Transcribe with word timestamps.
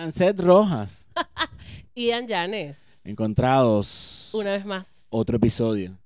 Janset 0.00 0.38
Rojas. 0.40 1.08
Ian 1.94 2.26
Llanes. 2.26 3.00
Encontrados. 3.04 4.30
Una 4.34 4.50
vez 4.52 4.66
más. 4.66 5.06
Otro 5.08 5.36
episodio. 5.38 5.98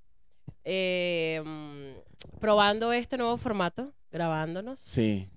Eh, 0.63 1.43
mm, 1.45 2.39
probando 2.39 2.93
este 2.93 3.17
nuevo 3.17 3.37
formato, 3.37 3.93
grabándonos. 4.13 4.79
Sí. 4.79 5.29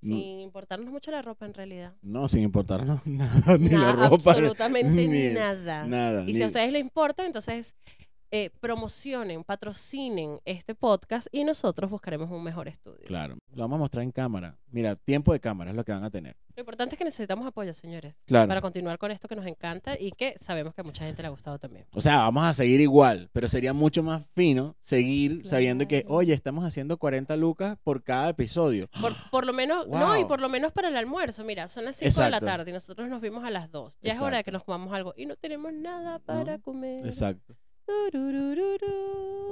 Sin 0.00 0.40
importarnos 0.40 0.90
mucho 0.90 1.12
la 1.12 1.22
ropa 1.22 1.46
en 1.46 1.54
realidad. 1.54 1.92
No, 2.02 2.26
sin 2.26 2.42
importarnos 2.42 3.00
nada, 3.06 3.56
ni 3.56 3.68
la 3.68 3.92
ropa. 3.92 4.14
absolutamente 4.32 5.06
ni- 5.06 5.32
nada. 5.32 5.86
Nada. 5.86 6.24
Y 6.26 6.34
si 6.34 6.42
a 6.42 6.48
ustedes 6.48 6.72
les 6.72 6.82
importa, 6.82 7.24
entonces 7.24 7.76
eh, 8.34 8.48
promocionen, 8.60 9.44
patrocinen 9.44 10.40
este 10.46 10.74
podcast 10.74 11.26
y 11.32 11.44
nosotros 11.44 11.90
buscaremos 11.90 12.30
un 12.30 12.42
mejor 12.42 12.66
estudio. 12.66 13.04
Claro, 13.06 13.36
lo 13.52 13.62
vamos 13.62 13.76
a 13.76 13.80
mostrar 13.80 14.02
en 14.02 14.10
cámara. 14.10 14.58
Mira, 14.70 14.96
tiempo 14.96 15.34
de 15.34 15.40
cámara 15.40 15.70
es 15.70 15.76
lo 15.76 15.84
que 15.84 15.92
van 15.92 16.02
a 16.02 16.10
tener. 16.10 16.34
Lo 16.56 16.60
importante 16.60 16.94
es 16.94 16.98
que 16.98 17.04
necesitamos 17.04 17.46
apoyo, 17.46 17.72
señores, 17.74 18.14
Claro. 18.26 18.48
para 18.48 18.60
continuar 18.62 18.98
con 18.98 19.10
esto 19.10 19.28
que 19.28 19.36
nos 19.36 19.46
encanta 19.46 19.98
y 19.98 20.12
que 20.12 20.34
sabemos 20.38 20.74
que 20.74 20.80
a 20.80 20.84
mucha 20.84 21.04
gente 21.04 21.20
le 21.22 21.28
ha 21.28 21.30
gustado 21.30 21.58
también. 21.58 21.86
O 21.92 22.00
sea, 22.00 22.20
vamos 22.20 22.44
a 22.44 22.54
seguir 22.54 22.80
igual, 22.80 23.28
pero 23.32 23.48
sería 23.48 23.72
mucho 23.74 24.02
más 24.02 24.26
fino 24.34 24.76
seguir 24.80 25.46
sabiendo 25.46 25.86
que, 25.86 26.04
oye, 26.08 26.32
estamos 26.32 26.64
haciendo 26.64 26.96
40 26.96 27.36
lucas 27.36 27.76
por 27.84 28.02
cada 28.02 28.30
episodio. 28.30 28.88
Por, 29.00 29.12
por 29.30 29.46
lo 29.46 29.52
menos, 29.52 29.86
no, 29.88 30.18
y 30.18 30.24
por 30.24 30.40
lo 30.40 30.48
menos 30.48 30.72
para 30.72 30.88
el 30.88 30.96
almuerzo. 30.96 31.44
Mira, 31.44 31.68
son 31.68 31.84
las 31.84 31.96
5 31.96 32.22
de 32.22 32.30
la 32.30 32.40
tarde 32.40 32.70
y 32.70 32.74
nosotros 32.74 33.08
nos 33.08 33.20
vimos 33.20 33.44
a 33.44 33.50
las 33.50 33.70
2. 33.70 33.98
Ya 34.00 34.12
es 34.12 34.20
hora 34.20 34.38
de 34.38 34.44
que 34.44 34.52
nos 34.52 34.64
comamos 34.64 34.94
algo 34.94 35.12
y 35.16 35.26
no 35.26 35.36
tenemos 35.36 35.72
nada 35.72 36.18
para 36.18 36.58
comer. 36.58 37.04
Exacto. 37.04 37.54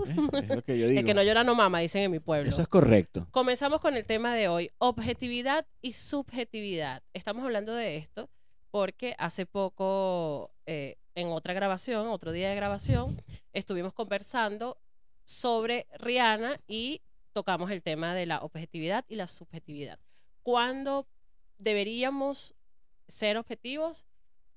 Es 0.06 0.48
lo 0.48 0.62
que 0.62 0.78
yo 0.78 0.88
digo. 0.88 1.00
El 1.00 1.06
que 1.06 1.14
no 1.14 1.22
llora 1.22 1.44
no 1.44 1.54
mama, 1.54 1.80
dicen 1.80 2.02
en 2.02 2.10
mi 2.10 2.20
pueblo. 2.20 2.48
Eso 2.48 2.62
es 2.62 2.68
correcto. 2.68 3.26
Comenzamos 3.30 3.80
con 3.80 3.94
el 3.94 4.06
tema 4.06 4.34
de 4.34 4.48
hoy, 4.48 4.70
objetividad 4.78 5.66
y 5.82 5.92
subjetividad. 5.92 7.02
Estamos 7.12 7.44
hablando 7.44 7.74
de 7.74 7.96
esto 7.96 8.30
porque 8.70 9.14
hace 9.18 9.46
poco, 9.46 10.52
eh, 10.66 10.96
en 11.14 11.28
otra 11.28 11.54
grabación, 11.54 12.08
otro 12.08 12.32
día 12.32 12.48
de 12.48 12.54
grabación, 12.54 13.16
estuvimos 13.52 13.92
conversando 13.92 14.78
sobre 15.24 15.86
Rihanna 15.98 16.58
y 16.66 17.02
tocamos 17.32 17.70
el 17.70 17.82
tema 17.82 18.14
de 18.14 18.26
la 18.26 18.40
objetividad 18.40 19.04
y 19.08 19.16
la 19.16 19.26
subjetividad. 19.26 19.98
¿Cuándo 20.42 21.06
deberíamos 21.58 22.54
ser 23.08 23.36
objetivos? 23.36 24.06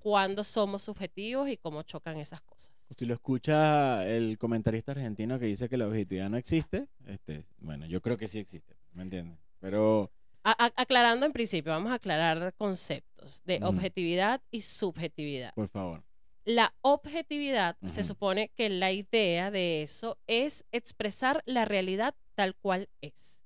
¿Cuándo 0.03 0.43
somos 0.43 0.83
subjetivos 0.83 1.47
y 1.47 1.55
cómo 1.55 1.81
chocan 1.83 2.17
esas 2.17 2.41
cosas? 2.41 2.73
Si 2.89 3.05
lo 3.05 3.13
escucha 3.13 4.05
el 4.05 4.37
comentarista 4.37 4.91
argentino 4.91 5.39
que 5.39 5.45
dice 5.45 5.69
que 5.69 5.77
la 5.77 5.87
objetividad 5.87 6.29
no 6.29 6.35
existe, 6.35 6.89
este, 7.05 7.45
bueno, 7.59 7.85
yo 7.85 8.01
creo 8.01 8.17
que 8.17 8.27
sí 8.27 8.37
existe, 8.37 8.75
¿me 8.91 9.03
entiendes? 9.03 9.39
Pero 9.59 10.11
A- 10.43 10.73
aclarando 10.75 11.25
en 11.25 11.31
principio, 11.31 11.71
vamos 11.71 11.89
a 11.93 11.95
aclarar 11.95 12.53
conceptos 12.55 13.41
de 13.45 13.59
Ujú. 13.59 13.67
objetividad 13.67 14.41
y 14.51 14.59
subjetividad. 14.59 15.53
por 15.53 15.69
favor. 15.69 16.03
La 16.43 16.75
objetividad 16.81 17.77
se 17.85 18.01
Ujú. 18.01 18.07
supone 18.09 18.49
que 18.57 18.69
la 18.69 18.91
idea 18.91 19.51
de 19.51 19.83
eso 19.83 20.17
es 20.27 20.65
expresar 20.73 21.41
la 21.45 21.63
realidad 21.63 22.13
tal 22.35 22.55
cual 22.57 22.89
es. 22.99 23.39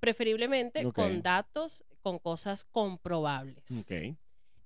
Preferiblemente 0.00 0.84
Ok. 0.84 0.96
con 0.96 1.22
datos, 1.22 1.84
con 2.00 2.18
cosas 2.18 2.64
comprobables. 2.64 3.62
Ok. 3.70 4.16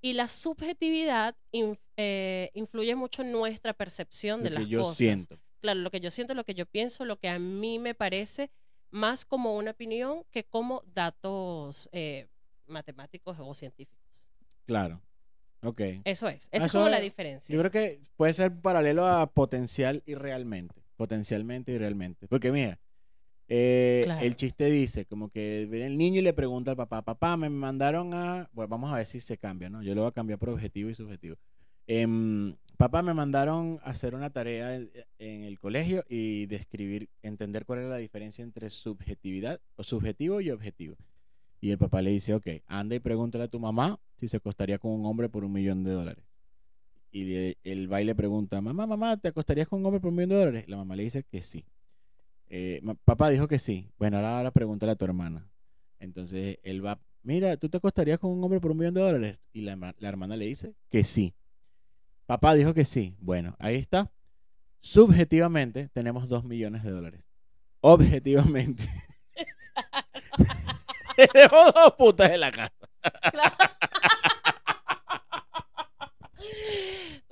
Y 0.03 0.13
la 0.13 0.29
subjetividad 0.29 1.35
in- 1.53 1.79
eh, 1.97 2.51
influye 2.55 2.95
mucho 2.95 3.23
en 3.23 3.33
nuestra 3.33 3.73
percepción 3.73 4.43
de 4.43 4.51
Lo 4.51 4.55
las 4.57 4.65
que 4.65 4.71
yo 4.71 4.83
cosas. 4.83 4.97
siento. 4.99 5.39
Claro, 5.61 5.81
lo 5.81 5.91
que 5.91 6.01
yo 6.01 6.11
siento, 6.11 6.35
lo 6.35 6.45
que 6.45 6.55
yo 6.55 6.67
pienso, 6.67 7.05
lo 7.05 7.17
que 7.19 7.29
a 7.29 7.39
mí 7.39 7.79
me 7.79 7.95
parece 7.95 8.51
más 8.91 9.25
como 9.25 9.57
una 9.57 9.73
opinión 9.73 10.25
que 10.31 10.45
como 10.45 10.83
datos 10.95 11.89
eh, 11.93 12.29
matemáticos 12.67 13.37
o 13.41 13.53
científicos. 13.55 14.29
Clao 14.67 15.01
Ok. 15.63 15.81
Eso 16.05 16.29
es. 16.29 16.45
Esa 16.45 16.49
es 16.53 16.65
Eso 16.67 16.79
como 16.79 16.91
la 16.91 16.99
es- 16.99 17.03
diferencia. 17.03 17.53
Yo 17.53 17.59
creo 17.61 17.71
que 17.73 18.01
puede 18.17 18.33
ser 18.35 18.55
paralelo 18.61 19.07
a 19.07 19.27
potencial 19.27 20.03
y 20.07 20.15
realmente. 20.15 20.83
Potencialmente 20.97 21.73
y 21.73 21.79
realmente. 21.79 22.29
Porque 22.29 22.53
mira, 22.53 22.79
eh, 23.49 24.03
Claro. 24.05 24.25
el 24.25 24.37
chiste 24.37 24.67
dice, 24.71 25.05
como 25.07 25.29
que 25.31 25.67
viene 25.71 25.87
el 25.87 25.97
niño 25.97 26.19
y 26.21 26.23
le 26.23 26.33
pregunta 26.33 26.73
al 26.73 26.77
papá, 26.77 27.03
papá, 27.03 27.37
me 27.37 27.49
mandaron 27.51 28.13
a... 28.15 28.49
Bueno, 28.53 28.69
vamos 28.69 28.93
a 28.93 28.97
ver 28.97 29.07
si 29.07 29.21
se 29.21 29.39
cambia, 29.39 29.69
¿no? 29.71 29.83
Yo 29.83 29.95
lo 29.95 30.03
voy 30.03 30.09
a 30.09 30.13
cambiar 30.13 30.39
por 30.39 30.49
objetivo 30.51 30.91
y 30.91 30.95
subjetivo. 30.95 31.37
Em, 31.87 32.57
papá, 32.77 33.03
me 33.03 33.15
mandaron 33.15 33.79
a 33.85 33.91
hacer 33.91 34.15
una 34.17 34.31
tarea 34.31 34.75
en, 34.75 34.91
en 35.19 35.45
el 35.45 35.59
colegio 35.61 36.03
y 36.09 36.47
describir, 36.47 37.09
entender 37.23 37.65
cuál 37.65 37.81
era 37.81 37.89
la 37.91 37.97
diferencia 37.99 38.43
entre 38.43 38.69
subjetividad 38.71 39.61
o 39.77 39.85
subjetivo 39.85 40.41
y 40.41 40.51
objetivo. 40.51 40.97
Y 41.61 41.71
el 41.71 41.79
papá 41.79 42.03
le 42.03 42.11
dice, 42.11 42.35
ok, 42.35 42.47
anda 42.67 42.97
y 42.97 43.01
pregúntale 43.01 43.45
a 43.45 43.49
tu 43.49 43.61
mamá 43.61 43.99
si 44.17 44.29
se 44.29 44.37
acostaría 44.39 44.79
con 44.79 44.91
un 44.93 45.07
hombre 45.07 45.29
por 45.29 45.45
un 45.45 45.53
millón 45.53 45.85
de 45.85 45.93
dólares. 45.93 46.25
Y 47.13 47.25
de- 47.25 47.57
el 47.65 47.87
baile 47.89 48.15
pregunta, 48.15 48.61
mamá, 48.61 48.87
mamá, 48.87 49.17
¿te 49.17 49.29
acostarías 49.29 49.69
con 49.69 49.79
un 49.81 49.87
hombre 49.87 50.01
por 50.01 50.09
un 50.11 50.17
millón 50.17 50.31
de 50.31 50.37
dólares? 50.37 50.65
La 50.69 50.77
mamá 50.77 50.97
le 50.97 51.05
dice 51.05 51.23
que 51.23 51.41
sí. 51.41 51.65
Eh, 52.49 52.83
papá 53.05 53.31
dijo 53.31 53.49
que 53.49 53.59
sí. 53.59 53.91
Bueno, 53.99 54.17
ahora, 54.19 54.39
ahora 54.39 54.51
pregúntale 54.51 54.93
a 54.93 54.97
tu 54.97 55.05
hermana. 55.05 55.49
Entonces 55.99 56.59
él 56.63 56.85
va, 56.85 57.01
mira, 57.23 57.57
¿tú 57.57 57.69
te 57.69 57.79
acostarías 57.79 58.19
con 58.19 58.31
un 58.31 58.43
hombre 58.45 58.61
por 58.61 58.71
un 58.71 58.79
millón 58.79 58.95
de 58.95 59.01
dólares? 59.01 59.49
Y 59.53 59.63
la, 59.63 59.77
la 59.99 60.09
hermana 60.09 60.37
le 60.37 60.47
dice 60.47 60.75
que 60.91 61.05
sí. 61.05 61.35
Papá 62.27 62.55
dijo 62.55 62.75
que 62.75 62.85
sí. 62.85 63.17
Bueno, 63.21 63.57
ahí 63.59 63.77
está. 63.77 64.11
Subjetivamente 64.81 65.89
tenemos 65.93 66.29
dos 66.29 66.45
millones 66.45 66.83
de 66.83 66.91
dólares. 66.91 67.25
Objetivamente. 67.81 68.85
tenemos 71.17 71.73
dos 71.75 71.95
putas 71.97 72.31
en 72.31 72.41
la 72.41 72.53
casa. 72.53 72.73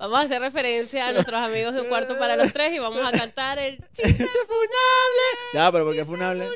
Vamos 0.05 0.19
a 0.19 0.23
hacer 0.25 0.39
referencia 0.43 1.09
a 1.09 1.13
nuestros 1.13 1.41
amigos 1.41 1.73
de 1.73 1.81
un 1.81 1.89
cuarto 1.89 2.19
para 2.19 2.37
los 2.37 2.53
tres 2.53 2.75
y 2.75 2.79
vamos 2.79 3.01
a 3.07 3.11
cantar 3.17 3.59
el 3.59 3.79
chiste 3.93 4.13
funable. 4.13 5.23
Ya, 5.55 5.73
pero 5.73 5.87
¿por 5.87 5.95
qué 5.95 6.05
funable? 6.05 6.47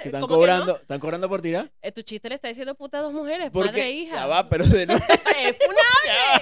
Si 0.00 0.08
están 0.08 0.22
¿Cómo 0.22 0.32
que 0.32 0.38
cobrando, 0.38 0.76
están 0.78 0.98
cobrando 1.00 1.28
por 1.28 1.42
tirar. 1.42 1.70
Eh, 1.82 1.92
tu 1.92 2.00
chiste 2.00 2.30
le 2.30 2.34
está 2.36 2.48
diciendo 2.48 2.74
puta 2.74 3.00
a 3.00 3.02
dos 3.02 3.12
mujeres, 3.12 3.50
Porque 3.52 3.68
madre 3.72 3.82
e 3.84 3.90
hija. 3.92 4.16
ya 4.16 4.26
va, 4.26 4.48
pero 4.48 4.64
de 4.66 4.86
nuevo. 4.86 5.04
es 5.04 5.56
funable. 5.58 5.84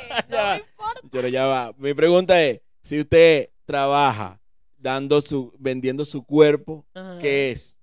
Ya 0.13 0.25
no 0.29 0.37
va. 0.37 0.51
me 0.53 0.57
importa. 0.61 1.01
Pero 1.11 1.29
ya 1.29 1.47
va. 1.47 1.73
Mi 1.79 1.95
pregunta 1.95 2.41
es, 2.41 2.61
si 2.81 3.01
usted 3.01 3.49
trabaja 3.65 4.41
dando 4.79 5.21
su, 5.21 5.53
vendiendo 5.59 6.05
su 6.05 6.25
cuerpo, 6.25 6.87
Ajá. 6.95 7.19
¿qué 7.21 7.51
es? 7.51 7.77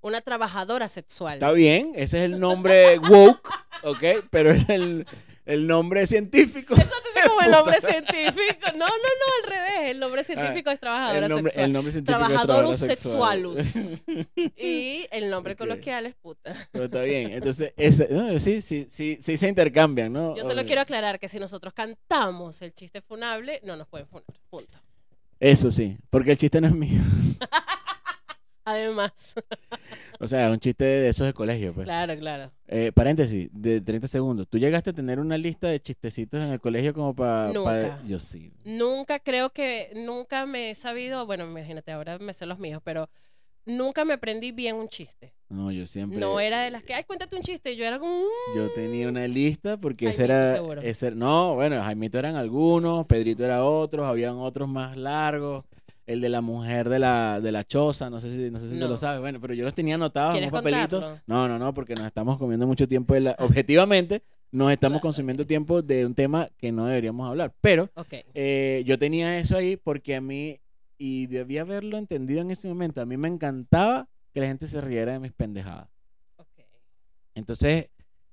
Una 0.00 0.22
trabajadora 0.22 0.88
sexual. 0.88 1.34
Está 1.34 1.52
bien, 1.52 1.92
ese 1.94 2.24
es 2.24 2.30
el 2.32 2.40
nombre 2.40 2.98
woke, 2.98 3.50
¿ok? 3.82 4.02
Pero 4.30 4.52
el, 4.68 5.06
el 5.46 5.66
nombre 5.66 6.06
científico. 6.06 6.74
Eso 6.74 6.82
te 6.84 7.08
dice 7.18 7.28
como 7.28 7.40
el 7.42 7.50
nombre 7.50 7.80
científico. 7.80 8.66
No, 8.74 8.86
no, 8.86 8.86
no, 8.88 9.44
al 9.44 9.50
revés. 9.50 9.90
El 9.90 10.00
nombre 10.00 10.24
científico 10.24 10.70
es 10.70 10.80
trabajadora 10.80 11.18
El 11.26 11.28
nombre, 11.28 11.50
sexual. 11.52 11.64
el 11.66 11.72
nombre 11.72 11.92
científico 11.92 12.20
es 12.22 12.28
Trabajadorus 12.28 12.80
trabajadora 12.80 13.56
sexual. 13.56 13.56
sexualus. 13.56 14.28
y 14.56 15.06
el 15.10 15.30
nombre 15.30 15.56
coloquial 15.56 16.06
es 16.06 16.14
puta. 16.16 16.54
Pero 16.72 16.84
está 16.86 17.02
bien. 17.02 17.32
Entonces, 17.32 17.72
ese, 17.76 18.08
no, 18.10 18.38
sí, 18.40 18.60
sí, 18.60 18.86
sí, 18.90 19.18
sí 19.20 19.36
se 19.36 19.48
intercambian, 19.48 20.12
¿no? 20.12 20.36
Yo 20.36 20.44
solo 20.44 20.64
quiero 20.66 20.80
aclarar 20.82 21.18
que 21.18 21.28
si 21.28 21.38
nosotros 21.38 21.72
cantamos 21.72 22.60
el 22.62 22.74
chiste 22.74 23.00
funable, 23.00 23.60
no 23.64 23.76
nos 23.76 23.86
pueden 23.86 24.06
funar. 24.08 24.24
Punto. 24.50 24.78
Eso 25.38 25.70
sí, 25.70 25.96
porque 26.10 26.32
el 26.32 26.38
chiste 26.38 26.60
no 26.60 26.66
es 26.66 26.74
mío. 26.74 27.00
Además. 28.64 29.34
O 30.18 30.26
sea, 30.26 30.46
es 30.46 30.52
un 30.52 30.58
chiste 30.58 30.84
de 30.84 31.08
esos 31.08 31.26
de 31.26 31.32
colegio, 31.34 31.74
pues. 31.74 31.84
claro, 31.84 32.16
claro. 32.18 32.50
Eh, 32.68 32.90
paréntesis, 32.94 33.48
de 33.52 33.80
30 33.80 34.08
segundos. 34.08 34.46
¿Tú 34.48 34.58
llegaste 34.58 34.90
a 34.90 34.92
tener 34.92 35.18
una 35.20 35.36
lista 35.36 35.68
de 35.68 35.80
chistecitos 35.80 36.40
en 36.40 36.48
el 36.50 36.60
colegio 36.60 36.94
como 36.94 37.14
para... 37.14 37.52
Nunca. 37.52 38.00
yo 38.06 38.18
sí. 38.18 38.52
Nunca 38.64 39.18
creo 39.18 39.50
que, 39.50 39.92
nunca 39.94 40.46
me 40.46 40.70
he 40.70 40.74
sabido, 40.74 41.26
bueno, 41.26 41.44
imagínate, 41.46 41.92
ahora 41.92 42.18
me 42.18 42.32
sé 42.32 42.46
los 42.46 42.58
míos, 42.58 42.80
pero 42.82 43.08
nunca 43.66 44.04
me 44.04 44.14
aprendí 44.14 44.52
bien 44.52 44.76
un 44.76 44.88
chiste. 44.88 45.34
No, 45.48 45.70
yo 45.70 45.86
siempre... 45.86 46.18
No 46.18 46.40
era 46.40 46.62
de 46.62 46.70
las 46.70 46.82
que, 46.82 46.94
ay, 46.94 47.04
cuéntate 47.04 47.36
un 47.36 47.42
chiste. 47.42 47.76
Yo 47.76 47.84
era 47.84 47.98
como, 47.98 48.22
"Mm". 48.22 48.56
Yo 48.56 48.72
tenía 48.72 49.08
una 49.08 49.26
lista 49.28 49.76
porque 49.76 50.08
ese 50.08 50.24
era... 50.24 50.54
seguro. 50.54 50.80
ese- 50.82 51.10
no, 51.10 51.56
bueno, 51.56 51.82
Jaimito 51.82 52.18
eran 52.18 52.36
algunos, 52.36 53.06
Pedrito 53.06 53.44
era 53.44 53.64
otros, 53.64 54.06
habían 54.06 54.36
otros 54.36 54.68
más 54.68 54.96
largos. 54.96 55.64
El 56.06 56.20
de 56.20 56.28
la 56.28 56.40
mujer 56.40 56.88
de 56.88 56.98
la, 57.00 57.40
de 57.40 57.50
la 57.50 57.64
choza, 57.64 58.08
no 58.10 58.20
sé 58.20 58.30
si, 58.34 58.50
no 58.50 58.58
sé 58.60 58.68
si 58.68 58.74
te 58.74 58.80
No. 58.80 58.88
lo 58.88 58.96
sabes. 58.96 59.20
Bueno, 59.20 59.40
pero 59.40 59.54
yo 59.54 59.64
los 59.64 59.74
tenía 59.74 59.96
anotados 59.96 60.36
en 60.36 60.44
un 60.44 60.50
¿Quieres 60.50 60.52
papelito. 60.72 61.00
contarlo? 61.00 61.22
No, 61.26 61.48
no, 61.48 61.58
no, 61.58 61.74
porque 61.74 61.94
nos 61.96 62.04
estamos 62.06 62.38
comiendo 62.38 62.66
mucho 62.66 62.86
tiempo. 62.86 63.14
de 63.14 63.20
la- 63.20 63.36
Objetivamente, 63.40 64.22
nos 64.52 64.70
estamos 64.70 65.00
consumiendo 65.00 65.44
tiempo 65.46 65.82
de 65.82 66.06
un 66.06 66.14
tema 66.14 66.48
que 66.56 66.70
no 66.70 66.86
deberíamos 66.86 67.28
hablar. 67.28 67.52
Pero. 67.60 67.90
Eh, 68.34 68.84
yo 68.86 68.98
tenía 68.98 69.36
eso 69.38 69.56
ahí 69.56 69.76
porque 69.76 70.14
a 70.14 70.20
mí, 70.20 70.60
y 70.96 71.26
debía 71.26 71.62
haberlo 71.62 71.98
entendido 71.98 72.40
en 72.40 72.52
ese 72.52 72.68
momento, 72.68 73.00
a 73.00 73.06
mí 73.06 73.16
me 73.16 73.26
encantaba 73.28 74.08
que 74.32 74.40
la 74.40 74.46
gente 74.46 74.66
se 74.68 74.80
riera 74.80 75.12
de 75.12 75.18
mis 75.18 75.32
pendejadas. 75.32 75.88
Entonces, 77.34 77.88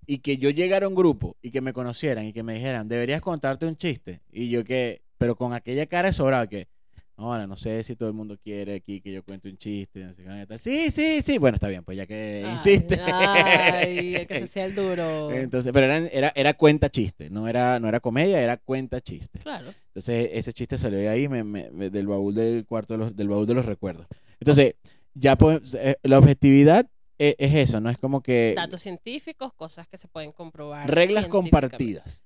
y 0.06 0.20
que 0.20 0.38
yo 0.38 0.50
llegara 0.50 0.86
a 0.86 0.90
un 0.90 0.96
grupo 0.96 1.38
y 1.42 1.52
que 1.52 1.62
me 1.62 1.74
conocieran 1.74 2.26
y 2.26 2.34
que 2.34 2.44
me 2.44 2.54
dijeran, 2.54 2.88
deberías 2.88 3.22
contarte 3.22 3.66
un 3.66 3.76
chiste. 3.76 4.22
Y 4.32 4.50
yo 4.50 4.64
que, 4.64 5.02
pero 5.18 5.36
con 5.36 5.54
aquella 5.54 5.86
cara 5.88 6.10
de 6.10 6.14
sobrado 6.14 6.48
que, 6.48 6.68
Ahora, 7.16 7.46
no 7.46 7.56
sé 7.56 7.84
si 7.84 7.96
todo 7.96 8.10
el 8.10 8.16
mundo 8.16 8.38
quiere 8.44 8.76
aquí 8.76 9.00
que 9.00 9.12
yo 9.12 9.24
cuente 9.24 9.48
un 9.48 9.56
chiste. 9.58 10.04
no 10.04 10.14
sé 10.14 10.24
qué, 10.24 10.46
tal. 10.48 10.58
Sí, 10.60 10.90
sí, 10.90 11.22
sí. 11.22 11.38
Bueno, 11.38 11.56
está 11.56 11.68
bien, 11.68 11.84
pues 11.84 11.96
ya 11.98 12.08
que 12.08 12.44
Ay, 12.46 12.54
insiste. 12.54 13.00
Ay, 13.02 14.16
el 14.16 14.28
que 14.28 14.36
se 14.40 14.44
hacía 14.46 14.66
el 14.66 14.76
duro. 14.76 15.32
Entonces, 15.32 15.72
pero 15.72 15.86
era, 15.86 15.98
era, 16.08 16.32
era 16.36 16.54
cuenta 16.56 16.90
chiste, 16.90 17.30
no 17.30 17.48
era, 17.48 17.80
no 17.80 17.88
era 17.88 18.00
comedia, 18.00 18.42
era 18.42 18.58
cuenta 18.58 19.00
chiste. 19.00 19.40
Claro. 19.40 19.74
Entonces, 19.88 20.30
ese 20.34 20.54
chiste 20.54 20.78
salió 20.78 20.98
de 20.98 21.10
ahí, 21.10 21.28
me- 21.28 21.44
me- 21.44 21.70
me- 21.72 21.90
del 21.90 22.08
baúl 22.08 22.34
del 22.34 22.66
cuarto, 22.66 22.96
de 22.96 22.98
los, 22.98 23.16
del 23.16 23.28
baúl 23.30 23.46
de 23.46 23.54
los 23.54 23.66
recuerdos. 23.66 24.08
Entonces, 24.40 24.76
ya 25.14 25.36
pues, 25.38 25.76
eh, 25.76 25.98
la 26.04 26.18
objetividad 26.18 26.88
e- 27.20 27.36
es, 27.38 27.54
eso, 27.70 27.80
¿no? 27.80 27.92
Es 27.92 28.00
como 28.00 28.22
que 28.24 28.54
Datos 28.58 28.82
científicos, 28.82 29.54
cosas 29.54 29.88
que 29.88 29.98
se 29.98 30.08
pueden 30.08 30.32
comprobar. 30.32 30.90
reglas 30.90 31.28
compartidas. 31.28 32.26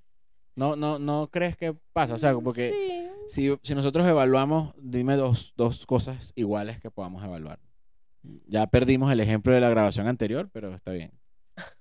No, 0.58 0.76
no, 0.76 0.98
no 0.98 1.30
crees 1.32 1.56
que 1.56 1.74
pasa, 1.94 2.16
o 2.16 2.18
sea, 2.18 2.34
porque 2.34 2.72
Sí. 3.28 3.52
si, 3.52 3.58
si 3.62 3.76
nosotros 3.76 4.08
evaluamos, 4.08 4.74
dime 4.78 5.16
dos, 5.16 5.54
dos 5.56 5.86
cosas 5.86 6.34
iguales 6.36 6.82
que 6.82 6.90
podamos 6.90 7.24
evaluar. 7.24 7.60
Ya 8.48 8.66
perdimos 8.68 9.12
el 9.12 9.20
ejemplo 9.20 9.54
de 9.54 9.62
la 9.62 9.70
grabación 9.70 10.08
anterior, 10.08 10.50
pero 10.52 10.74
está 10.74 10.92
bien. 10.92 11.12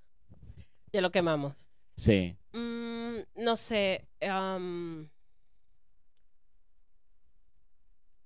Ya 0.93 1.01
lo 1.01 1.11
quemamos. 1.11 1.69
Sí. 1.97 2.37
Mm, 2.53 3.17
no 3.35 3.55
sé. 3.57 4.07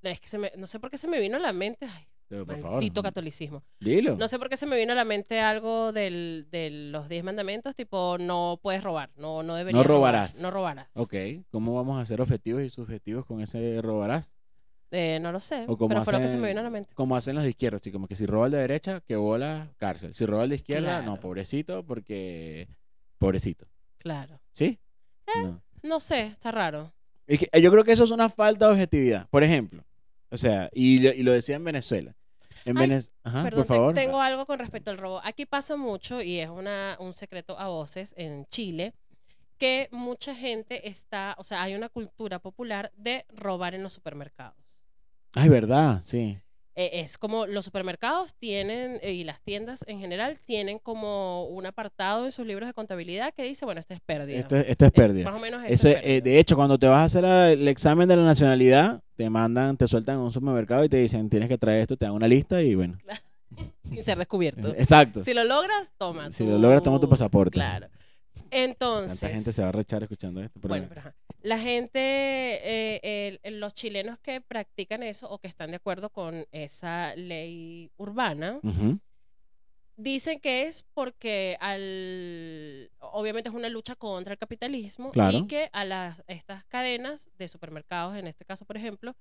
es 0.03 0.19
que 0.19 0.27
se 0.27 0.37
me- 0.37 0.51
no 0.57 0.67
sé 0.67 0.79
por 0.79 0.89
qué 0.91 0.97
se 0.97 1.07
me 1.07 1.19
vino 1.19 1.37
a 1.37 1.39
la 1.39 1.53
mente. 1.53 1.85
Ay, 1.85 2.07
Pero 2.31 2.45
por 2.45 2.57
maldito 2.59 3.01
favor. 3.01 3.09
catolicismo. 3.09 3.63
Dilo. 3.79 4.15
No 4.15 4.27
sé 4.29 4.39
por 4.39 4.47
qué 4.47 4.55
se 4.55 4.65
me 4.65 4.77
vino 4.77 4.93
a 4.93 4.95
la 4.95 5.03
mente 5.03 5.41
algo 5.41 5.91
del, 5.91 6.47
de 6.49 6.69
los 6.71 7.09
diez 7.09 7.23
mandamientos, 7.25 7.75
tipo 7.75 8.17
no 8.19 8.57
puedes 8.61 8.81
robar, 8.83 9.09
no, 9.17 9.43
no 9.43 9.55
deberías 9.55 9.83
No 9.83 9.87
robar, 9.87 10.13
robarás. 10.13 10.41
no 10.41 10.49
robarás. 10.49 10.87
Ok, 10.95 11.13
¿cómo 11.51 11.75
vamos 11.75 12.01
a 12.01 12.05
ser 12.05 12.21
objetivos 12.21 12.63
y 12.63 12.69
subjetivos 12.69 13.25
con 13.25 13.41
ese 13.41 13.81
robarás? 13.81 14.33
Eh, 14.91 15.19
no 15.21 15.31
lo 15.31 15.39
sé, 15.39 15.65
O 15.67 15.77
como 15.77 15.89
pero 15.89 16.03
fue 16.05 16.13
lo 16.13 16.19
que 16.19 16.23
se 16.25 16.29
hacen- 16.31 16.41
me 16.41 16.47
vino 16.47 16.61
a 16.61 16.63
la 16.63 16.69
mente. 16.69 16.93
Como 16.95 17.15
hacen 17.17 17.35
los 17.35 17.43
de 17.43 17.49
izquierda, 17.49 17.77
así 17.81 17.91
como 17.91 18.07
que 18.07 18.15
si 18.15 18.25
roba 18.25 18.45
el 18.45 18.53
de 18.53 18.59
derecha, 18.59 19.01
que 19.01 19.15
bola, 19.17 19.67
cárcel. 19.77 20.13
Si 20.13 20.25
roba 20.25 20.43
el 20.45 20.49
de 20.51 20.55
izquierda, 20.55 21.01
no, 21.01 21.19
pobrecito, 21.19 21.85
porque 21.85 22.67
pobrecito. 23.17 23.67
Claro. 23.97 24.39
¿Sí? 24.53 24.79
Eh. 25.27 25.43
No. 25.43 25.61
No 25.83 25.99
sé, 25.99 26.27
está 26.27 26.51
raro. 26.51 26.93
Es 27.27 27.39
que, 27.39 27.49
eh, 27.51 27.61
yo 27.61 27.71
creo 27.71 27.83
que 27.83 27.91
eso 27.91 28.03
es 28.05 28.11
una 28.11 28.29
falta 28.29 28.67
de 28.67 28.71
objetividad. 28.73 29.27
Por 29.29 29.43
ejemplo, 29.43 29.83
o 30.29 30.37
sea, 30.37 30.69
y 30.73 31.23
lo 31.23 31.31
decía 31.31 31.55
en 31.55 31.63
Venezuela. 31.63 32.15
En 32.65 32.77
Ay, 32.77 32.87
Venez- 32.89 33.11
Ajá, 33.23 33.43
Perdón, 33.43 33.65
por 33.65 33.75
favor. 33.75 33.93
te- 33.93 34.01
tengo 34.01 34.21
algo 34.21 34.45
con 34.45 34.59
respecto 34.59 34.91
al 34.91 34.97
robo. 34.97 35.21
Aquí 35.23 35.45
pasa 35.45 35.75
mucho 35.77 36.21
y 36.21 36.39
es 36.39 36.49
una, 36.49 36.95
un 36.99 37.15
secreto 37.15 37.57
a 37.59 37.67
voces 37.67 38.13
en 38.17 38.45
Chile 38.47 38.93
que 39.57 39.87
mucha 39.91 40.33
gente 40.35 40.87
está, 40.89 41.35
o 41.37 41.43
sea, 41.43 41.61
hay 41.61 41.75
una 41.75 41.89
cultura 41.89 42.39
popular 42.39 42.91
de 42.95 43.25
robar 43.29 43.75
en 43.75 43.83
los 43.83 43.93
supermercados. 43.93 44.55
Ay, 45.33 45.49
verdad, 45.49 46.01
sí. 46.03 46.39
Eh, 46.75 47.01
es 47.01 47.17
como 47.17 47.47
los 47.47 47.65
supermercados 47.65 48.33
tienen, 48.35 48.97
eh, 49.01 49.11
y 49.11 49.25
las 49.25 49.41
tiendas 49.41 49.83
en 49.87 49.99
general, 49.99 50.39
tienen 50.45 50.79
como 50.79 51.45
un 51.47 51.65
apartado 51.65 52.25
en 52.25 52.31
sus 52.31 52.47
libros 52.47 52.67
de 52.69 52.73
contabilidad 52.73 53.33
que 53.33 53.43
dice, 53.43 53.65
bueno, 53.65 53.79
esto 53.81 53.93
es 53.93 53.99
pérdida. 53.99 54.39
Esto, 54.39 54.55
es- 54.55 54.69
esto 54.69 54.85
es 54.85 54.89
Eh, 54.89 54.95
pérdida. 54.95 55.25
más 55.25 55.33
o 55.35 55.39
menos 55.39 55.61
esto 55.63 55.73
Eso, 55.73 55.89
es 55.89 55.95
pérdida. 56.01 56.21
de 56.21 56.39
hecho, 56.39 56.55
cuando 56.55 56.79
te 56.79 56.87
vas 56.87 56.99
a 56.99 57.03
hacer 57.03 57.23
la- 57.23 57.51
el 57.51 57.67
examen 57.67 58.07
de 58.07 58.15
la 58.15 58.23
nacionalidad, 58.23 59.01
te 59.17 59.29
mandan, 59.29 59.75
te 59.75 59.85
sueltan 59.85 60.15
en 60.15 60.21
un 60.21 60.31
supermercado 60.31 60.83
y 60.85 60.89
te 60.89 60.97
dicen, 60.97 61.29
tienes 61.29 61.49
que 61.49 61.57
traer 61.57 61.81
esto, 61.81 61.97
te 61.97 62.05
dan 62.05 62.13
una 62.13 62.27
lista 62.29 62.61
y 62.61 62.73
bueno. 62.75 62.97
Sin 63.83 64.03
ser 64.05 64.17
descubierto. 64.17 64.69
Exacto. 64.77 65.23
Si 65.25 65.33
lo 65.33 65.43
logras, 65.43 65.91
toma. 65.97 66.31
Si 66.31 66.45
lo 66.45 66.57
logras, 66.57 66.81
toma 66.83 67.01
tu 67.01 67.09
pasaporte. 67.09 67.51
Claro. 67.55 67.87
Entonces. 68.49 69.19
Tanta 69.19 69.33
gente 69.35 69.51
se 69.51 69.61
va 69.61 69.69
a 69.69 69.71
rechar 69.73 70.03
escuchando 70.03 70.41
esto. 70.41 70.59
pero 70.61 70.69
Bueno, 70.69 70.85
pero 70.89 71.01
ajá. 71.01 71.13
La 71.41 71.57
gente, 71.59 71.99
eh, 71.99 73.39
el- 73.43 73.59
los 73.59 73.73
chilenos 73.73 74.19
que 74.19 74.41
practican 74.41 75.03
eso 75.03 75.29
o 75.29 75.39
que 75.39 75.47
están 75.47 75.71
de 75.71 75.77
acuerdo 75.77 76.09
con 76.09 76.45
esa 76.51 77.15
ley 77.15 77.91
urbana, 77.97 78.59
dicen 79.95 80.39
que 80.39 80.63
es 80.63 80.83
porque 80.93 81.57
al, 81.59 82.89
obviamente 82.99 83.49
es 83.49 83.55
una 83.55 83.69
lucha 83.69 83.95
contra 83.95 84.33
el 84.33 84.39
capitalismo 84.39 85.11
Claro. 85.11 85.37
y 85.37 85.47
que 85.47 85.69
a 85.73 85.85
las 85.85 86.23
estas 86.27 86.63
cadenas 86.65 87.29
de 87.37 87.47
supermercados, 87.47 88.15
en 88.17 88.27
este 88.27 88.45
caso 88.45 88.65
por 88.65 88.77
ejemplo, 88.77 89.15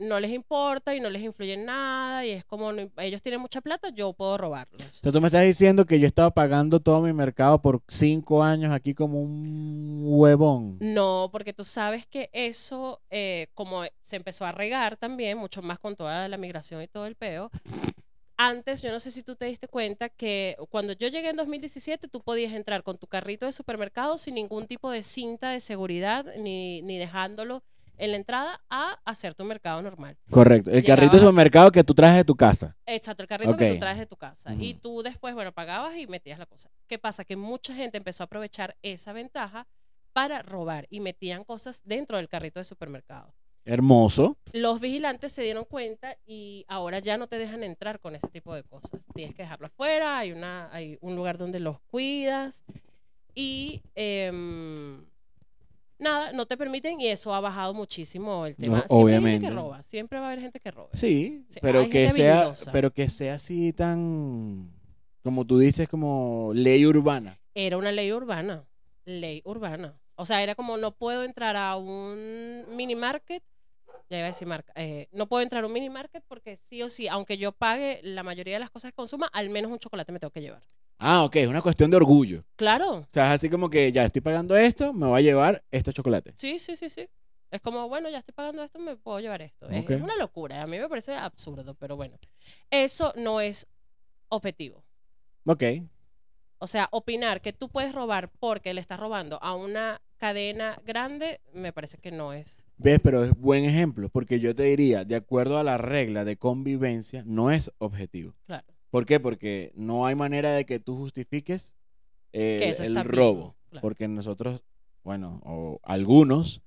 no 0.00 0.18
les 0.18 0.30
importa 0.32 0.94
y 0.94 1.00
no 1.00 1.10
les 1.10 1.22
influye 1.22 1.52
en 1.54 1.66
nada 1.66 2.24
y 2.26 2.30
es 2.30 2.44
como 2.44 2.72
no- 2.72 2.90
ellos 2.98 3.22
tienen 3.22 3.40
mucha 3.40 3.60
plata, 3.60 3.90
yo 3.90 4.12
puedo 4.12 4.36
robarlos. 4.38 4.82
Sea, 4.92 5.12
tú 5.12 5.20
me 5.20 5.28
estás 5.28 5.44
diciendo 5.44 5.84
que 5.84 6.00
yo 6.00 6.06
estaba 6.06 6.30
pagando 6.30 6.80
todo 6.80 7.00
mi 7.02 7.12
mercado 7.12 7.60
por 7.62 7.82
cinco 7.88 8.42
años 8.42 8.72
aquí 8.72 8.94
como 8.94 9.20
un 9.22 10.02
huevón. 10.06 10.78
No, 10.80 11.28
porque 11.30 11.52
tú 11.52 11.64
sabes 11.64 12.06
que 12.06 12.30
eso, 12.32 13.00
eh, 13.10 13.48
como 13.54 13.82
se 14.02 14.16
empezó 14.16 14.44
a 14.46 14.52
regar 14.52 14.96
también, 14.96 15.38
mucho 15.38 15.62
más 15.62 15.78
con 15.78 15.94
toda 15.96 16.26
la 16.28 16.36
migración 16.36 16.82
y 16.82 16.88
todo 16.88 17.06
el 17.06 17.14
peo. 17.14 17.50
Antes, 18.42 18.80
yo 18.80 18.90
no 18.90 19.00
sé 19.00 19.10
si 19.10 19.22
tú 19.22 19.36
te 19.36 19.44
diste 19.44 19.68
cuenta 19.68 20.08
que 20.08 20.56
cuando 20.70 20.94
yo 20.94 21.08
llegué 21.08 21.28
en 21.28 21.36
2017, 21.36 22.08
tú 22.08 22.22
podías 22.22 22.54
entrar 22.54 22.82
con 22.82 22.96
tu 22.96 23.06
carrito 23.06 23.44
de 23.44 23.52
supermercado 23.52 24.16
sin 24.16 24.34
ningún 24.34 24.66
tipo 24.66 24.90
de 24.90 25.02
cinta 25.02 25.50
de 25.50 25.60
seguridad, 25.60 26.24
ni, 26.38 26.80
ni 26.80 26.96
dejándolo 26.96 27.62
en 28.00 28.12
la 28.12 28.16
entrada 28.16 28.60
a 28.70 28.98
hacer 29.04 29.34
tu 29.34 29.44
mercado 29.44 29.82
normal. 29.82 30.16
Correcto. 30.30 30.70
El 30.70 30.82
carrito 30.82 31.12
de 31.12 31.20
supermercado 31.20 31.70
que 31.70 31.84
tú 31.84 31.94
traes 31.94 32.16
de 32.16 32.24
tu 32.24 32.34
casa. 32.34 32.76
Exacto, 32.86 33.22
el 33.22 33.28
carrito 33.28 33.56
que 33.56 33.74
tú 33.74 33.78
traes 33.78 33.98
de 33.98 34.06
tu 34.06 34.16
casa. 34.16 34.54
Y 34.54 34.74
tú 34.74 35.02
después, 35.02 35.34
bueno, 35.34 35.52
pagabas 35.52 35.96
y 35.96 36.06
metías 36.06 36.38
la 36.38 36.46
cosa. 36.46 36.70
¿Qué 36.86 36.98
pasa? 36.98 37.24
Que 37.24 37.36
mucha 37.36 37.74
gente 37.74 37.98
empezó 37.98 38.22
a 38.22 38.26
aprovechar 38.26 38.76
esa 38.82 39.12
ventaja 39.12 39.66
para 40.12 40.42
robar 40.42 40.86
y 40.90 41.00
metían 41.00 41.44
cosas 41.44 41.82
dentro 41.84 42.16
del 42.16 42.28
carrito 42.28 42.58
de 42.58 42.64
supermercado. 42.64 43.34
Hermoso. 43.66 44.38
Los 44.52 44.80
vigilantes 44.80 45.32
se 45.32 45.42
dieron 45.42 45.66
cuenta 45.66 46.16
y 46.26 46.64
ahora 46.68 46.98
ya 46.98 47.18
no 47.18 47.28
te 47.28 47.38
dejan 47.38 47.62
entrar 47.62 48.00
con 48.00 48.14
ese 48.14 48.28
tipo 48.28 48.54
de 48.54 48.64
cosas. 48.64 49.04
Tienes 49.14 49.34
que 49.34 49.42
dejarlo 49.42 49.66
afuera, 49.66 50.18
hay, 50.18 50.32
una, 50.32 50.72
hay 50.72 50.96
un 51.02 51.14
lugar 51.14 51.36
donde 51.36 51.60
los 51.60 51.78
cuidas 51.82 52.64
y 53.34 53.82
em, 53.94 55.04
nada, 56.00 56.32
no 56.32 56.46
te 56.46 56.56
permiten 56.56 57.00
y 57.00 57.06
eso 57.08 57.32
ha 57.34 57.40
bajado 57.40 57.74
muchísimo 57.74 58.46
el 58.46 58.56
tema. 58.56 58.78
No, 58.78 58.82
Siempre 58.82 58.96
hay 58.96 59.02
obviamente. 59.04 59.30
gente 59.32 59.48
que 59.48 59.54
roba, 59.54 59.82
siempre 59.82 60.18
va 60.18 60.24
a 60.24 60.28
haber 60.28 60.40
gente 60.40 60.60
que 60.60 60.70
roba. 60.70 60.88
Sí, 60.92 61.46
pero 61.62 61.80
hay 61.80 61.90
que 61.90 62.10
sea, 62.10 62.38
habilidosa. 62.38 62.72
pero 62.72 62.92
que 62.92 63.08
sea 63.08 63.34
así 63.34 63.72
tan, 63.72 64.70
como 65.22 65.44
tú 65.46 65.58
dices, 65.58 65.88
como 65.88 66.52
ley 66.54 66.84
urbana. 66.86 67.38
Era 67.54 67.76
una 67.76 67.92
ley 67.92 68.12
urbana, 68.12 68.64
ley 69.04 69.42
urbana. 69.44 69.98
O 70.16 70.24
sea, 70.26 70.42
era 70.42 70.54
como 70.54 70.76
no 70.76 70.92
puedo 70.92 71.24
entrar 71.24 71.56
a 71.56 71.76
un 71.76 72.64
mini 72.76 72.94
market, 72.94 73.42
ya 74.08 74.18
iba 74.18 74.26
a 74.26 74.30
decir 74.30 74.46
marca, 74.48 74.72
eh, 74.76 75.08
no 75.12 75.26
puedo 75.28 75.42
entrar 75.42 75.62
a 75.64 75.66
un 75.66 75.72
mini 75.72 75.88
market 75.88 76.24
porque 76.26 76.58
sí 76.68 76.82
o 76.82 76.88
sí, 76.88 77.06
aunque 77.08 77.38
yo 77.38 77.52
pague 77.52 78.00
la 78.02 78.22
mayoría 78.22 78.54
de 78.54 78.60
las 78.60 78.70
cosas 78.70 78.90
que 78.90 78.96
consuma, 78.96 79.28
al 79.32 79.50
menos 79.50 79.70
un 79.70 79.78
chocolate 79.78 80.10
me 80.12 80.18
tengo 80.18 80.32
que 80.32 80.40
llevar. 80.42 80.62
Ah, 81.02 81.24
ok, 81.24 81.36
es 81.36 81.46
una 81.48 81.62
cuestión 81.62 81.90
de 81.90 81.96
orgullo. 81.96 82.44
Claro, 82.56 82.98
O 82.98 83.06
sea, 83.10 83.28
es 83.28 83.30
así 83.36 83.48
como 83.48 83.70
que 83.70 83.90
ya 83.90 84.04
estoy 84.04 84.20
pagando 84.20 84.54
esto, 84.54 84.92
me 84.92 85.06
voy 85.06 85.20
a 85.20 85.22
llevar 85.22 85.64
estos 85.70 85.94
chocolates. 85.94 86.34
sí, 86.36 86.58
sí, 86.58 86.76
sí, 86.76 86.90
sí. 86.90 87.08
Es 87.50 87.60
como, 87.62 87.88
bueno, 87.88 88.08
ya 88.10 88.18
estoy 88.18 88.34
pagando 88.34 88.62
esto, 88.62 88.78
me 88.78 88.96
puedo 88.96 89.18
llevar 89.18 89.42
esto. 89.42 89.68
Es- 89.70 89.88
una 90.02 90.16
locura, 90.16 90.62
a 90.62 90.66
mí 90.66 90.78
me 90.78 90.88
parece 90.88 91.14
absurdo, 91.14 91.74
pero 91.74 91.96
bueno, 91.96 92.16
eso 92.70 93.12
no 93.16 93.40
es 93.40 93.66
objetivo. 94.28 94.84
Ok. 95.46 95.64
O 96.58 96.66
sea, 96.66 96.88
opinar 96.92 97.40
que 97.40 97.52
tú 97.54 97.70
puedes 97.70 97.94
robar 97.94 98.30
porque 98.38 98.74
le 98.74 98.80
estás 98.82 99.00
robando 99.00 99.42
a 99.42 99.54
una 99.56 100.00
cadena 100.18 100.78
grande, 100.84 101.40
me 101.54 101.72
parece 101.72 101.96
que 101.96 102.10
no 102.12 102.34
es. 102.34 102.64
¿Ves? 102.76 103.00
Pero 103.02 103.24
es 103.24 103.32
buen 103.34 103.64
ejemplo, 103.64 104.10
porque 104.10 104.38
yo 104.38 104.54
te 104.54 104.64
diría, 104.64 105.04
de 105.06 105.16
acuerdo 105.16 105.56
a 105.58 105.64
la 105.64 105.78
regla 105.78 106.24
de 106.26 106.36
convivencia, 106.36 107.22
no 107.26 107.50
es 107.50 107.72
objetivo. 107.78 108.34
Claro. 108.46 108.66
¿Por 108.90 109.06
qué? 109.06 109.20
Porque 109.20 109.72
no 109.74 110.06
hay 110.06 110.14
manera 110.14 110.52
de 110.52 110.66
que 110.66 110.80
tú 110.80 110.96
justifiques 110.96 111.76
eh, 112.32 112.74
Que 112.76 112.84
el 112.84 113.04
robo. 113.04 113.56
claro. 113.70 113.82
Porque 113.82 114.08
nosotros, 114.08 114.62
bueno, 115.04 115.40
o 115.44 115.80
algunos, 115.82 116.62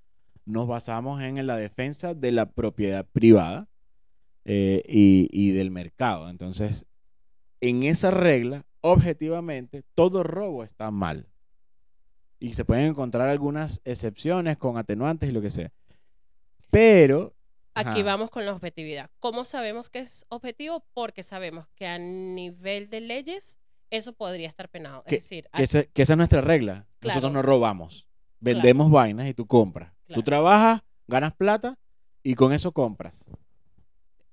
nos 0.46 0.68
basamos 0.68 1.22
en 1.22 1.46
la 1.46 1.58
defensa 1.58 2.14
de 2.14 2.32
la 2.32 2.50
propiedad 2.52 3.06
privada 3.06 3.68
eh, 4.46 4.84
y, 4.88 5.30
y 5.32 5.52
del 5.52 5.72
mercado. 5.72 6.30
Entonces, 6.30 6.86
en 7.62 7.84
esa 7.84 8.12
regla, 8.12 8.66
objetivamente, 8.82 9.84
todo 9.94 10.24
robo 10.24 10.64
está 10.64 10.92
mal. 10.92 11.28
Y 12.40 12.54
se 12.54 12.66
pueden 12.66 12.88
encontrar 12.88 13.30
algunas 13.30 13.82
excepciones 13.86 14.58
con 14.58 14.78
atenuantes 14.78 15.30
y 15.30 15.32
lo 15.32 15.42
que 15.42 15.50
sea. 15.50 15.72
Pero... 16.70 17.34
Aquí 17.76 18.02
ajá, 18.02 18.04
vamos 18.04 18.30
con 18.30 18.46
la 18.46 18.54
objetividad. 18.54 19.10
¿Cómo 19.20 19.46
sabemos 19.46 19.90
que 19.90 20.00
es 20.00 20.26
objetivo? 20.30 20.86
Porque 20.94 21.24
sabemos 21.24 21.68
que 21.76 21.88
a 21.88 21.98
nivel 21.98 22.90
de 22.90 23.02
leyes 23.02 23.58
eso 23.90 24.14
podría 24.14 24.48
estar 24.48 24.70
penado. 24.70 25.04
Es 25.06 25.24
decir, 25.24 25.50
Que, 25.54 25.64
esa, 25.64 25.84
que 25.84 26.02
esa 26.02 26.14
es 26.14 26.18
nuestra 26.18 26.42
regla. 26.42 26.88
Claro. 27.00 27.16
Nosotros 27.16 27.32
no 27.32 27.42
robamos. 27.42 28.08
Vendemos 28.40 28.92
vainas 28.92 29.28
y 29.28 29.34
tú 29.34 29.48
compras. 29.48 29.94
Tú 30.14 30.22
trabajas, 30.22 30.82
ganas 31.08 31.34
plata 31.34 31.80
y 32.22 32.36
con 32.36 32.54
eso 32.54 32.72
compras. 32.72 33.36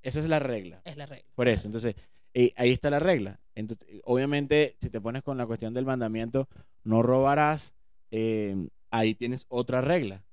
Esa 0.03 0.19
es 0.19 0.29
la 0.29 0.39
regla. 0.39 0.83
es 0.85 0.97
la 0.97 1.07
regla. 1.07 1.27
Por 1.35 1.49
eso, 1.49 1.69
entonces, 1.69 1.95
eh, 2.35 2.53
ahí 2.57 2.71
está 2.71 2.91
la 2.91 2.99
regla. 2.99 3.41
Entonces, 3.55 4.01
obviamente, 4.05 4.77
si 4.81 4.91
te 4.91 5.01
pones 5.01 5.23
con 5.23 5.37
la 5.37 5.47
cuestión 5.47 5.75
del 5.75 5.85
mandamiento, 5.85 6.49
no 6.85 7.03
robarás, 7.03 7.75
eh, 8.11 8.69
ahí 8.91 9.15
tienes 9.15 9.47
otra 9.49 9.81
regla. 9.81 10.25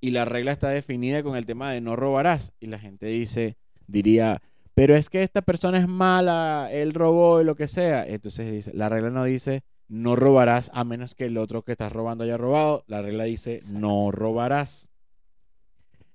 Y 0.00 0.10
la 0.10 0.24
regla 0.24 0.52
está 0.52 0.68
definida 0.70 1.22
con 1.22 1.36
el 1.36 1.46
tema 1.46 1.72
de 1.72 1.80
no 1.80 1.96
robarás. 1.96 2.52
Y 2.60 2.66
la 2.66 2.78
gente 2.78 3.06
dice, 3.06 3.56
diría, 3.86 4.40
pero 4.74 4.96
es 4.96 5.08
que 5.08 5.22
esta 5.22 5.42
persona 5.42 5.78
es 5.78 5.88
mala, 5.88 6.68
él 6.72 6.94
robó 6.94 7.40
y 7.40 7.44
lo 7.44 7.54
que 7.54 7.68
sea. 7.68 8.06
Entonces 8.06 8.50
dice, 8.50 8.72
la 8.74 8.88
regla 8.88 9.10
no 9.10 9.24
dice 9.24 9.62
no 9.90 10.14
robarás 10.14 10.70
a 10.72 10.84
menos 10.84 11.16
que 11.16 11.24
el 11.24 11.36
otro 11.36 11.62
que 11.62 11.72
estás 11.72 11.92
robando 11.92 12.22
haya 12.22 12.36
robado. 12.36 12.84
La 12.86 13.02
regla 13.02 13.24
dice 13.24 13.58
no 13.72 14.10
robarás. 14.12 14.88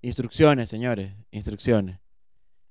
Instrucciones, 0.02 0.70
señores, 0.70 1.14
instrucciones. 1.32 2.00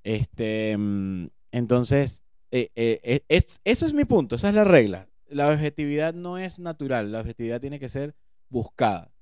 Este, 0.02 0.74
mm, 0.76 1.26
entonces, 1.52 2.22
eh, 2.50 2.70
eh, 2.74 3.00
eh, 3.02 3.20
es, 3.28 3.60
eso 3.64 3.86
es 3.86 3.92
mi 3.92 4.04
punto, 4.04 4.36
esa 4.36 4.48
es 4.48 4.54
la 4.54 4.64
regla. 4.64 5.08
La 5.28 5.48
objetividad 5.48 6.14
no 6.14 6.38
es 6.38 6.58
natural, 6.58 7.12
la 7.12 7.20
objetividad 7.20 7.60
tiene 7.60 7.78
que 7.78 7.88
ser 7.88 8.14
buscada. 8.48 9.13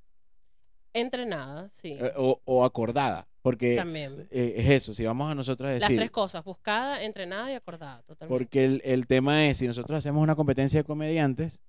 Entrenada, 0.95 1.69
sí. 1.71 1.97
o, 2.17 2.41
o, 2.45 2.65
acordada. 2.65 3.27
Porque 3.43 3.77
También. 3.77 4.29
es 4.31 4.69
eso, 4.69 4.95
si 4.95 5.05
vamos 5.05 5.31
a 5.31 5.35
nosotros 5.35 5.69
a 5.69 5.73
decir... 5.73 5.91
Las 5.91 5.97
tres 5.97 6.11
cosas, 6.11 6.45
buscada, 6.45 7.03
entrenada 7.03 7.51
y 7.51 7.55
acordada, 7.55 8.03
totalmente. 8.03 8.39
Porque 8.39 8.65
el, 8.65 8.83
el 8.85 9.07
tema 9.07 9.47
es, 9.47 9.59
si 9.59 9.67
nosotros 9.67 9.99
hacemos 9.99 10.23
una 10.23 10.37
competencia 10.37 10.81
de 10.81 10.85
comediantes, 10.85 11.61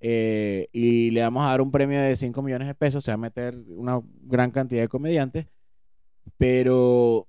eh, 0.00 0.68
y 0.72 1.10
le 1.10 1.22
vamos 1.22 1.44
a 1.44 1.48
dar 1.48 1.60
un 1.60 1.70
premio 1.70 2.00
de 2.00 2.14
5 2.14 2.40
millones 2.42 2.68
de 2.68 2.74
pesos, 2.74 3.02
se 3.04 3.10
va 3.10 3.16
a 3.16 3.18
meter 3.18 3.56
una 3.68 4.00
gran 4.22 4.50
cantidad 4.50 4.82
de 4.82 4.88
comediantes, 4.88 5.46
pero 6.36 7.26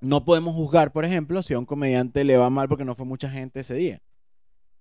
no 0.00 0.24
podemos 0.24 0.54
juzgar, 0.54 0.92
por 0.92 1.04
ejemplo, 1.04 1.42
si 1.42 1.54
a 1.54 1.58
un 1.58 1.66
comediante 1.66 2.24
le 2.24 2.36
va 2.36 2.50
mal 2.50 2.68
porque 2.68 2.84
no 2.84 2.94
fue 2.94 3.06
mucha 3.06 3.28
gente 3.28 3.60
ese 3.60 3.74
día. 3.74 4.00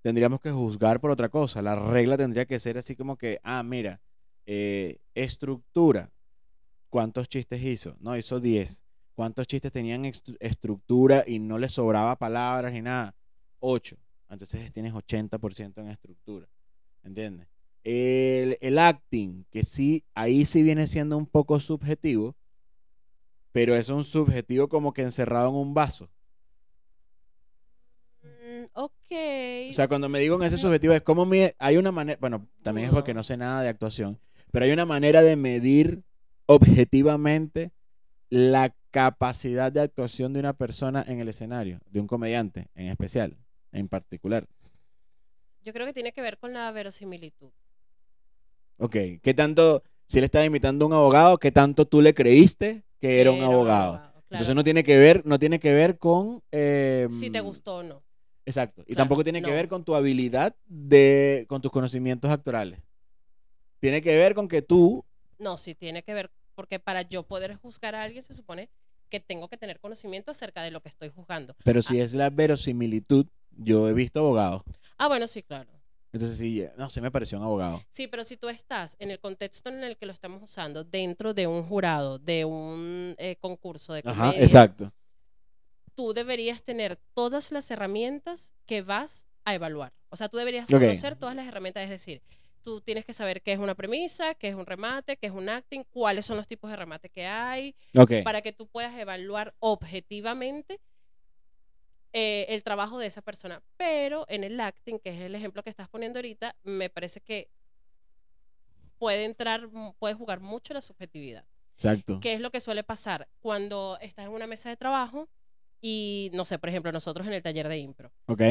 Tendríamos 0.01 0.39
que 0.39 0.51
juzgar 0.51 0.99
por 1.01 1.09
otra 1.09 1.29
cosa. 1.29 1.61
La 1.61 1.75
regla 1.75 2.17
tendría 2.17 2.45
que 2.45 2.59
ser 2.59 2.77
así 2.77 2.95
como 2.95 3.17
que, 3.17 3.39
ah, 3.43 3.63
mira, 3.63 3.99
eh, 4.47 4.99
estructura. 5.13 6.11
¿Cuántos 6.89 7.29
chistes 7.29 7.61
hizo? 7.61 7.97
No, 7.99 8.17
hizo 8.17 8.39
10. 8.39 8.83
¿Cuántos 9.13 9.45
chistes 9.45 9.71
tenían 9.71 10.05
estructura 10.39 11.23
y 11.27 11.39
no 11.39 11.59
le 11.59 11.69
sobraba 11.69 12.17
palabras 12.17 12.73
ni 12.73 12.81
nada? 12.81 13.15
8. 13.59 13.97
Entonces 14.29 14.71
tienes 14.71 14.93
80% 14.93 15.81
en 15.81 15.89
estructura. 15.89 16.47
¿Entiendes? 17.03 17.47
El, 17.83 18.57
el, 18.61 18.79
acting, 18.79 19.45
que 19.49 19.63
sí, 19.63 20.03
ahí 20.13 20.45
sí 20.45 20.61
viene 20.61 20.87
siendo 20.87 21.17
un 21.17 21.25
poco 21.25 21.59
subjetivo, 21.59 22.35
pero 23.51 23.75
es 23.75 23.89
un 23.89 24.03
subjetivo 24.03 24.67
como 24.67 24.93
que 24.93 25.03
encerrado 25.03 25.49
en 25.49 25.55
un 25.55 25.73
vaso. 25.73 26.09
Mm, 28.21 28.65
ok. 28.73 29.71
O 29.71 29.73
sea, 29.73 29.87
cuando 29.87 30.09
me 30.09 30.19
digo 30.19 30.35
en 30.35 30.43
ese 30.43 30.57
subjetivo 30.57 30.93
es 30.93 31.01
como 31.01 31.25
mi, 31.25 31.49
hay 31.59 31.77
una 31.77 31.91
manera, 31.91 32.17
bueno, 32.19 32.47
también 32.61 32.87
es 32.87 32.93
porque 32.93 33.13
no 33.13 33.23
sé 33.23 33.37
nada 33.37 33.61
de 33.61 33.69
actuación, 33.69 34.19
pero 34.51 34.65
hay 34.65 34.71
una 34.71 34.85
manera 34.85 35.21
de 35.21 35.35
medir 35.35 36.03
objetivamente 36.45 37.71
la 38.29 38.75
capacidad 38.91 39.71
de 39.71 39.81
actuación 39.81 40.33
de 40.33 40.39
una 40.39 40.53
persona 40.53 41.03
en 41.07 41.19
el 41.19 41.29
escenario, 41.29 41.79
de 41.89 41.99
un 41.99 42.07
comediante 42.07 42.67
en 42.75 42.87
especial, 42.87 43.37
en 43.71 43.87
particular. 43.87 44.47
Yo 45.61 45.73
creo 45.73 45.85
que 45.85 45.93
tiene 45.93 46.13
que 46.13 46.21
ver 46.21 46.37
con 46.37 46.53
la 46.53 46.71
verosimilitud. 46.71 47.51
Ok, 48.77 48.95
¿qué 49.21 49.33
tanto, 49.35 49.83
si 50.05 50.19
él 50.19 50.23
estaba 50.23 50.45
imitando 50.45 50.85
a 50.85 50.87
un 50.87 50.93
abogado, 50.93 51.37
qué 51.37 51.51
tanto 51.51 51.85
tú 51.85 52.01
le 52.01 52.13
creíste 52.13 52.83
que 52.99 53.21
era 53.21 53.31
un 53.31 53.41
abogado? 53.41 53.93
claro. 53.93 54.13
Entonces 54.29 54.55
no 54.55 54.63
tiene 54.63 54.83
que 54.83 54.97
ver, 54.97 55.25
no 55.25 55.39
tiene 55.39 55.59
que 55.59 55.73
ver 55.73 55.97
con... 55.97 56.43
Eh, 56.51 57.07
si 57.11 57.29
te 57.29 57.39
gustó 57.39 57.77
o 57.77 57.83
no. 57.83 58.03
Exacto. 58.45 58.83
Y 58.87 58.95
tampoco 58.95 59.23
tiene 59.23 59.41
no. 59.41 59.47
que 59.47 59.53
ver 59.53 59.67
con 59.67 59.83
tu 59.83 59.93
habilidad 59.93 60.55
de, 60.65 61.45
con 61.49 61.61
tus 61.61 61.71
conocimientos 61.71 62.31
actorales. 62.31 62.79
Tiene 63.79 64.01
que 64.01 64.17
ver 64.17 64.33
con 64.33 64.47
que 64.47 64.61
tú... 64.61 65.05
No, 65.39 65.57
sí 65.57 65.75
tiene 65.75 66.03
que 66.03 66.13
ver, 66.13 66.31
porque 66.55 66.79
para 66.79 67.03
yo 67.03 67.23
poder 67.23 67.55
juzgar 67.55 67.95
a 67.95 68.03
alguien 68.03 68.23
se 68.23 68.33
supone 68.33 68.69
que 69.09 69.19
tengo 69.19 69.47
que 69.47 69.57
tener 69.57 69.79
conocimiento 69.79 70.31
acerca 70.31 70.61
de 70.61 70.71
lo 70.71 70.81
que 70.81 70.89
estoy 70.89 71.09
juzgando. 71.09 71.55
Pero 71.63 71.81
si 71.81 71.99
ah. 71.99 72.03
es 72.03 72.13
la 72.13 72.29
verosimilitud, 72.29 73.27
yo 73.51 73.87
he 73.87 73.93
visto 73.93 74.19
abogados. 74.19 74.63
Ah, 74.97 75.07
bueno, 75.07 75.27
sí, 75.27 75.43
claro. 75.43 75.69
Entonces 76.11 76.37
sí, 76.37 76.65
no, 76.77 76.89
se 76.89 77.01
me 77.01 77.11
pareció 77.11 77.37
un 77.37 77.43
abogado. 77.43 77.83
Sí, 77.91 78.07
pero 78.07 78.23
si 78.23 78.37
tú 78.37 78.49
estás 78.49 78.95
en 78.99 79.11
el 79.11 79.19
contexto 79.19 79.69
en 79.69 79.83
el 79.83 79.97
que 79.97 80.05
lo 80.05 80.13
estamos 80.13 80.41
usando, 80.41 80.83
dentro 80.83 81.33
de 81.33 81.47
un 81.47 81.63
jurado, 81.63 82.17
de 82.17 82.45
un 82.45 83.15
eh, 83.17 83.35
concurso 83.39 83.93
de 83.93 84.03
comedia, 84.03 84.23
Ajá, 84.23 84.37
exacto. 84.37 84.93
tú 85.95 86.13
deberías 86.13 86.63
tener 86.63 86.97
todas 87.13 87.51
las 87.51 87.69
herramientas 87.69 88.53
que 88.65 88.81
vas 88.81 89.27
a 89.43 89.53
evaluar. 89.53 89.93
O 90.09 90.15
sea, 90.15 90.29
tú 90.29 90.37
deberías 90.37 90.65
okay. 90.65 90.87
conocer 90.87 91.17
todas 91.17 91.35
las 91.35 91.47
herramientas, 91.47 91.83
es 91.83 91.89
decir, 91.89 92.21
tú 92.61 92.81
tienes 92.81 93.05
que 93.05 93.13
saber 93.13 93.41
qué 93.41 93.53
es 93.53 93.59
una 93.59 93.75
premisa, 93.75 94.35
qué 94.35 94.49
es 94.49 94.55
un 94.55 94.65
remate, 94.65 95.17
qué 95.17 95.27
es 95.27 95.33
un 95.33 95.49
acting, 95.49 95.83
cuáles 95.89 96.25
son 96.25 96.37
los 96.37 96.47
tipos 96.47 96.69
de 96.69 96.75
remate 96.75 97.09
que 97.09 97.25
hay, 97.25 97.75
okay. 97.95 98.23
para 98.23 98.41
que 98.41 98.53
tú 98.53 98.67
puedas 98.67 98.97
evaluar 98.97 99.55
objetivamente 99.59 100.79
eh, 102.13 102.45
el 102.49 102.63
trabajo 102.63 102.99
de 102.99 103.07
esa 103.07 103.21
persona. 103.21 103.61
Pero 103.77 104.25
en 104.27 104.43
el 104.43 104.59
acting, 104.59 104.99
que 104.99 105.09
es 105.09 105.21
el 105.21 105.35
ejemplo 105.35 105.63
que 105.63 105.69
estás 105.69 105.87
poniendo 105.89 106.19
ahorita, 106.19 106.55
me 106.63 106.89
parece 106.89 107.21
que 107.21 107.49
puede 108.97 109.25
entrar, 109.25 109.69
puede 109.99 110.13
jugar 110.13 110.39
mucho 110.39 110.73
la 110.73 110.81
subjetividad. 110.81 111.45
Exacto. 111.75 112.19
¿Qué 112.19 112.33
es 112.33 112.41
lo 112.41 112.49
que 112.49 112.59
suele 112.59 112.83
pasar 112.83 113.27
cuando 113.39 113.97
estás 114.01 114.25
en 114.25 114.31
una 114.31 114.47
mesa 114.47 114.69
de 114.69 114.77
trabajo 114.77 115.29
y, 115.79 116.31
no 116.33 116.43
sé, 116.43 116.57
por 116.57 116.69
ejemplo, 116.69 116.91
nosotros 116.91 117.27
en 117.27 117.33
el 117.33 117.43
taller 117.43 117.67
de 117.67 117.77
impro? 117.77 118.11
Ok. 118.25 118.41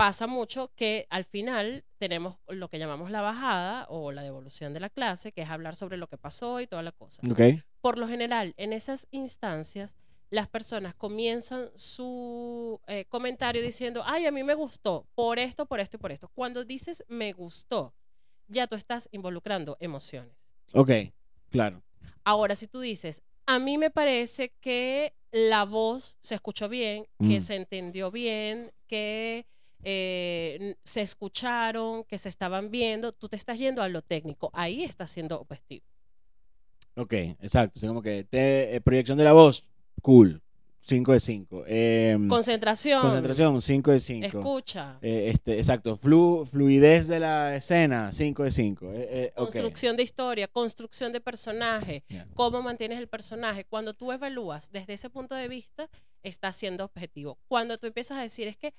Pasa 0.00 0.26
mucho 0.26 0.72
que 0.76 1.06
al 1.10 1.26
final 1.26 1.84
tenemos 1.98 2.38
lo 2.48 2.70
que 2.70 2.78
llamamos 2.78 3.10
la 3.10 3.20
bajada 3.20 3.84
o 3.90 4.12
la 4.12 4.22
devolución 4.22 4.72
de 4.72 4.80
la 4.80 4.88
clase, 4.88 5.30
que 5.30 5.42
es 5.42 5.50
hablar 5.50 5.76
sobre 5.76 5.98
lo 5.98 6.06
que 6.06 6.16
pasó 6.16 6.58
y 6.62 6.66
toda 6.66 6.82
la 6.82 6.92
cosa. 6.92 7.20
Ok. 7.30 7.62
Por 7.82 7.98
lo 7.98 8.08
general, 8.08 8.54
en 8.56 8.72
esas 8.72 9.08
instancias, 9.10 9.94
las 10.30 10.48
personas 10.48 10.94
comienzan 10.94 11.68
su 11.74 12.80
eh, 12.86 13.04
comentario 13.10 13.60
diciendo, 13.60 14.02
ay, 14.06 14.24
a 14.24 14.30
mí 14.32 14.42
me 14.42 14.54
gustó 14.54 15.06
por 15.14 15.38
esto, 15.38 15.66
por 15.66 15.80
esto 15.80 15.98
y 15.98 16.00
por 16.00 16.12
esto. 16.12 16.28
Cuando 16.28 16.64
dices 16.64 17.04
me 17.08 17.34
gustó, 17.34 17.92
ya 18.48 18.66
tú 18.66 18.76
estás 18.76 19.06
involucrando 19.12 19.76
emociones. 19.80 20.34
Ok, 20.72 20.92
claro. 21.50 21.82
Ahora, 22.24 22.56
si 22.56 22.68
tú 22.68 22.80
dices, 22.80 23.20
a 23.44 23.58
mí 23.58 23.76
me 23.76 23.90
parece 23.90 24.54
que 24.62 25.14
la 25.30 25.64
voz 25.66 26.16
se 26.20 26.36
escuchó 26.36 26.70
bien, 26.70 27.06
que 27.18 27.36
Mm. 27.38 27.42
se 27.42 27.54
entendió 27.56 28.10
bien, 28.10 28.72
que 28.86 29.46
eh, 29.84 30.76
se 30.84 31.00
escucharon, 31.02 32.04
que 32.04 32.18
se 32.18 32.28
estaban 32.28 32.70
viendo, 32.70 33.12
tú 33.12 33.28
te 33.28 33.36
estás 33.36 33.58
yendo 33.58 33.82
a 33.82 33.88
lo 33.88 34.02
técnico. 34.02 34.50
Ahí 34.52 34.84
estás 34.84 35.10
siendo 35.10 35.40
objetivo. 35.40 35.84
Ok, 36.96 37.12
exacto. 37.40 37.78
Así 37.78 37.86
como 37.86 38.02
que 38.02 38.24
te- 38.24 38.74
eh, 38.76 38.80
proyección 38.80 39.16
de 39.16 39.24
la 39.24 39.32
voz, 39.32 39.64
cool. 40.02 40.42
5 40.82 41.12
de 41.12 41.20
5. 41.20 41.64
Concentración. 42.28 43.02
concentración, 43.02 43.60
5 43.60 43.90
de 43.92 44.00
5. 44.00 44.26
Escucha. 44.26 44.98
este, 45.02 45.58
exacto. 45.58 45.94
Flu, 45.96 46.48
fluidez 46.50 47.06
de 47.06 47.20
la 47.20 47.54
escena, 47.54 48.10
5 48.12 48.44
de 48.44 48.50
5. 48.50 48.86
Eh, 48.90 49.32
ok. 49.36 49.50
Construcción 49.50 49.96
de 49.98 50.02
historia, 50.02 50.48
construcción 50.48 51.12
de 51.12 51.20
personaje, 51.20 52.02
cómo 52.34 52.62
mantienes 52.62 52.98
el 52.98 53.08
personaje. 53.08 53.64
Cuando 53.66 53.92
tú 53.92 54.10
evalúas 54.10 54.72
desde 54.72 54.94
ese 54.94 55.10
punto 55.10 55.34
de 55.34 55.48
vista, 55.48 55.90
estás 56.22 56.56
siendo 56.56 56.86
objetivo. 56.86 57.38
Cuando 57.46 57.76
tú 57.76 57.86
empiezas 57.86 58.16
a 58.18 58.22
decir 58.22 58.48
es 58.48 58.56
que 58.56 58.72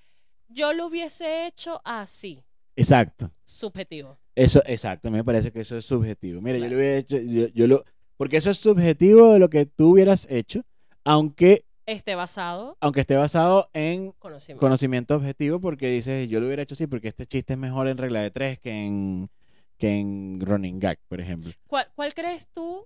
yo 0.54 0.74
lo 0.74 0.88
hubiese 0.88 1.46
hecho 1.48 1.82
así, 1.84 2.44
Exacto. 2.76 3.32
subjetivo. 3.44 4.18
Eso, 4.36 4.62
exacto. 4.66 5.08
A 5.10 5.12
mí 5.12 5.18
me 5.18 5.24
parece 5.24 5.52
que 5.52 5.60
eso 5.62 5.78
es 5.78 5.86
subjetivo. 5.86 6.42
Mira, 6.42 6.58
yo 6.58 6.68
lo 6.70 6.76
hubiera 6.78 6.98
hecho, 6.98 7.18
yo, 7.18 7.48
yo 7.48 7.68
lo, 7.68 7.84
porque 8.18 8.38
eso 8.38 8.50
es 8.50 8.58
subjetivo 8.58 9.34
de 9.34 9.40
lo 9.40 9.50
que 9.50 9.66
tú 9.66 9.92
hubieras 9.92 10.26
hecho, 10.30 10.64
aunque, 11.04 11.66
Esté 11.86 12.16
basado 12.16 12.78
aunque 12.80 13.02
esté 13.02 13.16
basado 13.18 13.70
en 13.74 13.94
en 14.04 14.12
conocimiento. 14.14 14.60
conocimiento 14.60 15.16
objetivo, 15.16 15.60
porque 15.60 15.90
dices, 15.90 16.30
yo 16.30 16.40
lo 16.40 16.46
hubiera 16.46 16.64
hecho 16.64 16.76
así, 16.76 16.88
porque 16.88 17.10
este 17.10 17.26
chiste 17.26 17.54
es 17.54 17.60
mejor 17.60 17.88
en 17.88 17.98
regla 17.98 18.22
de 18.22 18.32
tres 18.32 18.60
que 18.60 18.72
en, 18.86 19.30
que 19.78 20.00
en 20.00 20.40
running 20.42 20.80
gag, 20.80 21.00
por 21.10 21.20
ejemplo. 21.20 21.52
¿Cuál, 21.68 21.88
cuál 21.96 22.14
crees 22.14 22.48
tú 22.48 22.86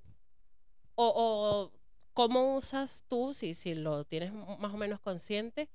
o, 0.95 1.13
o 1.15 1.71
cómo 2.13 2.55
usas 2.55 3.03
tú, 3.07 3.33
si, 3.33 3.53
si 3.53 3.75
lo 3.75 4.05
tienes 4.05 4.31
más 4.33 4.73
o 4.73 4.77
menos 4.77 4.99
consciente, 5.01 5.69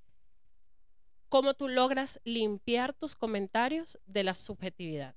cómo 1.30 1.54
tú 1.54 1.68
logras 1.68 2.20
limpiar 2.24 2.92
tus 2.92 3.16
comentarios 3.16 3.98
de 4.06 4.24
la 4.24 4.34
subjetividad 4.34 5.14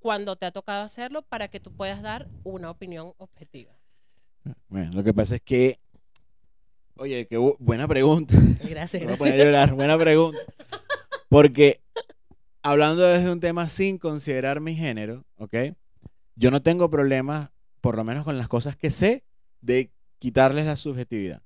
cuando 0.00 0.36
te 0.36 0.44
ha 0.44 0.50
tocado 0.50 0.82
hacerlo 0.82 1.22
para 1.22 1.48
que 1.48 1.60
tú 1.60 1.72
puedas 1.72 2.02
dar 2.02 2.28
una 2.42 2.70
opinión 2.70 3.14
objetiva? 3.16 3.72
Bueno, 4.68 4.92
lo 4.92 5.02
que 5.02 5.14
pasa 5.14 5.36
es 5.36 5.40
que, 5.40 5.78
oye, 6.96 7.26
qué 7.26 7.38
bu- 7.38 7.56
buena 7.58 7.88
pregunta. 7.88 8.34
Gracias, 8.68 9.00
Me 9.00 9.06
voy 9.06 9.14
a 9.14 9.18
poner 9.18 9.40
a 9.40 9.44
llorar, 9.44 9.72
buena 9.74 9.96
pregunta. 9.96 10.40
Porque 11.28 11.80
hablando 12.62 13.02
desde 13.02 13.30
un 13.30 13.40
tema 13.40 13.68
sin 13.68 13.98
considerar 13.98 14.60
mi 14.60 14.74
género, 14.74 15.24
¿ok? 15.36 15.54
Yo 16.34 16.50
no 16.50 16.60
tengo 16.60 16.90
problemas, 16.90 17.50
por 17.80 17.96
lo 17.96 18.02
menos 18.04 18.24
con 18.24 18.36
las 18.36 18.48
cosas 18.48 18.76
que 18.76 18.90
sé, 18.90 19.24
de 19.60 19.92
quitarles 20.18 20.66
la 20.66 20.74
subjetividad. 20.76 21.42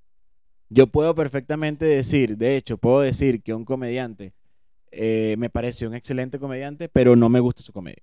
Yo 0.68 0.86
puedo 0.86 1.14
perfectamente 1.14 1.86
decir, 1.86 2.36
de 2.36 2.56
hecho, 2.56 2.78
puedo 2.78 3.00
decir 3.00 3.42
que 3.42 3.54
un 3.54 3.64
comediante 3.64 4.34
eh, 4.90 5.36
me 5.38 5.50
pareció 5.50 5.88
un 5.88 5.94
excelente 5.94 6.38
comediante, 6.38 6.88
pero 6.88 7.16
no 7.16 7.28
me 7.28 7.40
gusta 7.40 7.62
su 7.62 7.72
comedia. 7.72 8.02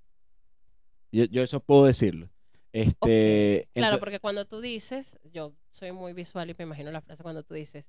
Yo, 1.11 1.25
yo 1.25 1.43
eso 1.43 1.59
puedo 1.59 1.85
decirlo. 1.85 2.29
Este, 2.73 3.69
Claro, 3.73 3.99
porque 3.99 4.19
cuando 4.19 4.45
tú 4.45 4.59
dices, 4.59 5.17
yo 5.31 5.53
soy 5.69 5.91
muy 5.91 6.13
visual 6.13 6.49
y 6.49 6.55
me 6.57 6.65
imagino 6.65 6.91
la 6.91 7.01
frase 7.01 7.23
cuando 7.23 7.43
tú 7.43 7.53
dices, 7.53 7.87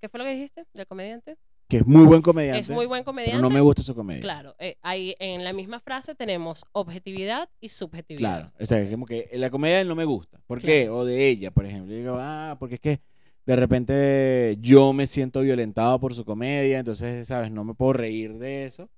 ¿qué 0.00 0.08
fue 0.08 0.18
lo 0.18 0.24
que 0.24 0.34
dijiste 0.34 0.66
del 0.74 0.86
comediante? 0.86 1.36
que 1.70 1.78
es 1.78 1.86
muy 1.86 2.04
buen 2.04 2.20
comediante. 2.20 2.58
Es 2.58 2.68
muy 2.68 2.84
buen 2.86 3.02
pero 3.02 3.12
comediante. 3.12 3.40
no 3.40 3.48
me 3.48 3.60
gusta 3.60 3.82
su 3.82 3.94
comedia. 3.94 4.20
Claro, 4.20 4.56
eh, 4.58 4.76
ahí 4.82 5.14
en 5.20 5.44
la 5.44 5.52
misma 5.52 5.78
frase 5.78 6.16
tenemos 6.16 6.64
objetividad 6.72 7.48
y 7.60 7.68
subjetividad. 7.68 8.40
Claro, 8.40 8.52
o 8.58 8.66
sea, 8.66 8.80
es 8.80 8.90
como 8.90 9.06
que 9.06 9.30
la 9.34 9.50
comedia 9.50 9.76
de 9.76 9.82
él 9.82 9.88
no 9.88 9.94
me 9.94 10.04
gusta. 10.04 10.40
¿Por 10.48 10.60
qué? 10.60 10.88
O 10.90 11.04
de 11.04 11.28
ella, 11.28 11.52
por 11.52 11.64
ejemplo. 11.64 11.92
Yo 11.92 11.98
digo, 11.98 12.16
ah, 12.18 12.56
porque 12.58 12.74
es 12.74 12.80
que 12.80 13.00
de 13.46 13.56
repente 13.56 14.56
yo 14.60 14.92
me 14.92 15.06
siento 15.06 15.40
violentado 15.40 15.98
por 15.98 16.14
su 16.14 16.24
comedia, 16.24 16.78
entonces, 16.78 17.26
¿sabes? 17.28 17.50
No 17.50 17.64
me 17.64 17.74
puedo 17.74 17.94
reír 17.94 18.34
de 18.38 18.64
eso. 18.64 18.88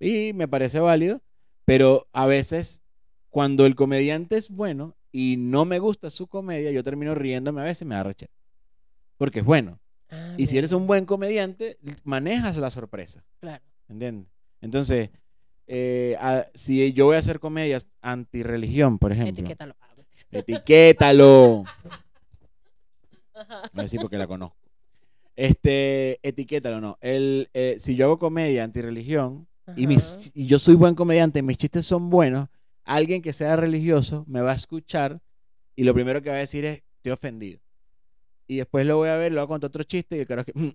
Y 0.00 0.32
me 0.34 0.48
parece 0.48 0.80
válido, 0.80 1.22
pero 1.64 2.08
a 2.12 2.26
veces 2.26 2.82
cuando 3.30 3.64
el 3.66 3.74
comediante 3.74 4.36
es 4.36 4.50
bueno 4.50 4.96
y 5.12 5.36
no 5.38 5.64
me 5.64 5.78
gusta 5.78 6.10
su 6.10 6.26
comedia, 6.26 6.70
yo 6.72 6.82
termino 6.82 7.14
riéndome 7.14 7.60
a 7.60 7.64
veces 7.64 7.82
y 7.82 7.84
me 7.86 7.94
da 7.94 8.02
rechera. 8.02 8.32
Porque 9.16 9.38
es 9.40 9.44
bueno. 9.44 9.78
Ah, 10.10 10.34
Y 10.36 10.46
si 10.48 10.58
eres 10.58 10.72
un 10.72 10.86
buen 10.86 11.06
comediante, 11.06 11.78
manejas 12.04 12.56
la 12.58 12.70
sorpresa. 12.70 13.24
Claro. 13.40 13.62
¿Entiendes? 13.88 14.28
Entonces, 14.60 15.10
eh, 15.66 16.16
a- 16.20 16.46
si 16.54 16.92
yo 16.92 17.06
voy 17.06 17.16
a 17.16 17.20
hacer 17.20 17.38
comedias 17.40 17.88
antirreligión, 18.00 18.98
por 18.98 19.12
ejemplo, 19.12 19.32
Etiquétalo. 19.32 19.74
Ah, 19.80 19.94
etiquétalo. 20.30 21.64
Voy 23.72 23.80
a 23.80 23.82
decir 23.82 24.00
porque 24.00 24.18
la 24.18 24.26
conozco. 24.26 24.56
Este, 25.34 26.18
etiquétalo, 26.22 26.80
no. 26.80 26.98
El, 27.00 27.48
eh, 27.54 27.76
si 27.78 27.96
yo 27.96 28.04
hago 28.06 28.18
comedia 28.18 28.64
antirreligión 28.64 29.46
y, 29.76 29.86
mis, 29.86 30.30
y 30.34 30.46
yo 30.46 30.58
soy 30.58 30.74
buen 30.74 30.94
comediante, 30.94 31.40
mis 31.42 31.56
chistes 31.56 31.86
son 31.86 32.10
buenos, 32.10 32.48
alguien 32.84 33.22
que 33.22 33.32
sea 33.32 33.56
religioso 33.56 34.24
me 34.26 34.40
va 34.42 34.52
a 34.52 34.56
escuchar 34.56 35.20
y 35.74 35.84
lo 35.84 35.94
primero 35.94 36.20
que 36.20 36.28
va 36.28 36.36
a 36.36 36.40
decir 36.40 36.64
es, 36.66 36.82
estoy 36.96 37.12
ofendido. 37.12 37.60
Y 38.46 38.56
después 38.56 38.84
lo 38.84 38.98
voy 38.98 39.08
a 39.08 39.16
ver, 39.16 39.32
lo 39.32 39.40
voy 39.40 39.44
a 39.44 39.48
contar 39.48 39.68
otro 39.68 39.84
chiste 39.84 40.16
y 40.16 40.20
el 40.20 40.26
carajo 40.26 40.52
que... 40.52 40.58
"Mm, 40.58 40.70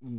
mm, 0.00 0.18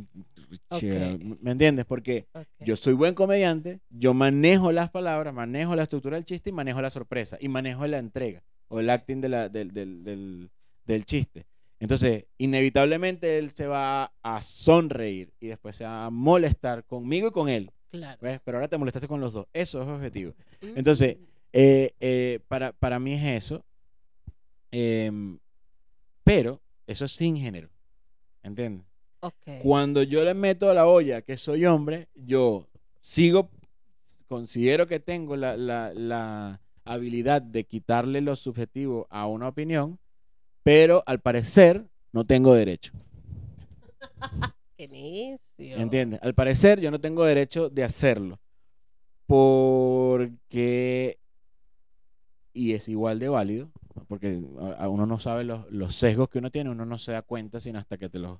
Ok. 0.70 0.78
che, 0.78 1.18
¿Me 1.40 1.50
entiendes? 1.50 1.84
Porque 1.86 2.28
yo 2.64 2.76
soy 2.76 2.92
buen 2.94 3.14
comediante, 3.14 3.80
yo 3.90 4.14
manejo 4.14 4.70
las 4.70 4.90
palabras, 4.90 5.34
manejo 5.34 5.74
la 5.74 5.82
estructura 5.84 6.16
del 6.16 6.24
chiste 6.24 6.50
y 6.50 6.52
manejo 6.52 6.80
la 6.80 6.90
sorpresa 6.90 7.36
y 7.40 7.48
manejo 7.48 7.86
la 7.86 7.98
entrega 7.98 8.44
o 8.68 8.78
el 8.80 8.90
acting 8.90 9.20
de 9.20 9.28
la- 9.28 9.48
del, 9.48 9.72
del- 9.72 10.04
del- 10.04 10.50
del 10.88 11.04
chiste. 11.04 11.46
Entonces, 11.78 12.24
inevitablemente 12.38 13.38
él 13.38 13.50
se 13.50 13.68
va 13.68 14.12
a 14.22 14.42
sonreír 14.42 15.32
y 15.38 15.46
después 15.46 15.76
se 15.76 15.84
va 15.84 16.06
a 16.06 16.10
molestar 16.10 16.84
conmigo 16.84 17.28
y 17.28 17.30
con 17.30 17.48
él. 17.48 17.70
Claro. 17.90 18.18
¿ves? 18.20 18.40
Pero 18.44 18.58
ahora 18.58 18.66
te 18.68 18.76
molestaste 18.78 19.06
con 19.06 19.20
los 19.20 19.32
dos. 19.32 19.46
Eso 19.52 19.80
es 19.82 19.88
objetivo. 19.88 20.34
Mm. 20.60 20.76
Entonces, 20.76 21.16
eh, 21.52 21.92
eh, 22.00 22.40
para, 22.48 22.72
para 22.72 22.98
mí 22.98 23.12
es 23.14 23.44
eso. 23.44 23.64
Em, 24.70 25.38
pero 26.24 26.60
eso 26.86 27.04
es 27.04 27.12
sin 27.12 27.36
género. 27.36 27.68
¿Entiendes? 28.42 28.86
Ok. 29.20 29.34
Cuando 29.62 30.02
yo 30.02 30.24
le 30.24 30.34
meto 30.34 30.68
a 30.70 30.74
la 30.74 30.86
olla 30.86 31.22
que 31.22 31.36
soy 31.36 31.64
hombre, 31.66 32.08
yo 32.14 32.68
sigo, 33.00 33.50
considero 34.28 34.86
que 34.86 35.00
tengo 35.00 35.36
la, 35.36 35.56
la- 35.56 35.92
la 35.94 36.60
habilidad 36.84 37.42
de 37.42 37.64
quitarle 37.64 38.20
lo 38.20 38.34
subjetivo 38.36 39.06
a 39.10 39.26
una 39.26 39.48
opinión, 39.48 39.98
pero 40.68 41.02
al 41.06 41.18
parecer 41.18 41.88
no 42.12 42.26
tengo 42.26 42.52
derecho. 42.52 42.92
Qué 44.76 44.86
necio. 44.86 45.78
¿Entiendes? 45.78 46.20
Al 46.22 46.34
parecer 46.34 46.78
yo 46.78 46.90
no 46.90 47.00
tengo 47.00 47.24
derecho 47.24 47.70
de 47.70 47.84
hacerlo. 47.84 48.38
Porque, 49.26 51.18
y 52.52 52.74
es 52.74 52.86
igual 52.90 53.18
de 53.18 53.30
válido, 53.30 53.70
porque 54.08 54.42
a- 54.76 54.90
uno 54.90 55.06
no 55.06 55.18
sabe 55.18 55.44
los, 55.44 55.64
los 55.72 55.94
sesgos 55.94 56.28
que 56.28 56.38
uno 56.38 56.50
tiene, 56.50 56.68
uno 56.68 56.84
no 56.84 56.98
se 56.98 57.12
da 57.12 57.22
cuenta 57.22 57.60
sino 57.60 57.78
hasta 57.78 57.96
que 57.96 58.10
te 58.10 58.18
los, 58.18 58.38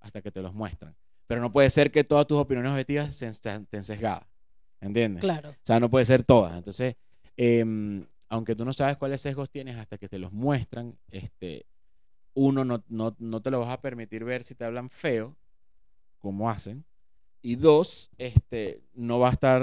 hasta 0.00 0.20
que 0.20 0.30
te 0.30 0.42
los 0.42 0.52
muestran. 0.52 0.94
Pero 1.26 1.40
no 1.40 1.54
puede 1.54 1.70
ser 1.70 1.90
que 1.90 2.04
todas 2.04 2.26
tus 2.26 2.36
opiniones 2.38 2.72
objetivas 2.72 3.22
estén 3.22 3.82
sesgadas. 3.82 4.26
¿Entiendes? 4.78 5.22
Claro. 5.22 5.50
O 5.50 5.54
sea, 5.62 5.80
no 5.80 5.88
puede 5.88 6.04
ser 6.04 6.22
todas. 6.22 6.54
Entonces, 6.54 6.96
em, 7.38 8.04
aunque 8.32 8.56
tú 8.56 8.64
no 8.64 8.72
sabes 8.72 8.96
cuáles 8.96 9.20
sesgos 9.20 9.50
tienes 9.50 9.76
hasta 9.76 9.98
que 9.98 10.08
te 10.08 10.18
los 10.18 10.32
muestran, 10.32 10.96
este, 11.10 11.66
uno, 12.32 12.64
no, 12.64 12.82
no, 12.88 13.14
no 13.18 13.42
te 13.42 13.50
lo 13.50 13.60
vas 13.60 13.68
a 13.68 13.82
permitir 13.82 14.24
ver 14.24 14.42
si 14.42 14.54
te 14.54 14.64
hablan 14.64 14.88
feo, 14.88 15.36
como 16.18 16.48
hacen. 16.48 16.82
Y 17.42 17.56
dos, 17.56 18.10
este, 18.16 18.80
no 18.94 19.18
va 19.18 19.28
a 19.28 19.32
estar, 19.32 19.62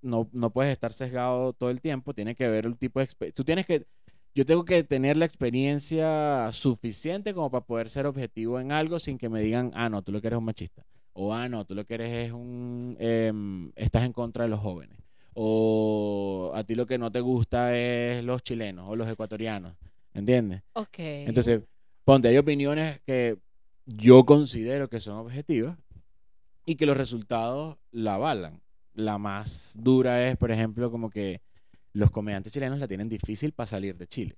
no, 0.00 0.28
no 0.30 0.50
puedes 0.50 0.70
estar 0.70 0.92
sesgado 0.92 1.54
todo 1.54 1.70
el 1.70 1.80
tiempo, 1.80 2.14
tiene 2.14 2.36
que 2.36 2.44
haber 2.44 2.68
un 2.68 2.76
tipo 2.76 3.00
de 3.00 3.04
experiencia. 3.04 3.34
Tú 3.34 3.44
tienes 3.44 3.66
que, 3.66 3.84
yo 4.32 4.46
tengo 4.46 4.64
que 4.64 4.84
tener 4.84 5.16
la 5.16 5.24
experiencia 5.24 6.52
suficiente 6.52 7.34
como 7.34 7.50
para 7.50 7.66
poder 7.66 7.88
ser 7.88 8.06
objetivo 8.06 8.60
en 8.60 8.70
algo 8.70 9.00
sin 9.00 9.18
que 9.18 9.28
me 9.28 9.40
digan, 9.40 9.72
ah, 9.74 9.88
no, 9.88 10.02
tú 10.02 10.12
lo 10.12 10.20
que 10.20 10.28
eres 10.28 10.38
un 10.38 10.44
machista. 10.44 10.86
O, 11.14 11.34
ah, 11.34 11.48
no, 11.48 11.64
tú 11.64 11.74
lo 11.74 11.84
que 11.84 11.94
eres 11.94 12.28
es 12.28 12.32
un, 12.32 12.96
em, 13.00 13.72
estás 13.74 14.04
en 14.04 14.12
contra 14.12 14.44
de 14.44 14.50
los 14.50 14.60
jóvenes. 14.60 15.03
O 15.34 16.52
a 16.54 16.64
ti 16.64 16.74
lo 16.74 16.86
que 16.86 16.98
no 16.98 17.10
te 17.10 17.20
gusta 17.20 17.76
es 17.76 18.24
los 18.24 18.42
chilenos 18.42 18.86
o 18.88 18.96
los 18.96 19.08
ecuatorianos. 19.08 19.74
¿Entiendes? 20.12 20.62
Ok. 20.74 20.98
Entonces, 20.98 21.62
ponte, 22.04 22.28
hay 22.28 22.38
opiniones 22.38 23.00
que 23.04 23.38
yo 23.86 24.24
considero 24.24 24.88
que 24.88 25.00
son 25.00 25.16
objetivas 25.16 25.76
y 26.64 26.76
que 26.76 26.86
los 26.86 26.96
resultados 26.96 27.76
la 27.90 28.14
avalan. 28.14 28.60
La 28.94 29.18
más 29.18 29.74
dura 29.78 30.28
es, 30.28 30.36
por 30.36 30.52
ejemplo, 30.52 30.90
como 30.90 31.10
que 31.10 31.42
los 31.92 32.10
comediantes 32.10 32.52
chilenos 32.52 32.78
la 32.78 32.88
tienen 32.88 33.08
difícil 33.08 33.52
para 33.52 33.66
salir 33.66 33.96
de 33.96 34.06
Chile, 34.06 34.36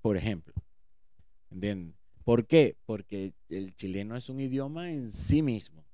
por 0.00 0.16
ejemplo. 0.16 0.54
¿Entiendes? 1.50 1.96
¿Por 2.24 2.46
qué? 2.46 2.76
Porque 2.86 3.32
el 3.48 3.74
chileno 3.74 4.16
es 4.16 4.28
un 4.28 4.40
idioma 4.40 4.90
en 4.90 5.10
sí 5.10 5.42
mismo. 5.42 5.84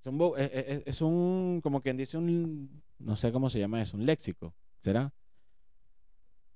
Es 0.00 0.06
un, 0.06 0.34
es 0.36 1.00
un, 1.00 1.60
como 1.62 1.80
quien 1.82 1.96
dice 1.96 2.16
un, 2.16 2.82
no 3.00 3.16
sé 3.16 3.32
cómo 3.32 3.50
se 3.50 3.58
llama 3.58 3.82
eso, 3.82 3.96
un 3.96 4.06
léxico, 4.06 4.54
¿será? 4.80 5.12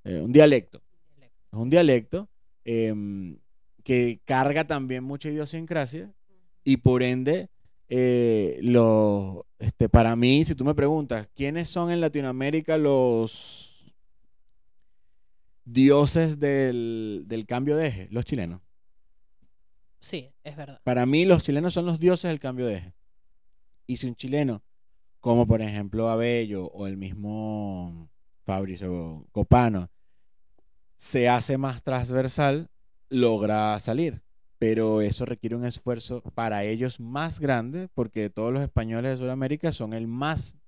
Eh, 0.05 0.21
un 0.21 0.33
dialecto. 0.33 0.83
Es 1.21 1.59
un 1.59 1.71
dialecto 1.71 2.29
em, 2.65 3.39
que 3.83 4.21
carga 4.25 4.67
también 4.67 5.05
mucha 5.05 5.29
idiosincrasia 5.29 6.13
y 6.65 6.79
por 6.79 7.03
ende, 7.03 7.51
eh, 7.89 8.59
lo, 8.63 9.47
este, 9.59 9.89
para 9.89 10.17
mí, 10.17 10.45
si 10.45 10.55
tú 10.55 10.65
me 10.65 10.75
preguntas, 10.75 11.29
¿quiénes 11.35 11.69
son 11.69 11.91
en 11.91 12.01
Latinoamérica 12.01 12.79
los 12.79 13.95
dioses 15.65 16.39
del, 16.39 17.25
del 17.27 17.47
cambio 17.47 17.77
de 17.77 17.87
eje? 17.87 18.09
Los 18.11 18.25
chilenos. 18.25 18.61
Sí, 20.01 20.31
es 20.43 20.57
verdad. 20.57 20.81
Para 20.85 21.07
mí, 21.07 21.25
los 21.25 21.43
chilenos 21.43 21.73
son 21.73 21.87
los 21.87 21.99
dioses 21.99 22.31
del 22.31 22.41
cambio 22.41 22.67
de 22.67 22.77
eje. 22.77 22.95
Y 23.87 23.97
si 23.97 24.07
un 24.07 24.17
chileno, 24.17 24.63
como 25.25 25.47
por 25.47 25.63
ejemplo 25.63 26.11
Abello 26.11 26.67
o 26.67 26.87
el 26.87 26.99
mismo 26.99 28.11
Fabricio 28.45 29.27
Copano, 29.33 29.89
se 30.97 31.31
hace 31.31 31.57
más 31.57 31.83
transversal, 31.83 32.69
logra 33.09 33.79
salir. 33.79 34.23
Pero 34.59 35.01
eso 35.01 35.25
requiere 35.25 35.57
un 35.57 35.65
esfuerzo 35.65 36.21
para 36.35 36.63
ellos 36.65 37.01
más 37.01 37.41
grande, 37.41 37.89
porque 37.95 38.29
todos 38.29 38.53
los 38.53 38.63
españoles 38.63 39.13
de 39.13 39.17
Sudamérica 39.25 39.73
son 39.73 39.95
el 39.95 40.07
más 40.07 40.59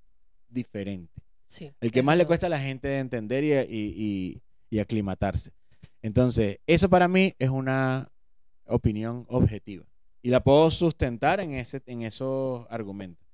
diferente. 0.49 1.21
Sí. 1.45 1.71
El 1.79 1.91
que 1.91 2.01
más 2.01 2.17
le 2.17 2.25
cuesta 2.25 2.47
a 2.47 2.49
la 2.49 2.59
gente 2.59 2.87
de 2.87 2.97
entender 2.97 3.43
y, 3.43 3.53
y- 3.53 3.93
y- 3.95 4.41
y 4.71 4.79
aclimatarse. 4.79 5.51
Entonces, 6.01 6.57
eso 6.65 6.89
para 6.89 7.07
mí 7.07 7.35
es 7.37 7.49
una 7.51 8.11
opinión 8.65 9.27
objetiva. 9.29 9.85
Y 10.23 10.31
la 10.31 10.43
puedo 10.43 10.71
sustentar 10.71 11.39
en, 11.41 11.51
ese, 11.51 11.79
en 11.85 12.01
esos 12.01 12.65
argumentos. 12.71 13.26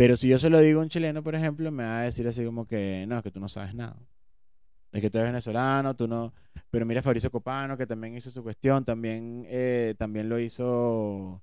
Pero 0.00 0.16
si 0.16 0.28
yo 0.28 0.38
se 0.38 0.48
lo 0.48 0.60
digo 0.60 0.80
a 0.80 0.82
un 0.84 0.88
chileno, 0.88 1.22
por 1.22 1.34
ejemplo, 1.34 1.70
me 1.70 1.82
va 1.82 1.98
a 1.98 2.02
decir 2.04 2.26
así 2.26 2.42
como 2.42 2.66
que, 2.66 3.04
no, 3.06 3.18
es 3.18 3.22
que 3.22 3.30
tú 3.30 3.38
no 3.38 3.50
sabes 3.50 3.74
nada. 3.74 4.00
Es 4.92 5.02
que 5.02 5.10
tú 5.10 5.18
eres 5.18 5.28
venezolano, 5.28 5.94
tú 5.94 6.08
no... 6.08 6.32
Pero 6.70 6.86
mira 6.86 7.02
Fabricio 7.02 7.30
Copano, 7.30 7.76
que 7.76 7.86
también 7.86 8.16
hizo 8.16 8.30
su 8.30 8.42
cuestión, 8.42 8.82
también, 8.82 9.44
eh, 9.46 9.94
también 9.98 10.30
lo 10.30 10.40
hizo 10.40 11.42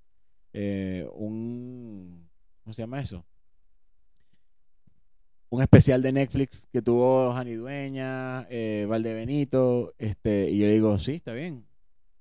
eh, 0.53 1.07
un... 1.13 2.27
¿Cómo 2.63 2.73
se 2.73 2.81
llama 2.81 2.99
eso? 2.99 3.23
un 5.49 5.61
especial 5.61 6.01
de 6.01 6.13
Netflix 6.13 6.67
que 6.73 6.81
tuvo 6.81 7.31
Jani 7.33 7.53
Dueña, 7.53 8.47
eh, 8.49 8.87
Valdebenito, 8.89 9.93
este, 9.99 10.49
y 10.49 10.57
yo 10.57 10.67
digo, 10.67 10.97
sí, 10.97 11.13
está 11.13 11.33
bien. 11.33 11.63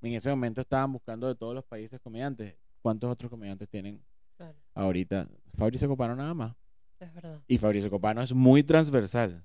En 0.03 0.13
ese 0.13 0.29
momento 0.29 0.61
estaban 0.61 0.93
buscando 0.93 1.29
de 1.29 1.35
todos 1.35 1.55
los 1.55 1.65
países 1.65 1.99
comediantes. 1.99 2.57
¿Cuántos 2.83 3.11
otros 3.11 3.31
comediantes 3.31 3.71
tienen 3.71 4.05
Claro, 4.37 4.59
ahorita? 4.75 5.29
Fabricio 5.57 5.89
Copano 5.89 6.15
nada 6.17 6.35
más. 6.35 6.55
es 7.01 7.13
verdad. 7.15 7.41
Y 7.49 7.59
Fabricio 7.59 7.91
Copano 7.91 8.23
es 8.23 8.33
muy 8.33 8.63
transversal. 8.63 9.45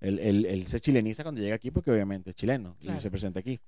Él, 0.00 0.18
él- 0.18 0.44
él 0.46 0.66
se 0.66 0.80
chileniza 0.80 1.22
cuando 1.22 1.40
llega 1.40 1.54
aquí 1.54 1.70
porque 1.70 1.90
obviamente 1.90 2.30
es 2.30 2.36
chileno 2.36 2.76
Claro. 2.80 2.98
y 2.98 3.00
se 3.00 3.10
presenta 3.10 3.40
aquí. 3.40 3.60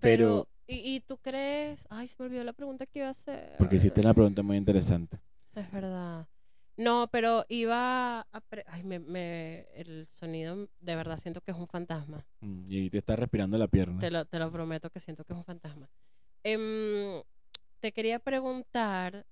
Pero, 0.00 0.46
Pero, 0.46 0.48
¿y, 0.66 0.96
y 0.96 1.00
tú 1.00 1.16
crees? 1.18 1.86
Ay, 1.88 2.08
se 2.08 2.16
me 2.18 2.26
olvidó 2.26 2.44
la 2.44 2.52
pregunta 2.52 2.84
que 2.86 2.98
iba 2.98 3.08
a 3.08 3.12
hacer. 3.12 3.54
porque 3.58 3.76
hiciste 3.76 4.00
una 4.00 4.12
pregunta 4.12 4.42
muy 4.42 4.56
interesante. 4.56 5.18
Es 5.54 5.70
verdad. 5.70 6.26
No, 6.76 7.08
pero 7.12 7.44
iba 7.48 8.20
a... 8.20 8.40
pre- 8.48 8.64
Ay, 8.66 8.82
me, 8.82 8.98
me- 8.98 9.66
el 9.74 10.06
sonido 10.08 10.68
de 10.80 10.96
verdad 10.96 11.18
siento 11.18 11.40
que 11.40 11.52
es 11.52 11.56
un 11.56 11.68
fantasma. 11.68 12.24
Mm, 12.40 12.64
Y 12.68 12.90
te 12.90 12.98
está 12.98 13.14
respirando 13.14 13.56
la 13.58 13.68
pierna. 13.68 13.98
Te 14.00 14.10
lo, 14.10 14.24
te 14.24 14.38
lo 14.38 14.50
prometo 14.50 14.90
que 14.90 14.98
siento 14.98 15.22
que 15.24 15.32
es 15.34 15.38
un 15.38 15.44
fantasma. 15.44 15.88
Em, 16.42 17.22
te 17.80 17.92
quería 17.92 18.18
preguntar... 18.18 19.24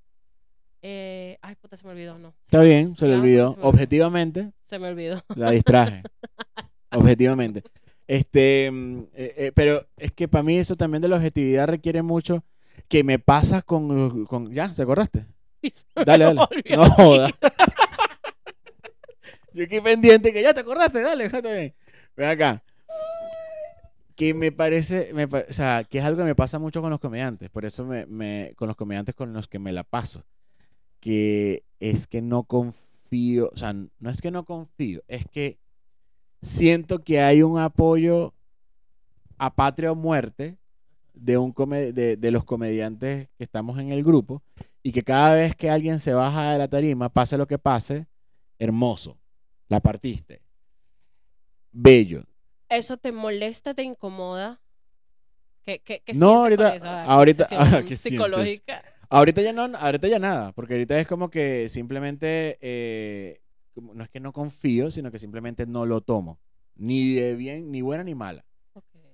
eh, 0.83 1.38
ay, 1.43 1.55
puta, 1.57 1.77
se 1.77 1.87
me 1.87 1.93
olvidó, 1.93 2.19
no. 2.19 2.35
Está 2.45 2.61
bien, 2.62 2.97
se 2.97 3.07
le 3.09 3.14
olvidó. 3.16 3.49
se 3.49 3.57
me 3.57 3.62
olvidó. 3.62 3.69
Objetivamente, 3.69 4.53
Se 4.64 4.79
me 4.79 4.88
olvidó. 4.88 5.21
la 5.37 5.51
distraje. 5.51 6.03
Objetivamente. 6.93 7.62
Este, 8.09 8.71
mm, 8.71 9.01
eh, 9.14 9.35
eh, 9.37 9.53
pero 9.55 9.87
es 9.97 10.11
que 10.12 10.27
para 10.29 10.43
mí 10.43 10.57
eso 10.59 10.75
también 10.77 11.01
de 11.03 11.09
la 11.09 11.16
objetividad 11.16 11.69
requiere 11.69 12.03
mucho 12.03 12.45
que 12.88 13.05
me 13.05 13.19
pasa 13.19 13.62
con, 13.62 14.27
con 14.27 14.53
ya, 14.53 14.73
¿se 14.75 14.83
acordaste? 14.83 15.27
Se 15.62 15.85
Dale, 16.07 16.25
dale. 16.25 16.40
No 16.75 16.90
joda. 16.90 17.31
Yo 19.53 19.64
aquí 19.64 19.81
pendiente 19.81 20.33
que 20.33 20.43
ya 20.43 20.55
te 20.55 20.61
acordaste, 20.61 21.03
dale, 21.03 21.25
está 21.25 21.40
bien. 21.40 21.75
Ven 22.16 22.29
acá. 22.29 22.62
Que 24.14 24.35
me 24.35 24.53
parece, 24.53 25.12
me 25.14 25.25
o 25.25 25.53
sea, 25.53 25.85
que 25.88 25.99
es 25.99 26.05
algo 26.05 26.19
que 26.19 26.25
me 26.25 26.35
pasa 26.35 26.59
mucho 26.59 26.81
con 26.83 26.90
los 26.90 27.01
comediantes, 27.01 27.49
por 27.49 27.64
eso 27.64 27.85
me, 27.85 28.07
me- 28.07 28.53
con 28.57 28.69
los 28.69 28.77
comediantes 28.77 29.14
con 29.14 29.33
los 29.33 29.49
que 29.49 29.59
me 29.59 29.73
la 29.73 29.83
paso, 29.83 30.25
que 31.00 31.64
es 31.80 32.06
que 32.06 32.20
no 32.22 32.44
confío, 32.44 33.50
o 33.52 33.56
sea, 33.56 33.72
no 33.72 34.10
es 34.10 34.20
que 34.20 34.30
no 34.30 34.44
confío, 34.44 35.02
es 35.08 35.24
que 35.26 35.58
siento 36.42 36.98
que 37.00 37.20
hay 37.20 37.42
un 37.42 37.58
apoyo 37.58 38.34
a 39.38 39.54
patria 39.54 39.92
o 39.92 39.94
muerte 39.94 40.58
de, 41.14 41.38
un 41.38 41.52
come- 41.52 41.92
de, 41.92 42.16
de 42.16 42.30
los 42.30 42.44
comediantes 42.44 43.28
que 43.36 43.44
estamos 43.44 43.78
en 43.78 43.90
el 43.90 44.04
grupo 44.04 44.42
y 44.82 44.92
que 44.92 45.02
cada 45.02 45.34
vez 45.34 45.54
que 45.56 45.70
alguien 45.70 45.98
se 45.98 46.12
baja 46.14 46.52
de 46.52 46.58
la 46.58 46.68
tarima, 46.68 47.08
pase 47.08 47.36
lo 47.36 47.46
que 47.46 47.58
pase, 47.58 48.06
hermoso, 48.58 49.18
la 49.68 49.80
partiste, 49.80 50.42
bello. 51.72 52.24
¿Eso 52.68 52.96
te 52.96 53.12
molesta, 53.12 53.74
te 53.74 53.82
incomoda? 53.82 54.60
¿Qué, 55.62 55.80
qué, 55.80 56.00
qué 56.04 56.12
No, 56.14 56.28
con 56.28 56.36
ahorita- 56.42 56.74
esa 56.74 57.04
ahorita- 57.04 57.46
ah, 57.52 57.82
¿qué 57.86 57.96
sientes? 57.96 58.62
Ahorita 59.12 59.42
ya 59.42 59.53
no, 59.53 59.64
ahorita 59.77 60.07
ya 60.07 60.20
nada, 60.20 60.53
porque 60.53 60.75
ahorita 60.75 60.99
es 61.01 61.07
como 61.09 61.31
que 61.31 61.68
simplemente, 61.68 62.59
eh, 62.61 63.40
no 63.75 64.05
es 64.05 64.09
que 64.09 64.20
no 64.20 64.33
confío, 64.33 64.92
sino 64.92 65.11
que 65.11 65.18
simplemente 65.18 65.66
no 65.66 65.85
lo 65.85 66.01
tomo, 66.01 66.38
ni 66.77 67.14
de 67.14 67.35
bien, 67.35 67.73
ni 67.73 67.83
buena 67.83 68.05
ni 68.05 68.14
mala. 68.14 68.44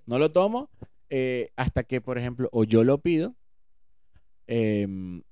No 0.05 0.19
lo 0.19 0.31
tomo 0.31 0.69
eh, 1.09 1.51
hasta 1.57 1.83
que, 1.83 2.03
por 2.03 2.19
ejemplo, 2.19 2.51
o 2.53 2.65
yo 2.65 2.85
lo 2.85 2.99
pido, 2.99 3.35
em, 4.47 5.23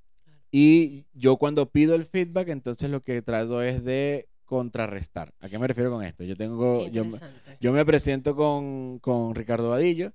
y 0.50 1.07
yo 1.12 1.37
cuando 1.37 1.70
pido 1.70 1.94
el 1.94 2.07
feedback, 2.07 2.48
entonces 2.48 2.88
lo 2.88 3.03
que 3.03 3.20
trato 3.20 3.61
es 3.61 3.85
de 3.85 4.29
contrarrestar. 4.46 5.35
¿A 5.40 5.50
qué 5.50 5.59
me 5.59 5.66
refiero 5.66 5.90
con 5.90 6.03
esto? 6.03 6.24
Yo 6.24 6.38
tengo, 6.38 6.88
yo, 6.88 7.05
yo 7.61 7.72
me 7.72 7.85
presento 7.85 8.35
con, 8.35 8.98
con 9.00 9.35
Ricardo 9.35 9.68
Vadillo, 9.70 10.14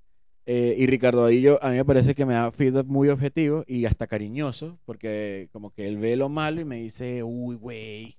eh, 0.51 0.73
y 0.79 0.87
Ricardo 0.87 1.21
Vadillo 1.21 1.63
a 1.63 1.69
mí 1.69 1.75
me 1.75 1.85
parece 1.85 2.15
que 2.15 2.25
me 2.25 2.33
da 2.33 2.51
feedback 2.51 2.87
muy 2.87 3.09
objetivo 3.09 3.63
y 3.67 3.85
hasta 3.85 4.07
cariñoso, 4.07 4.79
porque 4.83 5.47
como 5.51 5.71
que 5.71 5.87
él 5.87 5.99
ve 5.99 6.15
lo 6.15 6.27
malo 6.27 6.59
y 6.59 6.65
me 6.65 6.77
dice, 6.77 7.21
uy, 7.21 7.55
güey, 7.55 8.17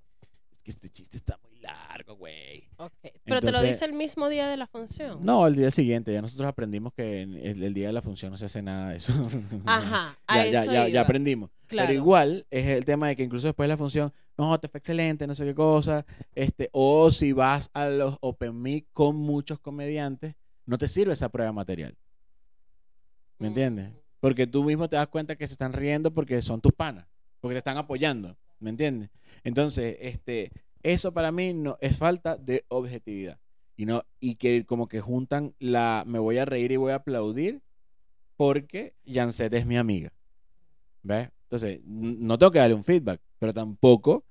es 0.52 0.62
que 0.62 0.70
este 0.70 0.88
chiste 0.90 1.16
está 1.16 1.40
muy 1.42 1.58
largo, 1.58 2.14
güey. 2.14 2.68
Ok. 2.76 2.92
Pero 3.24 3.40
te 3.40 3.50
lo 3.50 3.60
dice 3.60 3.84
el 3.84 3.94
mismo 3.94 4.28
día 4.28 4.46
de 4.46 4.56
la 4.56 4.68
función. 4.68 5.18
No, 5.24 5.44
el 5.44 5.56
día 5.56 5.72
siguiente, 5.72 6.12
ya 6.12 6.22
nosotros 6.22 6.48
aprendimos 6.48 6.92
que 6.92 7.22
en 7.22 7.34
el, 7.34 7.64
el 7.64 7.74
día 7.74 7.88
de 7.88 7.94
la 7.94 8.00
función 8.00 8.30
no 8.30 8.36
se 8.36 8.44
hace 8.44 8.62
nada 8.62 8.90
de 8.90 8.98
eso. 8.98 9.12
Ajá, 9.66 10.16
a 10.28 10.46
ya, 10.46 10.64
ya, 10.66 10.86
ya, 10.86 11.00
aprendimos. 11.00 11.50
Claro. 11.66 11.88
Pero 11.88 11.98
igual 11.98 12.46
es 12.52 12.64
el 12.64 12.84
tema 12.84 13.08
de 13.08 13.16
que 13.16 13.24
incluso 13.24 13.48
después 13.48 13.64
de 13.64 13.74
la 13.74 13.76
función, 13.76 14.12
no, 14.38 14.56
te 14.60 14.68
fue 14.68 14.78
excelente, 14.78 15.26
no 15.26 15.34
sé 15.34 15.44
qué 15.46 15.54
cosa. 15.56 16.06
Este, 16.36 16.70
o 16.70 17.10
si 17.10 17.32
vas 17.32 17.72
a 17.74 17.88
los 17.88 18.18
Open 18.20 18.62
Mic 18.62 18.86
con 18.92 19.16
muchos 19.16 19.58
comediantes, 19.58 20.36
no 20.64 20.78
te 20.78 20.86
sirve 20.86 21.14
esa 21.14 21.28
prueba 21.28 21.52
material. 21.52 21.98
¿Me 23.40 23.48
entiendes? 23.48 23.90
Porque 24.20 24.46
tú 24.46 24.62
mismo 24.62 24.88
te 24.88 24.96
das 24.96 25.08
cuenta 25.08 25.34
que 25.34 25.46
se 25.46 25.54
están 25.54 25.72
riendo 25.72 26.12
porque 26.12 26.40
son 26.42 26.60
tus 26.60 26.72
panas, 26.72 27.06
porque 27.40 27.54
te 27.54 27.58
están 27.58 27.78
apoyando. 27.78 28.36
¿Me 28.58 28.68
entiendes? 28.68 29.08
Entonces, 29.42 29.96
este, 29.98 30.52
eso 30.82 31.12
para 31.12 31.32
mí 31.32 31.54
no 31.54 31.78
es 31.80 31.96
falta 31.96 32.36
de 32.36 32.66
objetividad. 32.68 33.40
Y 33.76 33.86
no, 33.86 34.04
y 34.20 34.34
que 34.34 34.66
como 34.66 34.88
que 34.88 35.00
juntan 35.00 35.54
la 35.58 36.04
me 36.06 36.18
voy 36.18 36.36
a 36.36 36.44
reír 36.44 36.70
y 36.70 36.76
voy 36.76 36.92
a 36.92 36.96
aplaudir 36.96 37.62
porque 38.36 38.94
Janset 39.06 39.54
es 39.54 39.64
mi 39.64 39.78
amiga. 39.78 40.12
¿Ves? 41.02 41.30
Entonces, 41.44 41.80
no 41.84 42.38
tengo 42.38 42.52
que 42.52 42.58
darle 42.58 42.74
un 42.74 42.84
feedback, 42.84 43.22
pero 43.38 43.54
tampoco 43.54 44.26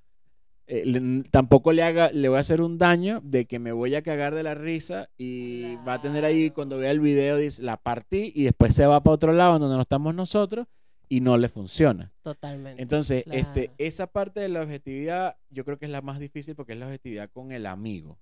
eh, 0.72 0.84
le, 0.86 1.24
tampoco 1.32 1.74
le 1.74 1.82
haga 1.82 2.10
le 2.14 2.30
voy 2.30 2.38
a 2.38 2.42
hacer 2.42 2.62
un 2.62 2.78
daño 2.78 3.22
de 3.24 3.46
que 3.46 3.58
me 3.58 3.72
voy 3.72 3.96
a 3.96 4.04
cagar 4.04 4.36
de 4.36 4.44
la 4.44 4.54
risa 4.54 5.10
y 5.18 5.78
va 5.78 5.96
a 5.96 6.02
tener 6.02 6.26
ahí 6.26 6.52
cuando 6.52 6.78
vea 6.78 6.92
el 6.92 7.00
video 7.00 7.38
dice 7.38 7.64
la 7.64 7.78
partí 7.78 8.32
y 8.36 8.44
después 8.44 8.76
se 8.76 8.86
va 8.86 9.02
para 9.02 9.16
otro 9.16 9.34
lado 9.34 9.58
donde 9.58 9.76
no 9.76 9.82
estamos 9.82 10.14
nosotros 10.14 10.68
y 11.08 11.22
no 11.22 11.40
le 11.40 11.50
funciona. 11.50 12.14
Totalmente. 12.22 12.80
Entonces, 12.84 13.24
este, 13.32 13.72
esa 13.80 14.06
parte 14.06 14.42
de 14.42 14.50
la 14.50 14.62
objetividad 14.62 15.38
yo 15.50 15.66
creo 15.66 15.80
que 15.80 15.86
es 15.86 15.92
la 15.92 16.04
más 16.04 16.20
difícil 16.20 16.56
porque 16.56 16.74
es 16.74 16.80
la 16.80 16.86
objetividad 16.86 17.32
con 17.32 17.52
el 17.52 17.66
amigo, 17.66 18.20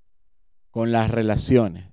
con 0.72 0.94
las 0.94 1.12
relaciones. 1.12 1.92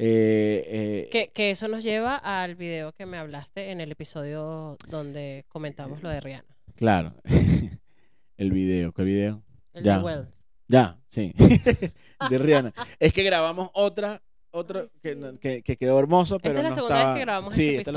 Eh, 0.00 0.64
eh, 0.66 1.08
Que, 1.12 1.28
que 1.28 1.52
eso 1.52 1.68
nos 1.68 1.84
lleva 1.84 2.16
al 2.16 2.56
video 2.56 2.92
que 2.92 3.06
me 3.06 3.16
hablaste 3.16 3.70
en 3.70 3.80
el 3.80 3.92
episodio 3.92 4.76
donde 4.88 5.44
comentamos 5.48 6.02
lo 6.02 6.08
de 6.08 6.20
Rihanna. 6.20 6.56
Claro. 6.74 7.14
el 8.36 8.50
video, 8.50 8.92
¿qué 8.92 9.04
video? 9.04 9.43
El 9.74 9.84
Ya. 9.84 9.98
de 9.98 10.04
Well. 10.04 10.28
Ya, 10.68 10.98
sí. 11.08 11.32
de 12.30 12.38
Rihanna. 12.38 12.72
Es 12.98 13.12
que 13.12 13.22
grabamos 13.22 13.70
otra, 13.74 14.22
otra 14.50 14.86
Ay, 15.02 15.62
que, 15.62 15.76
quedó 15.76 15.98
hermoso, 15.98 16.36
Esta 16.36 16.48
pero 16.48 16.58
es 16.58 16.62
la 16.64 16.68
no 16.70 16.74
segunda 16.74 16.94
vez 16.94 17.00
estaba- 17.02 17.14
que 17.14 17.20
grabamos 17.20 17.54
sí, 17.54 17.62
este 17.68 17.76
esta 17.80 17.90
es 17.90 17.94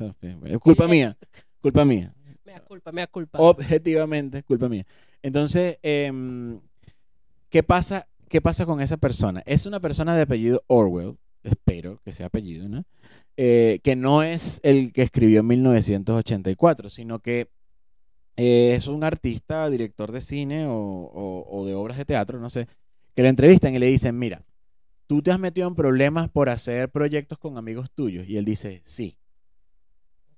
la 0.00 0.14
sí, 0.50 0.58
culpa 0.60 0.86
mía, 0.88 1.18
culpa 1.60 1.84
mía. 1.84 2.14
Me 2.44 2.52
da 2.52 2.60
culpa, 2.60 2.92
me 2.92 3.00
da 3.02 3.06
culpa. 3.08 3.38
Objetivamente, 3.38 4.42
culpa 4.42 4.68
mía. 4.70 4.86
Entonces, 5.22 5.78
em, 5.82 6.60
¿qué 7.50 7.62
pasa, 7.62 8.08
¿qué 8.28 8.40
pasa 8.40 8.64
con 8.64 8.80
esa 8.80 8.96
persona? 8.96 9.42
Es 9.44 9.66
una 9.66 9.80
persona 9.80 10.14
de 10.16 10.22
apellido 10.22 10.62
Orwell, 10.66 11.18
espero 11.42 12.00
que 12.04 12.12
sea 12.12 12.26
apellido, 12.26 12.68
¿no? 12.68 12.84
Eh, 13.36 13.80
que 13.84 13.96
no 13.96 14.22
es 14.22 14.60
el 14.62 14.92
que 14.92 15.02
escribió 15.02 15.40
en 15.40 15.46
1984, 15.48 16.88
sino 16.88 17.18
que 17.20 17.48
eh, 18.40 18.74
es 18.76 18.86
un 18.86 19.02
artista, 19.02 19.68
director 19.68 20.12
de 20.12 20.20
cine 20.20 20.64
o, 20.68 21.64
de 21.66 21.74
obras 21.74 21.98
de 21.98 22.04
teatro, 22.04 22.38
no 22.38 22.50
sé, 22.50 22.68
que 23.16 23.24
le 23.24 23.30
entrevistan 23.30 23.74
y 23.74 23.80
le 23.80 23.86
dicen, 23.86 24.16
mira, 24.16 24.44
tú 25.08 25.22
te 25.22 25.32
has 25.32 25.40
metido 25.40 25.66
en 25.66 25.74
problemas 25.74 26.30
por 26.30 26.48
hacer 26.48 26.88
proyectos 26.88 27.36
con 27.36 27.58
amigos 27.58 27.90
tuyos. 27.90 28.28
Y 28.28 28.36
él 28.36 28.44
dice, 28.44 28.80
sí. 28.84 29.18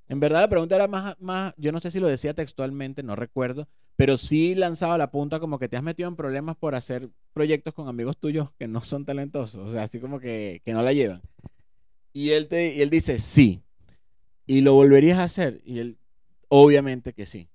En 0.09 0.19
verdad 0.19 0.41
la 0.41 0.49
pregunta 0.49 0.77
era 0.77 0.89
más, 0.89 1.15
más, 1.21 1.53
yo 1.59 1.73
no 1.73 1.79
sé 1.79 1.91
si 1.91 2.01
lo 2.01 2.09
decía 2.09 2.33
textualmente, 2.33 3.03
no 3.03 3.17
recuerdo, 3.17 3.69
pero 3.97 4.17
sí 4.17 4.55
lanzaba 4.55 4.97
la 4.97 5.11
punta 5.11 5.39
como 5.39 5.59
que 5.59 5.69
te 5.69 5.77
has 5.77 5.83
metido 5.83 6.09
en 6.09 6.17
problemas 6.17 6.57
por 6.57 6.75
hacer 6.75 7.11
proyectos 7.35 7.75
con 7.75 7.87
amigos 7.87 8.17
tuyos 8.17 8.51
que 8.59 8.67
no 8.67 8.83
son 8.83 9.05
talentosos, 9.05 9.69
o 9.69 9.71
sea, 9.71 9.83
así 9.83 10.01
como 10.01 10.21
que, 10.21 10.63
que 10.65 10.73
no 10.73 10.83
la 10.83 10.95
llevan. 10.95 11.21
Y 12.15 12.31
él, 12.31 12.49
te, 12.49 12.75
y 12.75 12.81
él 12.81 12.89
dice, 12.89 13.19
sí. 13.19 13.63
¿Y 14.47 14.63
lo 14.63 14.73
volverías 14.73 15.19
a 15.19 15.25
hacer? 15.25 15.61
Y 15.67 15.81
él, 15.81 15.99
obviamente 16.49 17.13
que 17.13 17.27
sí. 17.27 17.51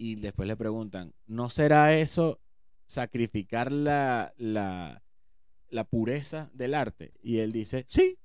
Y 0.00 0.14
después 0.14 0.48
le 0.48 0.56
preguntan, 0.56 1.12
¿no 1.26 1.50
será 1.50 1.94
eso 1.94 2.40
sacrificar 2.86 3.70
la, 3.70 4.32
la, 4.38 5.84
pureza 5.90 6.48
del 6.54 6.72
arte? 6.72 7.12
Y 7.22 7.40
él 7.40 7.52
dice, 7.52 7.84
sí, 7.86 8.16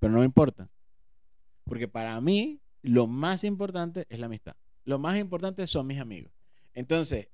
pero 0.00 0.12
no 0.12 0.18
me 0.18 0.24
importa. 0.24 0.68
Porque 1.62 1.86
para 1.86 2.20
mí 2.20 2.60
lo 2.82 3.06
más 3.06 3.44
importante 3.44 4.04
es 4.08 4.18
la 4.18 4.26
amistad. 4.26 4.56
Lo 4.84 4.98
más 4.98 5.16
importante 5.16 5.68
son 5.68 5.86
mis 5.86 6.00
amigos. 6.00 6.32
Entonces, 6.74 7.28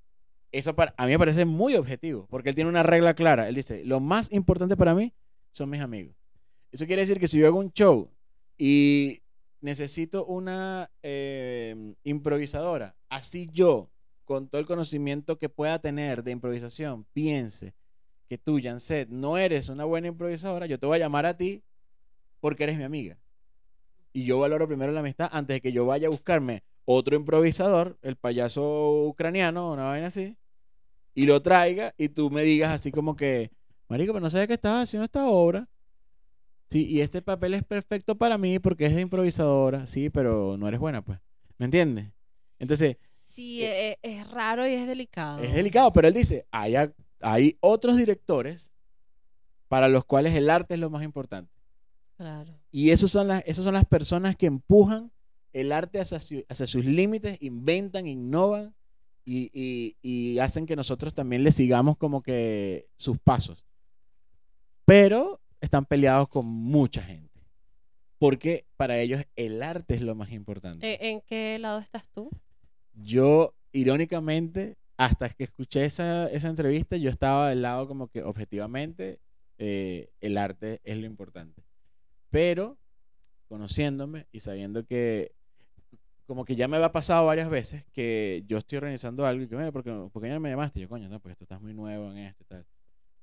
eso 0.51 0.77
para, 0.77 0.93
a 0.99 1.07
mí 1.07 1.13
me 1.13 1.19
parece 1.19 1.47
muy 1.47 1.75
objetivo, 1.77 2.27
porque 2.29 2.51
él 2.51 2.55
tiene 2.55 2.69
una 2.69 2.83
regla 2.83 3.15
clara. 3.15 3.49
Él 3.49 3.55
dice, 3.55 3.87
lo 3.87 4.01
más 4.01 4.31
importante 4.33 4.77
para 4.77 4.95
mí 4.95 5.15
son 5.51 5.71
mis 5.71 5.81
amigos. 5.81 6.15
Eso 6.73 6.85
quiere 6.85 7.01
decir 7.01 7.19
que 7.19 7.27
si 7.27 7.39
yo 7.39 7.47
hago 7.47 7.59
un 7.59 7.73
show 7.73 8.11
y 8.59 9.23
necesito 9.63 10.27
una 10.27 10.91
eh, 11.03 11.95
improvisadora, 12.05 12.97
así 13.13 13.47
yo, 13.53 13.91
con 14.25 14.49
todo 14.49 14.59
el 14.59 14.67
conocimiento 14.67 15.39
que 15.39 15.51
pueda 15.51 15.79
tener 15.79 16.25
de 16.25 16.31
improvisación, 16.31 17.05
piense 17.13 17.75
que 18.27 18.39
tú, 18.39 18.59
Janset, 18.63 19.11
no 19.11 19.37
eres 19.37 19.69
una 19.69 19.85
buena 19.85 20.09
improvisadora, 20.09 20.65
yo 20.65 20.79
te 20.79 20.87
voy 20.87 20.97
a 20.97 21.01
llamar 21.01 21.27
a 21.27 21.37
ti 21.37 21.63
porque 22.41 22.65
eres 22.65 22.79
mi 22.79 22.85
amiga. 22.85 23.19
Y 24.15 24.25
yo 24.25 24.39
valoro 24.39 24.67
primero 24.67 24.93
la 24.93 25.01
amistad 25.01 25.29
antes 25.31 25.57
de 25.57 25.61
que 25.61 25.73
yo 25.73 25.85
vaya 25.85 26.07
a 26.07 26.11
buscarme 26.11 26.65
otro 26.87 27.15
improvisador, 27.15 27.99
el 28.01 28.17
payaso 28.17 29.05
ucraniano, 29.05 29.73
una 29.73 29.85
vaina 29.85 30.07
así, 30.07 30.39
y 31.15 31.27
lo 31.27 31.43
traiga 31.43 31.95
y 31.99 32.09
tú 32.09 32.31
me 32.31 32.43
digas 32.43 32.73
así 32.73 32.91
como 32.91 33.15
que, 33.15 33.51
Marico, 33.89 34.15
pero 34.15 34.23
no 34.23 34.31
sabes 34.31 34.49
que 34.49 34.55
estás 34.55 34.85
haciendo 34.85 35.05
esta 35.05 35.27
obra. 35.27 35.69
Sí, 36.71 36.87
y 36.89 37.03
este 37.03 37.21
papel 37.21 37.53
es 37.53 37.63
perfecto 37.63 38.17
para 38.17 38.39
mí 38.39 38.59
porque 38.59 38.87
es 38.87 38.95
de 38.95 39.03
improvisadora, 39.03 39.87
sí, 39.87 40.09
pero 40.09 40.57
no 40.57 40.67
eres 40.67 40.81
buena, 40.81 41.05
pues. 41.05 41.19
¿Me 41.59 41.67
entiendes? 41.67 42.11
Entonces, 42.63 42.97
Sí, 43.25 43.63
e- 43.65 43.99
es, 44.03 44.31
raro 44.31 44.69
y 44.69 44.75
es 44.75 44.87
delicado. 44.87 45.41
Es 45.43 45.55
delicado, 45.55 45.91
pero 45.93 46.07
él 46.07 46.13
dice, 46.15 46.47
hay, 46.51 46.75
hay 47.21 47.57
otros 47.61 47.97
directores 47.97 48.71
para 49.69 49.89
los 49.89 50.05
cuales 50.05 50.35
el 50.35 50.49
arte 50.51 50.75
es 50.75 50.81
lo 50.81 50.91
más 50.91 51.03
importante. 51.03 51.51
Claro. 52.17 52.55
Y 52.71 52.91
esos 52.91 53.11
son 53.11 53.29
las, 53.29 53.43
esas 53.47 53.65
son 53.65 53.73
las 53.75 53.87
personas 53.87 54.37
que 54.37 54.47
empujan 54.47 55.11
el 55.55 55.73
arte 55.73 55.99
hacia, 56.01 56.21
su- 56.21 56.45
hacia 56.49 56.67
sus 56.67 56.85
límites, 56.85 57.39
inventan, 57.41 58.07
innovan 58.07 58.75
y, 59.25 59.51
y- 59.53 59.97
y 60.03 60.39
hacen 60.39 60.67
que 60.67 60.77
nosotros 60.77 61.15
también 61.15 61.43
le 61.43 61.53
sigamos 61.53 61.97
como 61.97 62.23
que 62.23 62.87
sus 62.97 63.19
pasos. 63.19 63.65
Pero 64.85 65.41
están 65.61 65.85
peleados 65.87 66.29
con 66.29 66.47
mucha 66.47 67.03
gente. 67.03 67.41
Porque 68.19 68.67
para 68.77 68.99
ellos 69.01 69.25
el 69.37 69.63
arte 69.63 69.95
es 69.95 70.03
lo 70.03 70.15
más 70.15 70.31
importante. 70.33 70.87
¿E- 70.87 71.11
¿En 71.11 71.23
qué 71.23 71.59
lado 71.59 71.79
estás 71.81 72.09
tú? 72.11 72.31
Yo, 72.95 73.55
irónicamente, 73.73 74.77
hasta 74.97 75.29
que 75.31 75.45
escuché 75.45 75.85
esa, 75.85 76.29
esa 76.31 76.49
entrevista, 76.49 76.97
yo 76.97 77.11
estaba 77.11 77.49
del 77.49 77.63
lado 77.63 77.89
como 77.89 78.09
que 78.09 78.23
objetivamente 78.23 79.21
eh, 79.59 80.11
el 80.21 80.39
arte 80.39 80.81
es 80.85 80.99
lo 80.99 81.07
importante. 81.07 81.63
Pero, 82.31 82.79
conociéndome 83.49 84.27
y 84.33 84.41
sabiendo 84.41 84.87
que, 84.87 85.33
como 86.27 86.45
que 86.45 86.57
ya 86.57 86.69
me 86.69 86.77
había 86.77 86.93
pasado 86.93 87.27
varias 87.27 87.51
veces, 87.51 87.85
que 87.93 88.45
yo 88.47 88.59
estoy 88.59 88.79
organizando 88.79 89.27
algo 89.27 89.45
y 89.45 89.49
que, 89.49 89.55
bueno, 89.57 89.73
¿por 89.73 89.85
qué, 89.85 89.93
por 90.13 90.23
qué 90.23 90.29
ya 90.29 90.41
me 90.41 90.51
llamaste? 90.51 90.81
Y 90.81 90.83
yo, 90.83 90.89
coño, 90.89 91.09
no, 91.09 91.21
porque 91.21 91.37
tú 91.37 91.45
estás 91.45 91.61
muy 91.61 91.75
nuevo 91.75 92.11
en 92.13 92.19
esto 92.19 92.43
y 92.45 92.47
tal. 92.47 92.67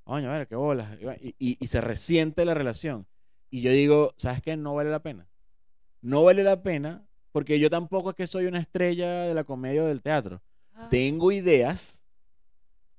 Coño, 0.04 0.30
a 0.30 0.38
ver, 0.38 0.48
qué 0.48 0.56
bolas. 0.56 0.98
Y- 1.22 1.34
y- 1.38 1.58
y 1.60 1.66
se 1.68 1.80
resiente 1.80 2.44
la 2.44 2.54
relación. 2.54 3.06
Y 3.50 3.62
yo 3.62 3.72
digo, 3.72 4.14
¿sabes 4.16 4.42
qué? 4.42 4.56
No 4.56 4.74
vale 4.74 4.90
la 4.90 5.02
pena. 5.02 5.28
No 6.02 6.24
vale 6.24 6.42
la 6.44 6.62
pena 6.62 7.06
porque 7.32 7.58
yo 7.58 7.70
tampoco 7.70 8.10
es 8.10 8.16
que 8.16 8.26
soy 8.26 8.46
una 8.46 8.58
estrella 8.58 9.22
de 9.22 9.34
la 9.34 9.44
comedia 9.44 9.82
o 9.84 9.86
del 9.86 10.02
teatro. 10.02 10.42
Ah, 10.74 10.88
Tengo 10.90 11.32
ideas 11.32 12.02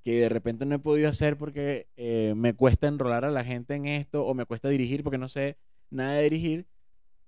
que 0.04 0.22
de 0.22 0.30
repente 0.30 0.65
no 0.65 0.76
he 0.76 0.80
podido 0.80 1.10
hacer 1.10 1.38
porque 1.38 1.88
eh, 1.96 2.34
me 2.36 2.54
cuesta 2.56 2.88
enrolar 2.88 3.24
a 3.26 3.30
la 3.32 3.44
gente 3.44 3.76
en 3.76 3.86
esto 3.88 4.26
o 4.26 4.34
me 4.34 4.46
cuesta 4.46 4.70
dirigir 4.70 5.04
porque 5.04 5.17
no 5.20 5.28
sé 5.28 5.58
nada 5.89 6.13
de 6.13 6.24
dirigir. 6.24 6.67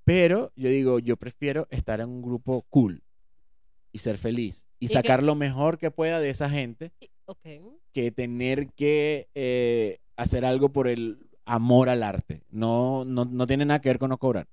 Pero 0.05 0.51
yo 0.55 0.69
digo, 0.69 0.99
yo 0.99 1.15
prefiero 1.17 1.67
estar 1.69 2.01
en 2.01 2.09
un 2.09 2.21
grupo 2.21 2.63
cool 2.69 3.03
y 3.91 3.99
ser 3.99 4.17
feliz 4.17 4.67
y 4.79 4.85
¿Y 4.85 4.87
qué- 4.89 4.93
sacar 4.93 5.23
lo 5.23 5.35
mejor 5.35 5.77
que 5.77 5.91
pueda 5.91 6.19
de 6.19 6.29
esa 6.29 6.49
gente 6.49 6.91
que 7.93 8.11
tener 8.11 8.71
que 8.73 9.29
eh, 9.35 9.99
hacer 10.15 10.45
algo 10.45 10.69
por 10.73 10.87
el 10.87 11.29
amor 11.45 11.89
al 11.89 12.03
arte. 12.03 12.43
No, 12.49 13.05
no, 13.05 13.25
no 13.25 13.47
tiene 13.47 13.65
nada 13.65 13.81
que 13.81 13.89
ver 13.89 13.99
con 13.99 14.09
no 14.09 14.17
cobrar. 14.17 14.47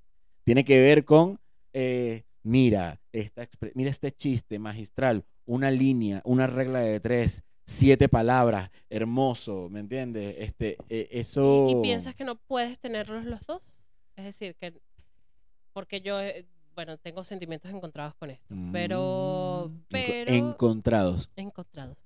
Tiene 0.45 0.65
que 0.65 0.81
ver 0.81 1.05
con, 1.05 1.39
eh, 1.73 2.25
mira, 2.43 3.01
esta, 3.13 3.49
mira 3.75 3.91
este 3.91 4.13
chiste 4.13 4.59
magistral, 4.59 5.25
una 5.45 5.71
línea, 5.71 6.23
una 6.25 6.47
regla 6.47 6.81
de 6.81 7.01
tres, 7.01 7.43
siete 7.65 8.09
palabras, 8.09 8.71
hermoso, 8.89 9.69
¿me 9.71 9.81
entiendes? 9.81 10.35
Este, 10.39 10.77
eh, 10.89 11.09
eso... 11.11 11.67
¿Y, 11.69 11.73
y 11.73 11.83
piensas 11.83 12.15
que 12.15 12.25
no 12.25 12.37
puedes 12.37 12.79
tenerlos 12.79 13.25
los 13.25 13.45
dos? 13.47 13.81
Es 14.21 14.25
decir, 14.25 14.55
que. 14.57 14.79
Porque 15.73 16.03
yo, 16.03 16.21
eh, 16.21 16.47
bueno, 16.75 16.99
tengo 16.99 17.25
sentimientos 17.25 17.71
encontrados 17.71 18.15
con 18.17 18.31
esto. 18.31 18.55
Pero. 18.73 19.71
Mm, 19.71 19.79
Pero. 19.89 20.31
Encontrados. 20.31 21.31
encontrados. 21.37 21.97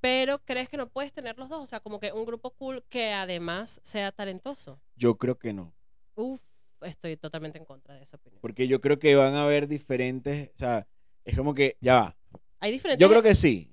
Pero 0.00 0.38
crees 0.38 0.70
que 0.70 0.78
no 0.78 0.88
puedes 0.88 1.12
tener 1.12 1.36
los 1.38 1.50
dos, 1.50 1.62
o 1.62 1.66
sea, 1.66 1.80
como 1.80 2.00
que 2.00 2.12
un 2.12 2.24
grupo 2.24 2.50
cool 2.52 2.82
que 2.88 3.12
además 3.12 3.80
sea 3.82 4.10
talentoso. 4.10 4.80
Yo 4.96 5.16
creo 5.16 5.38
que 5.38 5.52
no. 5.52 5.74
Uf, 6.14 6.40
estoy 6.82 7.16
totalmente 7.16 7.58
en 7.58 7.64
contra 7.64 7.94
de 7.94 8.02
esa 8.02 8.16
opinión. 8.16 8.40
Porque 8.40 8.68
yo 8.68 8.80
creo 8.80 8.98
que 8.98 9.14
van 9.16 9.34
a 9.34 9.44
haber 9.44 9.68
diferentes, 9.68 10.50
o 10.54 10.58
sea, 10.58 10.86
es 11.24 11.36
como 11.36 11.54
que, 11.54 11.76
ya 11.80 11.94
va. 11.94 12.16
Hay 12.60 12.72
diferentes 12.72 13.00
Yo 13.00 13.08
creo 13.08 13.22
que 13.22 13.34
sí. 13.34 13.72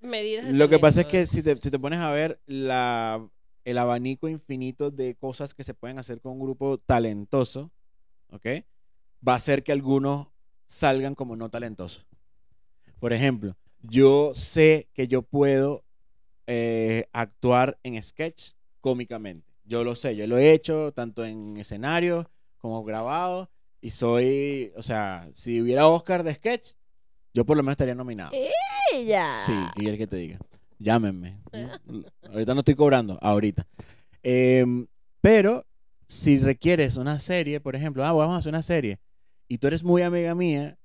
medidas. 0.00 0.52
Lo 0.52 0.68
que 0.68 0.78
pasa 0.78 1.02
es 1.02 1.06
que 1.06 1.26
si 1.26 1.42
te, 1.42 1.56
si 1.56 1.70
te 1.70 1.78
pones 1.78 2.00
a 2.00 2.10
ver 2.10 2.40
la, 2.46 3.26
el 3.64 3.78
abanico 3.78 4.28
infinito 4.28 4.90
de 4.90 5.14
cosas 5.14 5.54
que 5.54 5.64
se 5.64 5.74
pueden 5.74 5.98
hacer 5.98 6.20
con 6.20 6.32
un 6.32 6.40
grupo 6.40 6.78
talentoso, 6.78 7.70
¿ok? 8.30 8.46
Va 9.26 9.32
a 9.32 9.36
hacer 9.36 9.62
que 9.62 9.72
algunos 9.72 10.28
salgan 10.66 11.14
como 11.14 11.36
no 11.36 11.50
talentosos. 11.50 12.06
Por 13.00 13.12
ejemplo, 13.12 13.56
yo 13.82 14.32
sé 14.34 14.88
que 14.92 15.08
yo 15.08 15.22
puedo 15.22 15.84
eh, 16.46 17.08
actuar 17.12 17.78
en 17.82 18.02
sketch 18.02 18.52
cómicamente. 18.80 19.46
Yo 19.64 19.84
lo 19.84 19.94
sé, 19.94 20.16
yo 20.16 20.26
lo 20.26 20.38
he 20.38 20.52
hecho 20.52 20.92
tanto 20.92 21.24
en 21.24 21.58
escenario 21.58 22.30
como 22.58 22.84
grabado. 22.84 23.50
Y 23.80 23.90
soy, 23.90 24.72
o 24.76 24.82
sea, 24.82 25.28
si 25.32 25.60
hubiera 25.60 25.86
Oscar 25.86 26.24
de 26.24 26.34
sketch, 26.34 26.74
yo 27.32 27.44
por 27.44 27.56
lo 27.56 27.62
menos 27.62 27.74
estaría 27.74 27.94
nominado. 27.94 28.32
Ella. 28.92 29.36
Sí, 29.36 29.54
¿qué 29.74 29.80
quieres 29.80 29.98
que 29.98 30.06
te 30.06 30.16
diga? 30.16 30.38
Llámenme. 30.78 31.40
ahorita 32.28 32.54
no 32.54 32.60
estoy 32.60 32.74
cobrando, 32.74 33.18
ahorita. 33.22 33.66
Em, 34.22 34.86
pero 35.20 35.66
si 36.06 36.38
requieres 36.38 36.96
una 36.96 37.20
serie, 37.20 37.60
por 37.60 37.76
ejemplo, 37.76 38.04
ah, 38.04 38.12
vamos 38.12 38.34
a 38.34 38.38
hacer 38.38 38.50
una 38.50 38.62
serie, 38.62 38.98
y 39.46 39.58
tú 39.58 39.66
eres 39.68 39.84
muy 39.84 40.02
amiga 40.02 40.34
mía, 40.34 40.76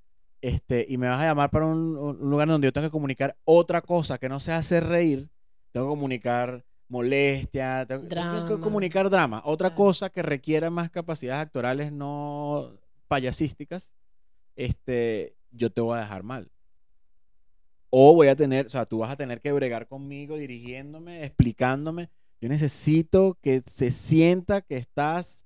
este, 0.42 0.86
y 0.88 0.98
me 0.98 1.08
vas 1.08 1.22
a 1.22 1.26
llamar 1.26 1.50
para 1.50 1.66
un, 1.66 1.98
un 1.98 2.30
lugar 2.30 2.48
donde 2.48 2.68
yo 2.68 2.74
tengo 2.74 2.88
que 2.88 2.92
comunicar 2.92 3.36
otra 3.46 3.82
cosa 3.82 4.18
que 4.18 4.30
no 4.30 4.40
sea 4.40 4.58
hacer 4.58 4.86
reír, 4.86 5.30
tengo 5.72 5.88
que 5.88 5.92
comunicar 5.92 6.66
molestia, 6.94 7.86
tengo, 7.88 8.08
tengo 8.08 8.46
que 8.46 8.60
comunicar 8.60 9.10
drama, 9.10 9.42
otra 9.46 9.70
Claro. 9.70 9.76
cosa 9.76 10.10
que 10.12 10.22
requiera 10.22 10.70
más 10.70 10.92
capacidades 10.92 11.42
actorales 11.42 11.92
no 11.92 12.78
payasísticas, 13.08 13.92
este, 14.56 15.36
yo 15.50 15.72
te 15.72 15.82
voy 15.82 15.98
a 15.98 16.02
dejar 16.02 16.22
mal. 16.22 16.52
O 17.90 18.14
voy 18.14 18.28
a 18.28 18.36
tener, 18.36 18.68
o 18.68 18.70
sea, 18.70 18.86
tú 18.86 19.00
vas 19.00 19.12
a 19.12 19.16
tener 19.16 19.42
que 19.42 19.52
bregar 19.52 19.88
conmigo, 19.88 20.38
dirigiéndome, 20.38 21.24
explicándome. 21.24 22.10
Yo 22.40 22.50
necesito 22.50 23.40
que 23.42 23.64
se 23.66 23.90
sienta 23.90 24.62
que 24.62 24.76
estás 24.76 25.46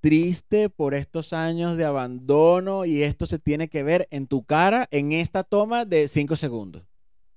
triste 0.00 0.68
por 0.68 0.92
estos 0.92 1.32
años 1.32 1.78
de 1.78 1.86
abandono 1.86 2.84
y 2.84 3.02
esto 3.02 3.24
se 3.24 3.38
tiene 3.38 3.68
que 3.68 3.82
ver 3.82 4.08
en 4.10 4.26
tu 4.26 4.44
cara 4.44 4.88
en 4.90 5.12
esta 5.12 5.42
toma 5.42 5.86
de 5.86 6.06
cinco 6.08 6.36
segundos. 6.36 6.86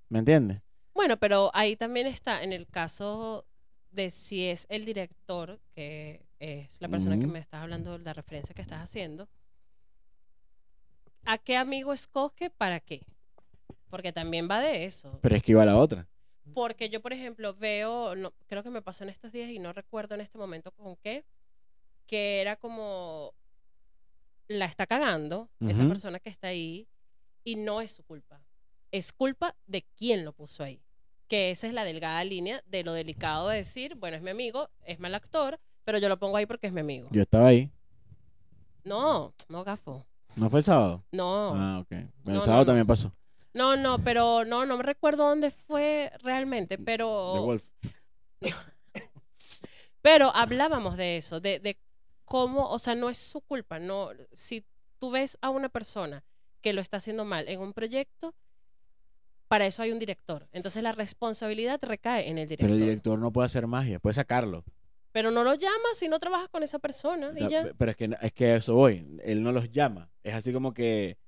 ¿Me 0.10 0.20
entiendes? 0.20 0.62
Bueno, 0.94 1.18
pero 1.18 1.52
ahí 1.54 1.76
también 1.76 2.08
está, 2.08 2.44
en 2.44 2.54
el 2.54 2.68
caso 2.68 3.46
de 3.92 4.10
si 4.10 4.46
es 4.46 4.66
el 4.70 4.86
director, 4.86 5.60
que 5.74 6.26
es 6.40 6.82
la 6.82 6.90
persona 6.90 7.20
que 7.20 7.28
me 7.28 7.40
estás 7.40 7.62
hablando, 7.62 7.98
la 7.98 8.14
referencia 8.14 8.54
que 8.54 8.62
estás 8.62 8.82
haciendo, 8.82 9.28
¿a 11.26 11.38
qué 11.38 11.58
amigo 11.58 11.94
escoge 11.94 12.50
para 12.50 12.80
qué? 12.80 13.06
Porque 13.90 14.12
también 14.12 14.48
va 14.50 14.60
de 14.60 14.86
eso. 14.86 15.20
Pero 15.22 15.36
es 15.36 15.44
que 15.44 15.52
iba 15.52 15.66
la 15.66 15.78
otra. 15.78 16.08
Porque 16.54 16.90
yo, 16.90 17.02
por 17.02 17.14
ejemplo, 17.14 17.54
veo, 17.54 18.16
no, 18.16 18.34
creo 18.48 18.64
que 18.64 18.70
me 18.70 18.82
pasó 18.82 19.04
en 19.04 19.10
estos 19.10 19.32
días 19.32 19.50
y 19.50 19.60
no 19.60 19.72
recuerdo 19.74 20.16
en 20.16 20.22
este 20.22 20.38
momento 20.38 20.72
con 20.72 20.96
qué, 20.98 21.24
que 22.06 22.42
era 22.42 22.58
como 22.58 23.34
la 24.48 24.66
está 24.66 24.86
cagando 24.86 25.50
esa 25.62 25.88
persona 25.88 26.20
que 26.20 26.30
está 26.30 26.48
ahí 26.48 26.88
y 27.44 27.56
no 27.56 27.82
es 27.82 27.92
su 27.92 28.04
culpa. 28.04 28.42
Es 28.94 29.12
culpa 29.12 29.56
de 29.66 29.82
quien 29.98 30.24
lo 30.24 30.34
puso 30.34 30.64
ahí. 30.64 30.80
Que 31.28 31.50
esa 31.50 31.66
es 31.66 31.74
la 31.74 31.84
delgada 31.84 32.24
línea 32.24 32.62
de 32.68 32.84
lo 32.84 32.94
delicado 32.94 33.50
de 33.50 33.58
decir, 33.58 33.96
bueno, 33.96 34.16
es 34.18 34.22
mi 34.22 34.30
amigo, 34.30 34.70
es 34.86 35.00
mal 35.00 35.16
actor, 35.16 35.60
pero 35.84 35.98
yo 35.98 36.08
lo 36.10 36.20
pongo 36.20 36.38
ahí 36.38 36.46
porque 36.46 36.68
es 36.68 36.74
mi 36.74 36.82
amigo. 36.82 37.08
Yo 37.12 37.24
estaba 37.24 37.48
ahí. 37.48 37.72
No, 38.84 39.34
no, 39.50 39.64
gafo. 39.64 40.06
¿No 40.36 40.48
fue 40.52 40.60
el 40.60 40.64
sábado? 40.66 41.04
No. 41.12 41.54
Ah, 41.56 41.80
ok. 41.80 41.90
Bueno, 41.90 42.12
No, 42.24 42.36
el 42.36 42.42
sábado 42.42 42.62
no. 42.62 42.66
también 42.68 42.86
pasó. 42.86 43.12
No, 43.56 43.76
no, 43.76 43.98
pero 44.04 44.46
no, 44.46 44.66
no 44.68 44.78
me 44.78 44.84
recuerdo 44.84 45.28
dónde 45.28 45.50
fue 45.50 46.12
realmente, 46.22 46.78
The 46.78 46.84
pero 46.84 47.42
Wolf. 47.42 47.64
Pero 50.02 50.36
hablábamos 50.36 50.98
de 50.98 51.18
eso, 51.18 51.40
de, 51.40 51.60
de 51.60 51.80
cómo, 52.26 52.70
o 52.70 52.78
sea, 52.80 52.94
no 52.94 53.10
es 53.10 53.18
su 53.18 53.40
culpa, 53.42 53.80
no, 53.80 54.10
si 54.34 54.66
tú 55.00 55.12
ves 55.12 55.38
a 55.42 55.50
una 55.50 55.70
persona 55.70 56.26
que 56.62 56.74
lo 56.74 56.82
está 56.82 56.98
haciendo 56.98 57.24
mal 57.26 57.48
en 57.48 57.62
un 57.62 57.72
proyecto, 57.74 58.36
para 59.54 59.68
eso 59.68 59.84
hay 59.84 59.92
un 59.92 60.00
director. 60.00 60.48
Entonces 60.52 60.82
la 60.82 60.94
responsabilidad 60.94 61.80
recae 61.84 62.28
en 62.28 62.40
el 62.40 62.48
director. 62.48 62.66
Pero 62.66 62.74
el 62.74 62.80
director 62.80 63.20
no 63.20 63.32
puede 63.32 63.46
hacer 63.46 63.68
magia, 63.68 64.00
puede 64.00 64.16
sacarlo. 64.16 64.64
Pero 65.12 65.30
no 65.30 65.44
lo 65.44 65.54
llamas 65.54 65.96
si 65.96 66.08
no 66.08 66.18
trabajas 66.18 66.50
con 66.50 66.64
esa 66.64 66.80
persona 66.80 67.32
y 67.38 67.48
ya. 67.48 67.72
Pero 67.78 67.92
es 67.92 67.96
que, 67.98 68.10
es 68.20 68.34
que 68.34 68.46
a 68.48 68.56
eso 68.56 68.74
voy. 68.74 69.06
Él 69.24 69.44
no 69.44 69.52
los 69.52 69.70
llama. 69.72 70.10
Es 70.24 70.34
así 70.34 70.52
como 70.52 70.74
que, 70.74 71.20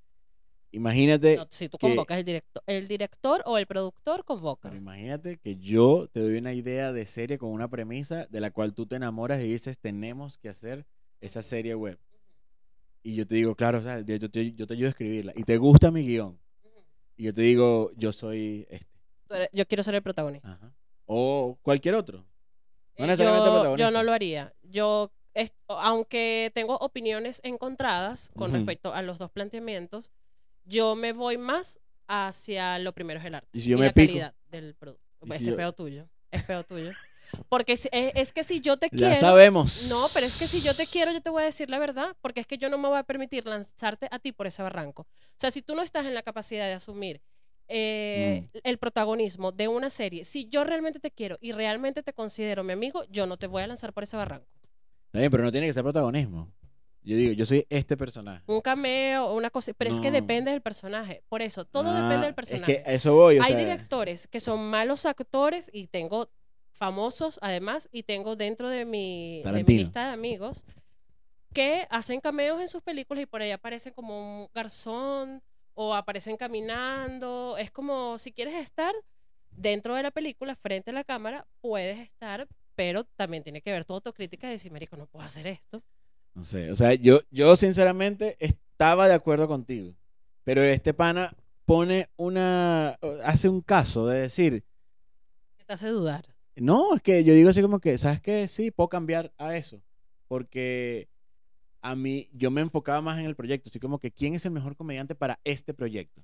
imagínate, 0.71 1.37
No, 1.37 1.45
si 1.51 1.69
tú 1.69 1.77
que- 1.77 1.85
convocas 1.85 2.17
el 2.17 2.25
director, 2.25 2.63
el 2.65 2.87
director 2.87 3.43
o 3.45 3.59
el 3.59 3.67
productor 3.67 4.25
convoca. 4.25 4.69
pero 4.69 4.75
imagínate 4.81 5.37
que 5.37 5.55
yo 5.57 6.07
te 6.11 6.19
doy 6.19 6.39
una 6.39 6.53
idea 6.53 6.91
de 6.93 7.05
serie 7.05 7.37
con 7.37 7.51
una 7.51 7.67
premisa 7.67 8.25
de 8.31 8.39
la 8.39 8.49
cual 8.49 8.73
tú 8.73 8.87
te 8.87 8.95
enamoras 8.95 9.39
y 9.43 9.47
dices, 9.51 9.77
tenemos 9.77 10.39
que 10.39 10.49
hacer 10.49 10.87
esa 11.21 11.43
serie 11.43 11.75
web. 11.75 11.99
Y 13.03 13.13
yo 13.13 13.27
te 13.27 13.35
digo, 13.35 13.53
claro, 13.53 13.77
o 13.77 13.81
sea, 13.83 13.99
yo 14.01 14.17
te, 14.31 14.51
yo 14.55 14.65
te 14.65 14.73
ayudo 14.73 14.87
a 14.87 14.89
escribirla. 14.89 15.31
Y 15.35 15.43
te 15.43 15.57
gusta 15.57 15.91
mi 15.91 16.01
guion. 16.01 16.39
Y 17.17 17.23
yo 17.23 17.33
te 17.33 17.41
digo, 17.41 17.91
yo 17.95 18.11
soy 18.13 18.67
este. 18.69 18.87
Yo 19.53 19.65
quiero 19.67 19.83
ser 19.83 19.95
el 19.95 20.01
protagonista. 20.03 20.51
Ajá. 20.53 20.73
O 21.05 21.57
cualquier 21.61 21.95
otro. 21.95 22.19
No 22.97 23.05
Eh, 23.05 23.07
necesariamente 23.07 23.47
yo, 23.47 23.53
protagonista. 23.53 23.85
yo 23.87 23.91
no 23.91 24.03
lo 24.03 24.13
haría. 24.13 24.53
Yo, 24.63 25.11
es- 25.33 25.53
aunque 25.67 26.51
tengo 26.53 26.77
opiniones 26.77 27.41
encontradas 27.43 28.31
con 28.35 28.51
respecto 28.53 28.93
a 28.93 29.01
los 29.01 29.17
dos 29.17 29.31
planteamientos, 29.31 30.11
yo 30.63 30.95
me 30.95 31.13
voy 31.13 31.37
más 31.37 31.79
hacia 32.07 32.77
lo 32.79 32.93
primero 32.93 33.19
es 33.19 33.25
el 33.25 33.35
arte 33.35 33.49
¿Y 33.53 33.61
si 33.61 33.69
yo 33.69 33.77
y 33.77 33.79
me 33.79 33.85
la 33.87 33.93
pico? 33.93 34.07
calidad 34.07 34.35
del 34.49 34.75
producto. 34.75 35.03
¿Y 35.25 35.29
si 35.31 35.35
Ese 35.35 35.45
yo- 35.45 35.51
es 35.51 35.57
peo 35.57 35.73
tuyo. 35.73 36.09
Es 36.31 36.43
peo 36.43 36.63
tuyo. 36.63 36.91
Porque 37.49 37.73
es, 37.73 37.87
es 37.91 38.33
que 38.33 38.43
si 38.43 38.59
yo 38.61 38.77
te 38.77 38.87
Ya 38.91 38.97
quiero. 38.97 39.15
sabemos. 39.15 39.87
No, 39.89 40.05
pero 40.13 40.25
es 40.25 40.37
que 40.37 40.47
si 40.47 40.61
yo 40.61 40.73
te 40.75 40.85
quiero, 40.87 41.11
yo 41.11 41.21
te 41.21 41.29
voy 41.29 41.43
a 41.43 41.45
decir 41.45 41.69
la 41.69 41.79
verdad, 41.79 42.15
porque 42.21 42.39
es 42.41 42.47
que 42.47 42.57
yo 42.57 42.69
no 42.69 42.77
me 42.77 42.87
voy 42.87 42.97
a 42.97 43.03
permitir 43.03 43.45
lanzarte 43.45 44.07
a 44.11 44.19
ti 44.19 44.31
por 44.31 44.47
ese 44.47 44.61
barranco. 44.63 45.03
O 45.03 45.35
sea, 45.37 45.51
si 45.51 45.61
tú 45.61 45.75
no 45.75 45.81
estás 45.81 46.05
en 46.05 46.13
la 46.13 46.23
capacidad 46.23 46.65
de 46.67 46.73
asumir 46.73 47.21
eh, 47.67 48.47
Mm. 48.53 48.57
el 48.63 48.77
protagonismo 48.77 49.51
de 49.51 49.67
una 49.67 49.89
serie, 49.89 50.23
si 50.23 50.47
yo 50.49 50.63
realmente 50.63 50.99
te 50.99 51.09
quiero 51.11 51.37
y 51.41 51.51
realmente 51.51 52.03
te 52.03 52.13
considero 52.13 52.63
mi 52.63 52.73
amigo, 52.73 53.03
yo 53.09 53.25
no 53.25 53.37
te 53.37 53.47
voy 53.47 53.63
a 53.63 53.67
lanzar 53.67 53.91
por 53.91 54.03
ese 54.03 54.15
barranco. 54.17 54.45
Está 55.07 55.19
bien, 55.19 55.31
pero 55.31 55.43
no 55.43 55.51
tiene 55.51 55.65
que 55.67 55.73
ser 55.73 55.81
protagonismo. 55.83 56.51
Yo 57.01 57.15
digo, 57.17 57.33
yo 57.33 57.45
soy 57.45 57.65
este 57.69 57.95
personaje. 57.97 58.43
Un 58.47 58.61
cameo, 58.61 59.31
una 59.33 59.49
cosa, 59.51 59.71
pero 59.77 59.93
es 59.93 59.99
que 59.99 60.09
depende 60.11 60.49
del 60.51 60.61
personaje. 60.61 61.23
Por 61.29 61.41
eso, 61.43 61.63
todo 61.65 61.89
Ah, 61.89 61.93
depende 62.01 62.17
del 62.21 62.29
Es 62.29 62.35
personaje. 62.35 62.83
que 62.83 62.89
a 62.89 62.93
eso 62.93 63.13
voy, 63.13 63.37
o 63.39 63.43
Hay 63.43 63.49
sea, 63.53 63.57
directores 63.57 64.27
que 64.27 64.39
son 64.39 64.69
malos 64.69 65.05
actores 65.05 65.69
y 65.71 65.87
tengo 65.87 66.29
famosos 66.75 67.39
además 67.41 67.89
y 67.91 68.03
tengo 68.03 68.35
dentro 68.35 68.69
de 68.69 68.85
mi, 68.85 69.41
de 69.43 69.63
lista 69.63 70.07
de 70.07 70.13
amigos 70.13 70.65
que 71.53 71.87
hacen 71.89 72.19
cameos 72.19 72.59
en 72.59 72.67
sus 72.67 72.83
películas 72.83 73.23
y 73.23 73.25
por 73.25 73.41
ahí 73.41 73.51
aparecen 73.51 73.93
como 73.93 74.43
un 74.43 74.49
garzón 74.53 75.41
o 75.73 75.95
aparecen 75.95 76.35
caminando. 76.35 77.55
Es 77.57 77.71
como 77.71 78.19
si 78.19 78.33
quieres 78.33 78.55
estar 78.55 78.93
dentro 79.51 79.95
de 79.95 80.03
la 80.03 80.11
película, 80.11 80.53
frente 80.55 80.91
a 80.91 80.93
la 80.93 81.05
cámara, 81.05 81.47
puedes 81.61 81.97
estar, 81.97 82.45
pero 82.75 83.05
también 83.05 83.41
tiene 83.41 83.61
que 83.61 83.71
ver 83.71 83.85
tu 83.85 83.93
autocrítica 83.93 84.47
y 84.47 84.51
decir, 84.51 84.71
Marico, 84.73 84.97
no 84.97 85.05
puedo 85.07 85.25
hacer 85.25 85.47
esto. 85.47 85.81
No 86.33 86.43
sé, 86.43 86.69
o 86.69 86.75
sea, 86.75 86.93
yo, 86.93 87.21
yo 87.31 87.55
sinceramente 87.55 88.35
estaba 88.39 89.07
de 89.07 89.13
acuerdo 89.13 89.47
contigo. 89.47 89.93
Pero 90.43 90.61
este 90.61 90.93
pana 90.93 91.31
pone 91.65 92.09
una. 92.17 92.97
hace 93.23 93.47
un 93.47 93.61
caso 93.61 94.07
de 94.07 94.19
decir. 94.19 94.65
¿Qué 95.57 95.63
te 95.63 95.73
hace 95.73 95.87
dudar? 95.87 96.34
No, 96.55 96.95
es 96.95 97.01
que 97.01 97.23
yo 97.23 97.33
digo 97.33 97.49
así 97.49 97.61
como 97.61 97.79
que, 97.79 97.97
¿sabes 97.97 98.21
qué? 98.21 98.47
Sí, 98.47 98.71
puedo 98.71 98.89
cambiar 98.89 99.33
a 99.37 99.55
eso. 99.55 99.81
Porque 100.27 101.09
a 101.81 101.95
mí, 101.95 102.29
yo 102.33 102.49
me 102.49 102.61
enfocaba 102.61 103.01
más 103.01 103.19
en 103.19 103.25
el 103.25 103.35
proyecto. 103.35 103.69
Así 103.69 103.79
como 103.79 103.99
que, 103.99 104.11
¿quién 104.11 104.33
es 104.33 104.45
el 104.45 104.51
mejor 104.51 104.75
comediante 104.75 105.15
para 105.15 105.39
este 105.43 105.73
proyecto? 105.73 106.23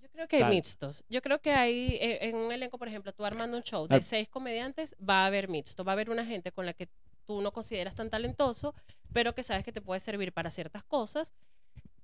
Yo 0.00 0.08
creo 0.10 0.28
que 0.28 0.36
hay 0.36 0.42
Tal. 0.42 0.54
mixtos. 0.54 1.04
Yo 1.08 1.20
creo 1.20 1.40
que 1.40 1.52
hay, 1.52 1.96
eh, 2.00 2.28
en 2.28 2.36
un 2.36 2.52
elenco, 2.52 2.78
por 2.78 2.88
ejemplo, 2.88 3.12
tú 3.12 3.24
armando 3.24 3.56
un 3.56 3.62
show 3.62 3.86
de 3.86 4.00
seis 4.00 4.28
comediantes, 4.28 4.94
va 4.98 5.24
a 5.24 5.26
haber 5.26 5.48
mixto. 5.48 5.84
Va 5.84 5.92
a 5.92 5.94
haber 5.94 6.08
una 6.08 6.24
gente 6.24 6.52
con 6.52 6.64
la 6.66 6.72
que 6.72 6.88
tú 7.26 7.40
no 7.40 7.52
consideras 7.52 7.94
tan 7.94 8.10
talentoso, 8.10 8.74
pero 9.12 9.34
que 9.34 9.42
sabes 9.42 9.64
que 9.64 9.72
te 9.72 9.80
puede 9.80 10.00
servir 10.00 10.32
para 10.32 10.50
ciertas 10.50 10.84
cosas, 10.84 11.32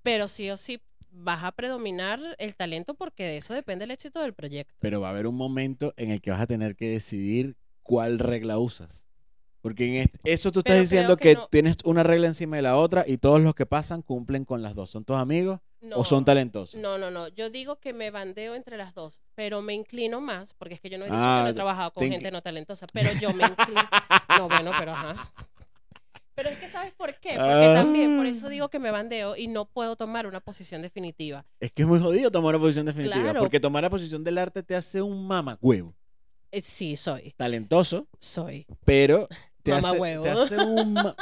pero 0.02 0.28
sí 0.28 0.50
o 0.50 0.56
sí 0.56 0.80
vas 1.12 1.42
a 1.42 1.52
predominar 1.52 2.20
el 2.38 2.54
talento 2.54 2.94
porque 2.94 3.24
de 3.24 3.36
eso 3.38 3.54
depende 3.54 3.84
el 3.84 3.90
éxito 3.90 4.20
del 4.20 4.32
proyecto. 4.32 4.74
Pero 4.80 5.00
va 5.00 5.08
a 5.08 5.10
haber 5.10 5.26
un 5.26 5.34
momento 5.34 5.92
en 5.96 6.10
el 6.10 6.20
que 6.20 6.30
vas 6.30 6.40
a 6.40 6.46
tener 6.46 6.76
que 6.76 6.88
decidir 6.88 7.56
cuál 7.90 8.18
regla 8.20 8.58
usas. 8.58 9.04
Porque 9.62 10.02
en 10.02 10.10
eso 10.24 10.50
tú 10.52 10.60
estás 10.60 10.72
Pero 10.72 10.80
diciendo 10.82 11.16
que, 11.18 11.30
que 11.30 11.34
no- 11.34 11.48
tienes 11.48 11.76
una 11.84 12.02
regla 12.02 12.28
encima 12.28 12.56
de 12.56 12.62
la 12.62 12.76
otra 12.76 13.04
y 13.06 13.18
todos 13.18 13.42
los 13.42 13.54
que 13.54 13.66
pasan 13.66 14.00
cumplen 14.00 14.44
con 14.46 14.62
las 14.62 14.74
dos. 14.74 14.88
¿Son 14.90 15.04
tus 15.04 15.16
amigos 15.16 15.60
o 15.94 16.02
son 16.04 16.20
No, 16.20 16.24
talentosos? 16.24 16.80
No, 16.80 16.96
no, 16.96 17.10
no. 17.10 17.28
Yo 17.28 17.50
digo 17.50 17.78
que 17.78 17.92
me 17.92 18.10
bandeo 18.10 18.54
entre 18.54 18.78
las 18.78 18.94
dos, 18.94 19.20
pero 19.34 19.60
me 19.60 19.74
inclino 19.74 20.20
más, 20.22 20.54
porque 20.54 20.74
es 20.74 20.80
que 20.80 20.88
yo 20.88 20.96
no 20.96 21.04
he 21.04 21.08
dicho 21.08 21.18
Ah, 21.20 21.38
que 21.40 21.44
no 21.44 21.48
he 21.50 21.54
trabajado 21.54 21.90
con 21.92 22.00
te 22.04 22.10
gente 22.10 22.30
no 22.30 22.40
talentosa, 22.40 22.86
pero 22.92 23.10
yo 23.20 23.34
me 23.34 23.44
inclino. 23.44 23.80
No, 24.38 24.48
bueno, 24.48 24.70
pero 24.78 24.92
ajá. 24.92 25.30
Pero 26.34 26.48
es 26.48 26.56
que 26.58 26.68
¿sabes 26.68 26.94
por 26.94 27.10
qué? 27.20 27.30
Porque 27.30 27.66
Ah. 27.66 27.74
también, 27.74 28.16
por 28.16 28.24
eso 28.24 28.48
digo 28.48 28.70
que 28.70 28.78
me 28.78 28.90
bandeo 28.90 29.36
y 29.36 29.46
no 29.48 29.66
puedo 29.66 29.94
tomar 29.96 30.26
una 30.26 30.40
posición 30.40 30.80
definitiva. 30.80 31.44
Es 31.58 31.70
que 31.72 31.82
es 31.82 31.88
muy 31.88 31.98
jodido 32.00 32.30
tomar 32.30 32.54
una 32.54 32.62
posición 32.62 32.86
definitiva. 32.86 33.22
Claro. 33.24 33.40
Porque 33.40 33.60
tomar 33.60 33.82
la 33.82 33.90
posición 33.90 34.24
del 34.24 34.38
arte 34.38 34.62
te 34.62 34.74
hace 34.74 35.02
un 35.02 35.26
mamacuevo. 35.26 35.94
Eh, 36.52 36.60
sí, 36.60 36.96
soy, 36.96 37.32
Talentoso, 37.36 38.08
soy. 38.18 38.66
pero 38.84 39.28
te, 39.62 39.72
hace, 39.72 39.82
Mamahuevo. 39.82 40.22
te 40.22 40.30
hace 40.30 40.58
un... 40.58 40.94
ma- 41.02 41.16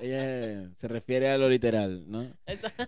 Ella 0.00 0.70
se 0.76 0.88
refiere 0.88 1.28
a 1.30 1.36
lo 1.38 1.48
literal, 1.48 2.04
¿no? 2.10 2.26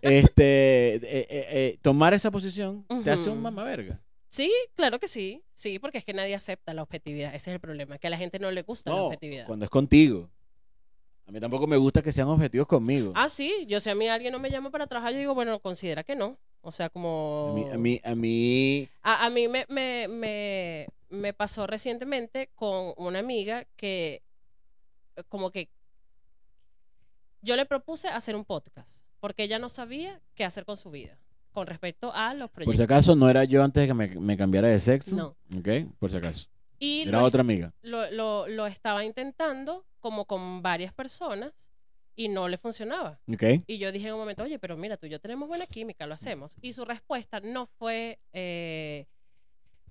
Este, 0.01 0.95
eh, 0.97 1.01
eh, 1.05 1.27
eh, 1.31 1.79
tomar 1.83 2.15
esa 2.15 2.31
posición 2.31 2.87
te 3.05 3.11
hace 3.11 3.29
un 3.29 3.37
Ujú. 3.37 3.43
mamaverga. 3.43 4.01
Sí, 4.31 4.51
claro 4.75 4.99
que 4.99 5.07
sí. 5.07 5.45
Sí, 5.55 5.79
porque 5.79 5.99
es 5.99 6.05
que 6.05 6.13
nadie 6.13 6.35
acepta 6.35 6.75
la 6.75 6.83
objetividad. 6.83 7.35
Ese 7.35 7.51
es 7.51 7.55
el 7.55 7.61
problema, 7.61 7.99
que 7.99 8.09
a 8.09 8.11
la 8.11 8.19
gente 8.19 8.39
no 8.41 8.51
le 8.51 8.63
gusta 8.63 8.91
la 8.91 8.97
No, 8.97 9.05
objetividad. 9.07 9.47
cuando 9.47 9.65
es 9.65 9.71
contigo. 9.71 10.29
A 11.27 11.31
mí 11.33 11.39
tampoco 11.41 11.67
me 11.67 11.77
gusta 11.77 12.03
que 12.03 12.11
sean 12.13 12.29
objetivos 12.29 12.67
conmigo. 12.67 13.13
Ah, 13.15 13.29
sí, 13.29 13.65
yo 13.69 13.79
si 13.81 13.91
a 13.91 13.95
mí 13.95 14.09
alguien 14.09 14.33
no 14.33 14.39
me 14.41 14.51
llama 14.51 14.71
para 14.71 14.87
trabajar, 14.87 15.13
yo 15.13 15.19
digo, 15.21 15.35
bueno, 15.35 15.61
considera 15.61 16.03
que 16.03 16.17
no. 16.17 16.39
O 16.67 16.73
sea, 16.73 16.89
como... 16.89 17.49
A 17.51 17.55
mí, 17.55 17.67
a 17.71 17.77
mí, 17.79 18.01
a 18.03 18.15
mí- 18.15 18.89
A, 19.03 19.27
a 19.27 19.31
mí 19.31 19.49
me, 19.49 19.67
me, 19.69 20.09
me, 20.09 20.87
me 21.11 21.33
pasó 21.35 21.67
recientemente 21.67 22.51
con 22.55 22.95
una 22.97 23.19
amiga 23.19 23.67
que 23.77 24.23
como 25.29 25.51
que 25.51 25.69
yo 27.43 27.57
le 27.57 27.67
propuse 27.67 28.09
hacer 28.09 28.35
un 28.35 28.45
podcast 28.45 29.05
porque 29.21 29.43
ella 29.45 29.59
no 29.59 29.69
sabía 29.69 30.21
qué 30.35 30.45
hacer 30.45 30.65
con 30.65 30.77
su 30.77 30.91
vida 30.91 31.19
con 31.53 31.67
respecto 31.67 32.13
a 32.15 32.35
los 32.35 32.51
proyectos. 32.51 32.73
por 32.73 32.77
si 32.77 32.83
acaso, 32.83 33.15
no 33.15 33.29
era 33.31 33.45
yo 33.45 33.63
antes 33.63 33.83
de 33.83 33.87
que 33.87 33.95
me, 33.95 34.09
me 34.09 34.37
cambiara 34.37 34.67
de 34.69 34.81
sexo. 34.81 35.15
No. 35.15 35.37
Ok, 35.57 35.69
por 36.01 36.11
si 36.11 36.17
acaso. 36.17 36.49
Y 36.81 37.03
Era 37.07 37.23
otra 37.23 37.43
amiga. 37.43 37.73
lo, 37.83 38.11
lo, 38.11 38.49
lo 38.49 38.67
estaba 38.67 39.05
intentando 39.05 39.87
como 40.01 40.25
con 40.25 40.63
varias 40.63 40.93
personas 40.93 41.53
y 42.17 42.29
no 42.29 42.49
le 42.49 42.59
funcionaba. 42.59 43.19
Y 43.67 43.79
yo 43.79 43.91
dije 43.93 44.09
en 44.09 44.15
un 44.15 44.21
momento, 44.21 44.43
oye, 44.45 44.59
pero 44.59 44.77
mira, 44.77 44.97
tú 44.97 45.07
y 45.07 45.11
yo 45.11 45.21
tenemos 45.21 45.49
buena 45.49 45.67
química, 45.67 46.07
lo 46.07 46.15
hacemos. 46.15 46.57
Y 46.63 46.73
su 46.73 46.85
respuesta 46.85 47.41
no 47.41 47.67
fue, 47.67 48.19
eh, 48.33 49.07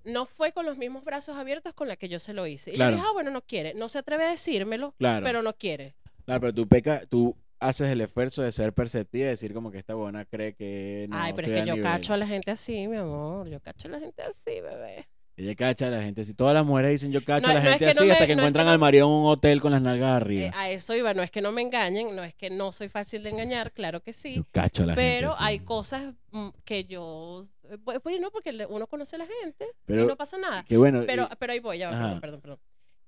no 0.04 0.26
fue 0.26 0.52
con 0.52 0.66
los 0.66 0.78
mismos 0.78 1.04
brazos 1.04 1.36
abiertos 1.38 1.74
con 1.74 1.88
la 1.88 1.96
que 1.96 2.10
yo 2.10 2.20
se 2.20 2.34
lo 2.34 2.46
hice. 2.48 2.72
Y 2.72 2.76
Claro. 2.76 2.92
yo 2.92 2.98
dije, 2.98 3.08
ah, 3.10 3.14
bueno, 3.14 3.32
no 3.32 3.42
quiere. 3.42 3.74
No 3.74 3.88
se 3.90 4.00
atreve 4.00 4.26
a 4.26 4.32
decírmelo, 4.32 4.94
Claro. 4.98 5.24
pero 5.26 5.42
no 5.42 5.54
quiere. 5.54 5.96
Claro, 6.26 6.42
pero 6.42 6.54
tú 6.54 6.68
peca, 6.68 7.06
tú 7.06 7.36
haces 7.60 7.90
el 7.90 8.02
esfuerzo 8.02 8.42
de 8.42 8.52
ser 8.52 8.74
perceptiva 8.74 9.26
y 9.28 9.30
decir 9.30 9.54
como 9.54 9.72
que 9.72 9.78
esta 9.78 9.96
buena 9.96 10.26
cree 10.26 10.54
que 10.54 11.06
no 11.10 11.18
Ay, 11.18 11.32
pero 11.34 11.48
es 11.52 11.54
que 11.62 11.68
yo 11.68 11.76
nivel. 11.76 11.90
cacho 11.90 12.14
a 12.14 12.18
la 12.18 12.28
gente 12.28 12.52
así, 12.52 12.88
mi 12.88 12.98
amor. 12.98 13.48
Yo 13.50 13.60
cacho 13.62 13.88
a 13.88 13.92
la 13.92 14.00
gente 14.00 14.22
así, 14.22 14.60
bebé. 14.62 15.08
Ella 15.36 15.56
cacha 15.56 15.88
a 15.88 15.90
la 15.90 16.02
gente 16.04 16.22
así. 16.22 16.34
Todas 16.36 16.54
las 16.54 16.64
mujeres 16.66 16.92
dicen 16.92 17.12
yo 17.12 17.24
cacho 17.26 17.48
No, 17.48 17.52
a 17.52 17.54
la 17.56 17.60
no 17.62 17.66
es 17.66 17.72
gente 17.72 17.86
no 17.86 17.92
así 17.92 18.06
me- 18.06 18.12
hasta 18.14 18.28
que 18.28 18.28
no 18.28 18.34
es 18.34 18.38
que 18.38 18.42
encuentran 18.42 18.68
al 18.68 18.78
marido 18.78 19.08
en 19.08 19.12
un 19.14 19.26
hotel 19.26 19.62
con 19.62 19.72
las 19.72 19.82
nalgas 19.82 20.22
arriba. 20.22 20.46
Eh, 20.48 20.52
a 20.54 20.70
eso 20.70 20.96
iba. 20.96 21.14
No 21.16 21.24
es 21.24 21.32
que 21.32 21.42
no 21.42 21.52
me 21.52 21.62
engañen, 21.64 22.16
no 22.16 22.24
es 22.24 22.36
que 22.36 22.50
no 22.52 22.72
soy 22.72 22.88
fácil 22.90 23.24
de 23.24 23.30
engañar, 23.32 23.72
claro 23.72 24.02
que 24.02 24.14
sí. 24.14 24.36
yo 24.36 24.44
cacho 24.52 24.84
a 24.84 24.86
la 24.88 24.96
Pero 24.96 25.32
gente 25.32 25.44
hay 25.44 25.60
cosas 25.62 26.14
mm, 26.32 26.50
que 26.64 26.86
yo... 26.86 27.46
eh, 27.70 27.78
Pues 27.80 28.22
no, 28.22 28.30
porque 28.30 28.66
uno 28.70 28.86
conoce 28.88 29.16
a 29.16 29.20
la 29.20 29.26
gente 29.42 29.66
Pero- 29.86 30.04
y 30.04 30.06
no 30.08 30.16
pasa 30.16 30.38
nada. 30.38 30.64
Que 30.66 30.78
bueno. 30.78 31.04
Pero, 31.08 31.28
y- 31.32 31.36
pero 31.38 31.54
ahí 31.54 31.60
voy, 31.60 31.80
ya 31.80 31.90
va, 31.90 31.96
Ajá. 31.96 32.04
perdón, 32.06 32.22
perdón, 32.22 32.42
perdón. 32.42 32.60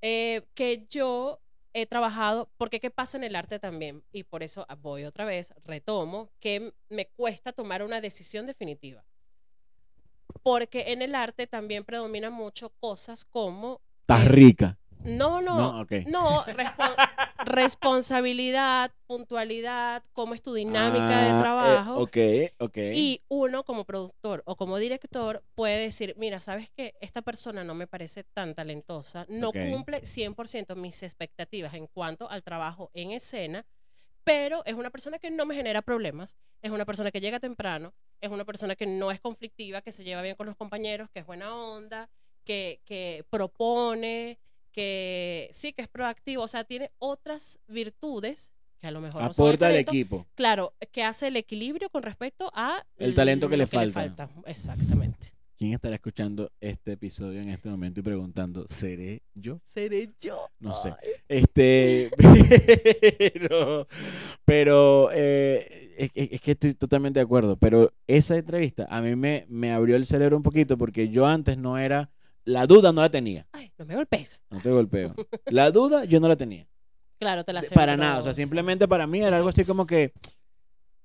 Eh, 0.02 0.42
que 0.56 0.86
yo 0.90 1.40
he 1.74 1.86
trabajado, 1.86 2.50
porque 2.58 2.80
qué 2.80 2.90
pasa 2.90 3.18
en 3.18 3.24
el 3.26 3.36
arte 3.36 3.60
también, 3.60 4.02
y 4.12 4.24
por 4.24 4.42
eso 4.44 4.66
voy 4.82 5.04
otra 5.04 5.26
vez, 5.26 5.54
retomo, 5.66 6.32
que 6.40 6.74
me 6.90 7.08
cuesta 7.08 7.52
tomar 7.52 7.84
una 7.84 8.00
decisión 8.02 8.46
definitiva. 8.48 9.04
Porque 10.44 10.92
en 10.92 11.02
el 11.02 11.16
arte 11.16 11.48
también 11.48 11.84
predomina 11.84 12.30
mucho 12.30 12.70
cosas 12.80 13.26
como, 13.26 13.82
estás 14.02 14.26
eh, 14.26 14.30
rica. 14.30 14.78
no, 15.04 15.42
no, 15.42 15.56
No, 15.56 15.82
ok. 15.82 15.92
no, 16.08 16.44
respo- 16.46 16.96
responsabilidad, 17.46 18.92
puntualidad, 19.08 20.04
cómo 20.14 20.34
es 20.34 20.42
tu 20.42 20.54
dinámica 20.54 21.20
Ah, 21.20 21.22
de 21.24 21.30
eh, 21.30 21.42
trabajo. 21.42 22.02
ok, 22.02 22.18
ok. 22.60 22.78
Y 22.94 23.22
uno 23.28 23.64
como 23.64 23.84
productor 23.86 24.44
o 24.46 24.56
como 24.56 24.78
director 24.78 25.44
puede 25.56 25.80
decir, 25.80 26.14
mira, 26.18 26.40
¿sabes 26.40 26.70
qué? 26.76 26.94
Esta 27.02 27.22
persona 27.22 27.64
no 27.64 27.74
me 27.76 27.88
parece 27.88 28.24
tan 28.24 28.54
talentosa, 28.56 29.26
no 29.30 29.50
Ok. 29.50 29.56
cumple 29.72 30.02
100% 30.06 30.76
mis 30.76 31.02
expectativas 31.04 31.74
en 31.74 31.88
cuanto 31.88 32.30
al 32.30 32.44
trabajo 32.44 32.92
en 32.94 33.12
escena, 33.12 33.66
pero 34.26 34.66
es 34.66 34.74
una 34.74 34.90
persona 34.90 35.20
que 35.20 35.32
no 35.32 35.46
me 35.46 35.56
genera 35.56 35.82
problemas, 35.82 36.36
es 36.62 36.72
una 36.72 36.84
persona 36.84 37.12
que 37.12 37.22
llega 37.22 37.40
temprano, 37.40 37.94
es 38.20 38.32
una 38.32 38.44
persona 38.44 38.76
que 38.76 38.88
no 38.88 39.12
es 39.12 39.22
conflictiva, 39.22 39.82
que 39.82 39.92
se 39.92 40.04
lleva 40.04 40.24
bien 40.24 40.36
con 40.36 40.48
los 40.48 40.58
compañeros, 40.58 41.10
que 41.12 41.20
es 41.20 41.26
buena 41.26 41.56
onda, 41.56 42.10
que, 42.44 42.82
que 42.86 43.24
propone, 43.30 44.40
que 44.72 45.48
sí, 45.54 45.74
que 45.74 45.84
es 45.84 45.88
proactivo, 45.88 46.44
o 46.44 46.48
sea, 46.48 46.64
tiene 46.64 46.92
otras 46.98 47.60
virtudes 47.68 48.52
que 48.80 48.88
a 48.88 48.92
lo 48.92 49.00
mejor 49.00 49.22
no 49.22 49.28
Aporta 49.28 49.68
al 49.68 49.74
talento, 49.74 49.92
equipo. 49.92 50.26
Claro, 50.36 50.74
que 50.92 51.04
hace 51.04 51.28
el 51.28 51.38
equilibrio 51.38 51.90
con 51.90 52.02
respecto 52.02 52.52
a 52.54 52.84
El 52.98 53.14
talento 53.14 53.48
que 53.48 53.58
le 53.58 53.68
falta. 53.68 54.30
Exactamente. 54.46 55.35
¿Quién 55.58 55.72
estará 55.72 55.96
escuchando 55.96 56.52
este 56.60 56.92
episodio 56.92 57.40
en 57.40 57.48
este 57.48 57.70
momento 57.70 58.02
y 58.02 58.04
preguntando, 58.04 58.66
¿seré 58.70 59.24
yo? 59.34 59.62
¿Seré 59.64 60.14
yo? 60.20 60.50
No 60.60 60.74
sé. 60.74 60.90
Ay. 61.02 61.12
Este, 61.30 62.12
pero, 63.34 63.88
pero 64.44 65.10
eh, 65.14 66.12
es, 66.14 66.42
que 66.42 66.52
estoy 66.52 66.74
totalmente 66.74 67.20
de 67.20 67.24
acuerdo. 67.24 67.56
Pero 67.56 67.94
esa 68.06 68.36
entrevista 68.36 68.86
a 68.90 69.02
mí 69.02 69.16
me, 69.16 69.46
me 69.48 69.72
abrió 69.72 69.96
el 69.96 70.06
cerebro 70.06 70.36
un 70.36 70.44
poquito 70.44 70.78
porque 70.78 71.08
yo 71.08 71.26
antes 71.26 71.58
no 71.58 71.78
era, 71.78 72.12
la 72.44 72.68
duda 72.68 72.92
no 72.92 73.00
la 73.00 73.10
tenía. 73.10 73.48
Ay, 73.54 73.72
no 73.78 73.86
me 73.86 73.96
golpees. 73.96 74.42
No 74.50 74.60
te 74.60 74.70
golpeo. 74.70 75.16
La 75.46 75.72
duda 75.72 76.04
yo 76.04 76.20
no 76.20 76.28
la 76.28 76.36
tenía. 76.36 76.68
Claro, 77.18 77.46
te 77.46 77.54
la 77.54 77.62
aseguro. 77.62 77.80
para 77.80 77.96
nada. 77.96 78.20
O 78.20 78.24
sea, 78.24 78.34
simplemente 78.34 78.90
para 78.90 79.08
mí 79.08 79.22
era 79.22 79.38
algo 79.38 79.48
así 79.48 79.64
como 79.64 79.88
que 79.88 80.12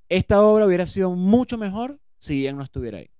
esta 0.08 0.42
obra 0.42 0.66
hubiera 0.66 0.86
sido 0.86 1.12
mucho 1.12 1.56
mejor 1.56 2.00
si 2.18 2.42
Ian 2.42 2.56
no 2.56 2.64
estuviera 2.64 2.98
ahí. 2.98 3.10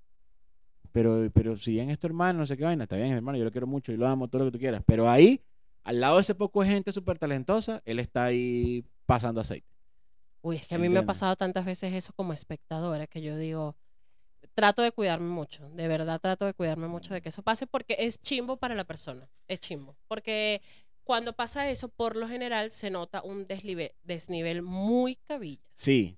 Pero, 0.93 1.31
pero 1.33 1.57
si 1.57 1.79
en 1.79 1.91
esto, 1.91 2.07
hermano, 2.07 2.41
no 2.41 2.47
sé 2.47 2.57
qué 2.57 2.65
vaina, 2.65 2.85
está 2.85 2.97
bien, 2.97 3.13
hermano, 3.13 3.39
yo 3.39 3.45
lo 3.45 3.51
quiero 3.51 3.67
mucho 3.67 3.93
y 3.93 3.97
lo 3.97 4.07
amo, 4.07 4.29
todo 4.29 4.45
lo 4.45 4.51
que 4.51 4.53
tú 4.53 4.59
quieras. 4.59 4.83
Pero 4.87 5.09
ahí, 5.11 5.41
al 5.83 6.01
lado 6.01 6.17
de 6.17 6.23
ese 6.23 6.35
poco 6.35 6.63
de 6.63 6.69
gente 6.69 6.93
súper 6.93 7.19
talentosa, 7.19 7.83
él 7.85 7.99
está 7.99 8.25
ahí 8.25 8.85
pasando 9.07 9.41
aceite. 9.41 9.67
Uy, 10.43 10.57
es 10.57 10.67
que 10.67 10.75
a 10.75 10.79
mí 10.79 10.89
me 10.89 11.01
ha 11.01 11.07
pasado 11.07 11.37
tantas 11.37 11.65
veces 11.65 11.93
eso 11.93 12.13
como 12.15 12.33
espectadora 12.33 13.07
que 13.07 13.21
yo 13.21 13.37
digo, 13.37 13.77
trato 14.55 14.83
de 14.83 14.93
cuidarme 14.93 15.29
mucho, 15.29 15.69
de 15.71 15.89
verdad 15.89 16.21
trato 16.21 16.47
de 16.47 16.55
cuidarme 16.55 16.89
mucho 16.89 17.13
de 17.13 17.21
que 17.21 17.29
eso 17.29 17.43
pase 17.43 17.67
porque 17.67 17.97
es 17.99 18.21
chimbo 18.23 18.57
para 18.57 18.75
la 18.75 18.85
persona, 18.85 19.29
es 19.49 19.61
chimbo. 19.61 19.97
Porque 20.09 20.63
cuando 21.05 21.35
pasa 21.35 21.69
eso, 21.69 21.89
por 21.89 22.17
lo 22.17 22.29
general 22.29 22.71
se 22.71 22.91
nota 22.91 23.23
un 23.23 23.47
desnivel, 23.47 23.93
desnivel 24.03 24.63
muy 24.63 25.17
cabilla. 25.17 25.63
Sí, 25.75 26.17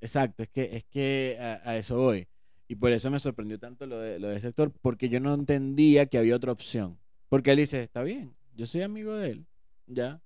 exacto, 0.00 0.44
es 0.44 0.50
que, 0.50 0.76
es 0.76 0.84
que 0.84 1.36
a, 1.40 1.70
a 1.70 1.76
eso 1.76 1.96
voy. 1.96 2.28
Y 2.68 2.76
por 2.76 2.92
eso 2.92 3.10
me 3.10 3.18
sorprendió 3.18 3.58
tanto 3.58 3.86
lo 3.86 3.98
de, 3.98 4.18
lo 4.18 4.28
de 4.28 4.36
ese 4.36 4.48
actor, 4.48 4.72
porque 4.80 5.08
yo 5.08 5.20
no 5.20 5.34
entendía 5.34 6.06
que 6.06 6.18
había 6.18 6.36
otra 6.36 6.52
opción. 6.52 6.98
Porque 7.28 7.50
él 7.50 7.58
dice, 7.58 7.82
está 7.82 8.02
bien, 8.02 8.34
yo 8.56 8.66
soy 8.66 8.82
amigo 8.82 9.12
de 9.14 9.30
él, 9.30 9.46
ya. 9.86 10.20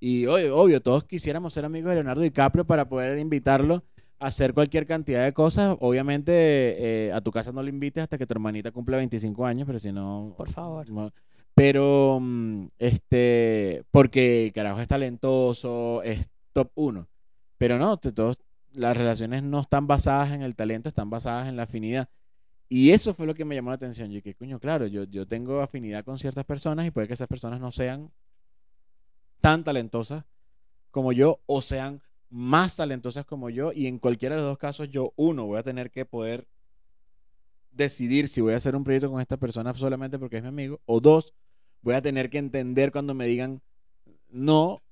Y 0.00 0.26
obvio, 0.26 0.56
obvio, 0.56 0.80
todos 0.80 1.04
quisiéramos 1.04 1.52
ser 1.52 1.64
amigos 1.64 1.90
de 1.90 1.96
Leonardo 1.96 2.22
DiCaprio 2.22 2.66
para 2.66 2.88
poder 2.88 3.18
invitarlo 3.18 3.84
a 4.18 4.26
hacer 4.26 4.52
cualquier 4.52 4.86
cantidad 4.86 5.24
de 5.24 5.32
cosas. 5.32 5.76
Obviamente, 5.80 6.32
eh, 6.32 7.12
a 7.12 7.20
tu 7.20 7.30
casa 7.30 7.52
no 7.52 7.62
le 7.62 7.70
invites 7.70 8.02
hasta 8.02 8.18
que 8.18 8.26
tu 8.26 8.34
hermanita 8.34 8.72
cumpla 8.72 8.96
25 8.98 9.46
años, 9.46 9.66
pero 9.66 9.78
si 9.78 9.92
no... 9.92 10.34
Por 10.36 10.50
favor. 10.50 10.88
no. 10.90 11.12
Pero, 11.54 12.18
mm, 12.20 12.66
este, 12.78 13.82
porque 13.90 14.46
el 14.46 14.52
carajo 14.52 14.80
es 14.80 14.88
talentoso, 14.88 16.02
es 16.02 16.28
top 16.52 16.70
uno. 16.74 17.08
Pero 17.56 17.78
no, 17.78 17.96
todos, 17.96 18.38
las 18.76 18.96
relaciones 18.96 19.42
no 19.42 19.60
están 19.60 19.86
basadas 19.86 20.32
en 20.32 20.42
el 20.42 20.54
talento, 20.54 20.88
están 20.88 21.10
basadas 21.10 21.48
en 21.48 21.56
la 21.56 21.64
afinidad. 21.64 22.08
Y 22.68 22.90
eso 22.90 23.14
fue 23.14 23.26
lo 23.26 23.34
que 23.34 23.44
me 23.44 23.54
llamó 23.54 23.70
la 23.70 23.76
atención. 23.76 24.10
Yo 24.10 24.22
que, 24.22 24.34
coño, 24.34 24.58
claro, 24.58 24.86
yo, 24.86 25.04
yo 25.04 25.26
tengo 25.26 25.60
afinidad 25.60 26.04
con 26.04 26.18
ciertas 26.18 26.44
personas 26.44 26.86
y 26.86 26.90
puede 26.90 27.06
que 27.06 27.14
esas 27.14 27.28
personas 27.28 27.60
no 27.60 27.70
sean 27.70 28.12
tan 29.40 29.64
talentosas 29.64 30.24
como 30.90 31.12
yo 31.12 31.40
o 31.46 31.60
sean 31.62 32.02
más 32.28 32.76
talentosas 32.76 33.24
como 33.24 33.50
yo. 33.50 33.72
Y 33.72 33.86
en 33.86 33.98
cualquiera 33.98 34.34
de 34.34 34.42
los 34.42 34.50
dos 34.50 34.58
casos, 34.58 34.90
yo, 34.90 35.12
uno, 35.16 35.46
voy 35.46 35.58
a 35.58 35.62
tener 35.62 35.90
que 35.90 36.04
poder 36.04 36.46
decidir 37.70 38.28
si 38.28 38.40
voy 38.40 38.54
a 38.54 38.56
hacer 38.56 38.74
un 38.74 38.84
proyecto 38.84 39.10
con 39.10 39.20
esta 39.20 39.36
persona 39.36 39.72
solamente 39.74 40.18
porque 40.18 40.38
es 40.38 40.42
mi 40.42 40.48
amigo. 40.48 40.80
O 40.86 41.00
dos, 41.00 41.34
voy 41.82 41.94
a 41.94 42.02
tener 42.02 42.30
que 42.30 42.38
entender 42.38 42.90
cuando 42.90 43.14
me 43.14 43.26
digan 43.26 43.62
no 44.28 44.82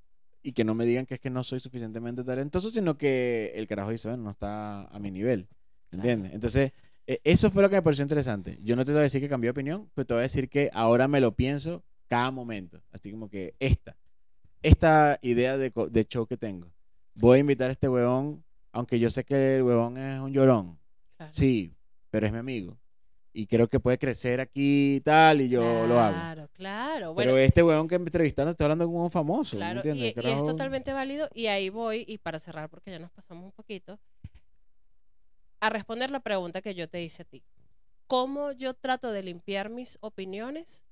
y 0.44 0.52
que 0.52 0.62
no 0.62 0.74
me 0.74 0.84
digan 0.84 1.06
que 1.06 1.14
es 1.14 1.20
que 1.20 1.30
no 1.30 1.42
soy 1.42 1.58
suficientemente 1.58 2.22
talentoso, 2.22 2.70
sino 2.70 2.98
que 2.98 3.52
el 3.56 3.66
carajo 3.66 3.90
dice, 3.90 4.08
bueno, 4.08 4.24
no 4.24 4.30
está 4.30 4.82
a 4.82 4.98
mi 5.00 5.10
nivel. 5.10 5.48
¿Entiendes? 5.90 6.34
Entonces, 6.34 6.72
eh, 7.06 7.18
eso 7.24 7.50
fue 7.50 7.62
lo 7.62 7.70
que 7.70 7.76
me 7.76 7.82
pareció 7.82 8.02
interesante. 8.02 8.58
Yo 8.62 8.76
no 8.76 8.84
te 8.84 8.92
voy 8.92 9.00
a 9.00 9.04
decir 9.04 9.22
que 9.22 9.28
cambié 9.28 9.48
de 9.48 9.52
opinión, 9.52 9.90
pero 9.94 10.06
te 10.06 10.14
voy 10.14 10.20
a 10.20 10.22
decir 10.24 10.50
que 10.50 10.70
ahora 10.74 11.08
me 11.08 11.20
lo 11.20 11.34
pienso 11.34 11.82
cada 12.08 12.30
momento. 12.30 12.82
Así 12.92 13.10
como 13.10 13.30
que 13.30 13.54
esta, 13.58 13.96
esta 14.62 15.18
idea 15.22 15.56
de, 15.56 15.72
de 15.90 16.04
show 16.04 16.26
que 16.26 16.36
tengo. 16.36 16.70
Voy 17.14 17.38
a 17.38 17.40
invitar 17.40 17.70
a 17.70 17.72
este 17.72 17.88
huevón, 17.88 18.44
aunque 18.70 18.98
yo 18.98 19.08
sé 19.08 19.24
que 19.24 19.56
el 19.56 19.62
huevón 19.62 19.96
es 19.96 20.20
un 20.20 20.30
llorón. 20.30 20.78
Claro. 21.16 21.32
Sí, 21.32 21.74
pero 22.10 22.26
es 22.26 22.32
mi 22.32 22.38
amigo. 22.38 22.76
Y 23.36 23.48
creo 23.48 23.68
que 23.68 23.80
puede 23.80 23.98
crecer 23.98 24.40
aquí 24.40 24.96
y 24.96 25.00
tal, 25.00 25.40
y 25.40 25.48
yo 25.48 25.86
lo 25.88 25.98
hago. 25.98 26.14
Claro, 26.14 26.48
claro. 26.52 27.14
Bueno, 27.14 27.32
Pero 27.32 27.38
este 27.38 27.64
huevón 27.64 27.88
que 27.88 27.98
me 27.98 28.04
entrevistaron 28.04 28.52
está 28.52 28.64
hablando 28.64 28.86
con 28.86 28.94
un 28.94 29.10
famoso. 29.10 29.56
¿me 29.56 29.58
Claro, 29.58 29.80
y, 29.84 30.04
y 30.04 30.14
es 30.16 30.44
totalmente 30.44 30.92
válido. 30.92 31.28
Y 31.34 31.48
ahí 31.48 31.68
voy, 31.68 32.04
y 32.06 32.18
para 32.18 32.38
cerrar, 32.38 32.70
porque 32.70 32.92
ya 32.92 33.00
nos 33.00 33.10
pasamos 33.10 33.44
un 33.44 33.50
poquito, 33.50 33.98
a 35.58 35.68
responder 35.68 36.12
la 36.12 36.20
pregunta 36.20 36.62
que 36.62 36.76
yo 36.76 36.88
te 36.88 37.02
hice 37.02 37.22
a 37.22 37.24
ti. 37.24 37.42
¿Cómo 38.06 38.52
yo 38.52 38.72
trato 38.72 39.10
de 39.10 39.24
limpiar 39.24 39.68
mis 39.68 39.98
opiniones 40.00 40.84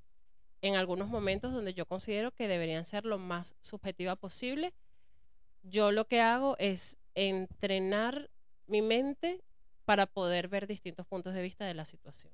en 0.62 0.74
algunos 0.74 1.08
momentos 1.08 1.52
donde 1.52 1.74
yo 1.74 1.86
considero 1.86 2.32
que 2.32 2.48
deberían 2.48 2.84
ser 2.84 3.04
lo 3.04 3.18
más 3.18 3.54
subjetiva 3.60 4.16
posible? 4.16 4.74
Yo 5.62 5.92
lo 5.92 6.06
que 6.06 6.20
hago 6.20 6.56
es 6.58 6.96
entrenar 7.14 8.30
mi 8.66 8.82
mente 8.82 9.44
para 9.92 10.06
poder 10.06 10.48
ver 10.48 10.66
distintos 10.66 11.06
puntos 11.06 11.34
de 11.34 11.42
vista 11.42 11.66
de 11.66 11.74
la 11.74 11.84
situación. 11.84 12.32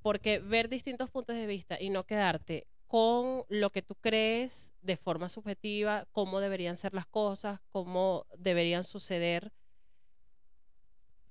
Porque 0.00 0.38
ver 0.38 0.70
distintos 0.70 1.10
puntos 1.10 1.36
de 1.36 1.46
vista 1.46 1.78
y 1.78 1.90
no 1.90 2.04
quedarte 2.04 2.66
con 2.86 3.44
lo 3.50 3.68
que 3.68 3.82
tú 3.82 3.94
crees 3.94 4.72
de 4.80 4.96
forma 4.96 5.28
subjetiva, 5.28 6.06
cómo 6.10 6.40
deberían 6.40 6.78
ser 6.78 6.94
las 6.94 7.04
cosas, 7.04 7.60
cómo 7.68 8.24
deberían 8.38 8.82
suceder, 8.82 9.52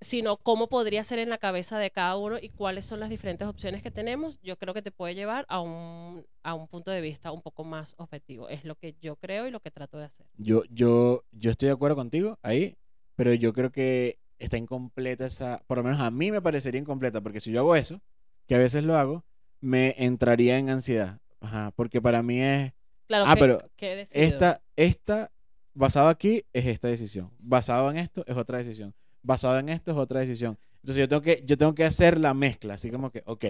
sino 0.02 0.38
cómo 0.38 0.68
podría 0.68 1.04
ser 1.04 1.18
en 1.18 1.32
la 1.32 1.40
cabeza 1.40 1.80
de 1.80 1.90
cada 1.90 2.16
uno 2.16 2.38
y 2.40 2.50
cuáles 2.50 2.86
son 2.86 3.00
las 3.00 3.10
diferentes 3.10 3.48
opciones 3.48 3.82
que 3.82 3.90
tenemos, 3.90 4.40
yo 4.44 4.56
creo 4.56 4.76
que 4.76 4.84
te 4.84 4.92
puede 4.92 5.16
llevar 5.16 5.48
a 5.50 5.62
un, 5.62 6.28
a 6.44 6.54
un 6.54 6.68
punto 6.68 6.92
de 6.92 7.02
vista 7.02 7.32
un 7.32 7.42
poco 7.42 7.64
más 7.64 7.96
objetivo. 7.98 8.50
Es 8.50 8.66
lo 8.66 8.76
que 8.76 8.94
yo 9.02 9.16
creo 9.16 9.48
y 9.48 9.50
lo 9.50 9.62
que 9.62 9.72
trato 9.72 9.98
de 9.98 10.06
hacer. 10.06 10.28
Yo, 10.38 10.62
yo, 10.70 11.24
yo 11.32 11.50
estoy 11.50 11.70
de 11.70 11.74
acuerdo 11.74 11.96
contigo 11.96 12.38
ahí, 12.44 12.78
pero 13.16 13.34
yo 13.34 13.52
creo 13.52 13.72
que 13.72 14.20
está 14.40 14.58
incompleta 14.58 15.26
esa, 15.26 15.64
por 15.68 15.78
lo 15.78 15.84
menos 15.84 16.00
a 16.00 16.12
mí 16.12 16.32
me 16.32 16.42
parecería 16.42 16.80
incompleta, 16.80 17.22
porque 17.22 17.40
si 17.40 17.52
yo 17.52 17.60
hago 17.60 17.76
eso, 17.76 18.02
que 18.48 18.56
a 18.56 18.60
veces 18.60 18.84
lo 18.84 18.98
hago, 18.98 19.26
me 19.60 19.96
entraría 19.98 20.58
en 20.58 20.70
ansiedad. 20.70 21.20
Ajá, 21.40 21.72
porque 21.76 22.02
para 22.02 22.24
mí 22.24 22.42
es, 22.42 22.74
Claro, 23.08 23.26
Ah, 23.28 23.36
que, 23.36 23.40
pero 23.40 23.58
que 23.78 24.06
esta, 24.12 24.62
esta, 24.76 25.32
basado 25.74 26.10
aquí 26.10 26.44
es 26.52 26.66
esta 26.66 26.90
decisión, 26.90 27.32
basado 27.40 27.90
en 27.90 27.98
esto 27.98 28.24
es 28.28 28.36
otra 28.36 28.58
decisión, 28.58 28.94
basado 29.22 29.58
en 29.60 29.70
esto 29.70 29.92
es 29.92 29.98
otra 29.98 30.20
decisión. 30.20 30.58
Entonces 30.82 31.02
yo 31.02 31.08
tengo 31.08 31.22
que, 31.22 31.42
yo 31.46 31.58
tengo 31.58 31.74
que 31.74 31.86
hacer 31.86 32.18
la 32.18 32.34
mezcla, 32.34 32.74
así 32.74 32.92
como 32.92 33.10
que, 33.12 33.24
ok, 33.26 33.46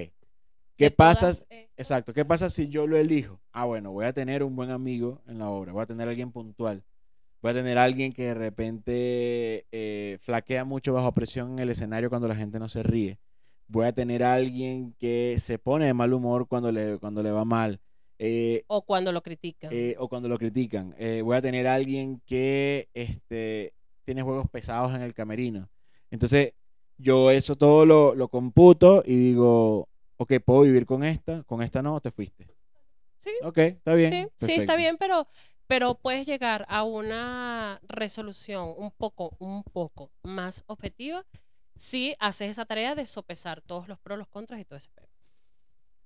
¿qué 0.75 0.91
pasa? 0.91 1.33
Exacto. 1.75 2.13
¿Qué 2.13 2.25
pasa 2.25 2.49
si 2.49 2.67
yo 2.67 2.87
lo 2.87 2.97
elijo? 2.97 3.39
Ah, 3.51 3.65
bueno, 3.65 3.91
voy 3.91 4.05
a 4.05 4.13
tener 4.13 4.43
un 4.43 4.55
buen 4.55 4.69
amigo 4.69 5.21
en 5.27 5.39
la 5.39 5.49
obra, 5.49 5.71
voy 5.73 5.81
a 5.81 5.87
tener 5.87 6.07
alguien 6.07 6.31
puntual, 6.31 6.83
voy 7.47 7.51
a 7.57 7.63
tener 7.63 7.77
alguien 7.77 8.11
que 8.11 8.23
de 8.23 8.33
repente 8.33 9.65
eh, 9.71 10.17
flaquea 10.19 10.65
mucho 10.65 10.91
bajo 10.93 11.13
presión 11.13 11.53
en 11.53 11.59
el 11.59 11.69
escenario 11.69 12.09
cuando 12.09 12.27
la 12.27 12.35
gente 12.35 12.59
no 12.59 12.67
se 12.67 12.83
ríe. 12.83 13.19
Voy 13.67 13.85
a 13.85 13.93
tener 13.93 14.21
alguien 14.21 14.93
que 14.99 15.37
se 15.39 15.57
pone 15.57 15.85
de 15.85 15.93
mal 15.93 16.11
humor 16.13 16.47
cuando 16.47 16.73
le, 16.73 16.97
cuando 16.99 17.23
le 17.23 17.31
va 17.31 17.45
mal. 17.45 17.79
Eh, 18.19 18.63
O 18.67 18.81
cuando 18.81 19.13
lo 19.13 19.21
critican. 19.21 19.69
eh, 19.71 19.95
o 19.97 20.09
cuando 20.09 20.27
lo 20.27 20.37
critican. 20.37 20.93
Voy 21.23 21.37
a 21.37 21.41
tener 21.41 21.67
alguien 21.67 22.21
que 22.25 22.89
este, 22.93 23.73
tiene 24.03 24.23
juegos 24.23 24.49
pesados 24.49 24.93
en 24.93 25.01
el 25.01 25.13
camerino. 25.13 25.69
Entonces, 26.11 26.51
yo 26.97 27.31
eso 27.31 27.55
todo 27.55 27.85
lo, 27.85 28.13
lo 28.13 28.27
computo 28.27 29.03
y 29.05 29.15
digo, 29.15 29.87
ok, 30.17 30.33
puedo 30.43 30.61
vivir 30.61 30.85
con 30.85 31.03
esta, 31.05 31.43
con 31.43 31.61
esta 31.61 31.81
no, 31.81 32.01
te 32.01 32.11
fuiste. 32.11 32.47
Sí. 33.21 33.31
Ok, 33.43 33.57
está 33.57 33.93
bien. 33.93 34.29
Sí, 34.39 34.53
está 34.53 34.75
bien, 34.75 34.97
pero, 34.97 35.27
pero 35.67 35.95
puedes 35.95 36.25
llegar 36.25 36.65
a 36.69 36.83
una 36.83 37.79
resolución 37.87 38.73
un 38.77 38.91
poco, 38.91 39.35
un 39.39 39.63
poco 39.63 40.09
más 40.23 40.63
objetiva 40.67 41.25
si 41.75 42.15
haces 42.19 42.51
esa 42.51 42.65
tarea 42.65 42.95
de 42.95 43.05
sopesar 43.05 43.61
todos 43.61 43.87
los 43.87 43.99
pros, 43.99 44.17
los 44.17 44.27
contras 44.27 44.59
y 44.59 44.65
todo 44.65 44.77
ese 44.77 44.89
pedo. 44.95 45.07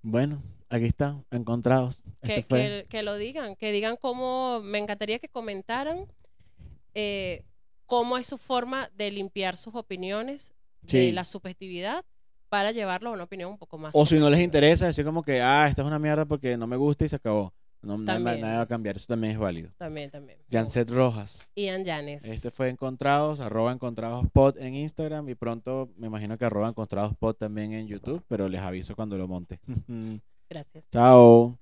Bueno, 0.02 0.42
aquí 0.70 0.86
está, 0.86 1.24
encontrados. 1.30 2.02
Que, 2.24 3.04
lo 3.04 3.16
digan, 3.16 3.56
que 3.56 3.72
digan 3.72 3.98
cómo, 3.98 4.62
me 4.64 4.80
encantaría 4.80 5.20
que 5.20 5.30
comentaran 5.30 6.08
eh, 6.96 7.46
cómo 7.86 8.18
es 8.18 8.26
su 8.26 8.38
forma 8.38 8.90
de 8.96 9.12
limpiar 9.12 9.56
sus 9.56 9.76
opiniones 9.76 10.54
de 10.82 11.12
la 11.12 11.24
subjetividad 11.24 12.04
para 12.50 12.72
llevarlo 12.72 13.12
a 13.12 13.14
una 13.14 13.24
opinión 13.24 13.52
un 13.52 13.58
poco 13.58 13.78
más. 13.78 13.96
O 13.96 14.06
si 14.06 14.16
no 14.16 14.30
les 14.30 14.42
interesa, 14.42 14.88
decir 14.88 15.06
como 15.06 15.24
que, 15.24 15.42
ah, 15.42 15.68
esto 15.70 15.84
es 15.84 15.88
una 15.88 16.00
mierda 16.00 16.26
porque 16.26 16.58
no 16.58 16.68
me 16.68 16.76
gusta 16.76 17.06
y 17.06 17.10
se 17.10 17.16
acabó. 17.16 17.54
No, 17.82 17.98
nada, 17.98 18.38
va 18.38 18.62
a 18.62 18.68
cambiar, 18.68 18.96
eso 18.96 19.08
también 19.08 19.34
es 19.34 19.40
válido. 19.40 19.72
También, 19.78 20.12
también. 20.12 20.38
Janset 20.52 20.90
Rojas. 20.90 21.50
Ian 21.56 21.84
Yanes. 21.84 22.24
Este 22.24 22.52
fue 22.52 22.70
Encontrados, 22.70 23.40
arroba 23.40 23.72
Encontrados 23.72 24.28
Pod 24.32 24.58
en 24.60 24.76
Instagram 24.76 25.28
y 25.30 25.36
pronto 25.36 25.90
me 25.98 26.08
imagino 26.08 26.38
que 26.38 26.46
arroba 26.46 26.70
Encontrados 26.70 27.16
Pod 27.18 27.36
también 27.36 27.74
en 27.74 27.88
YouTube, 27.88 28.24
pero 28.28 28.48
les 28.48 28.62
aviso 28.62 28.96
cuando 28.96 29.18
lo 29.18 29.28
monte. 29.28 29.60
Gracias. 30.50 30.84
Chao. 30.92 31.58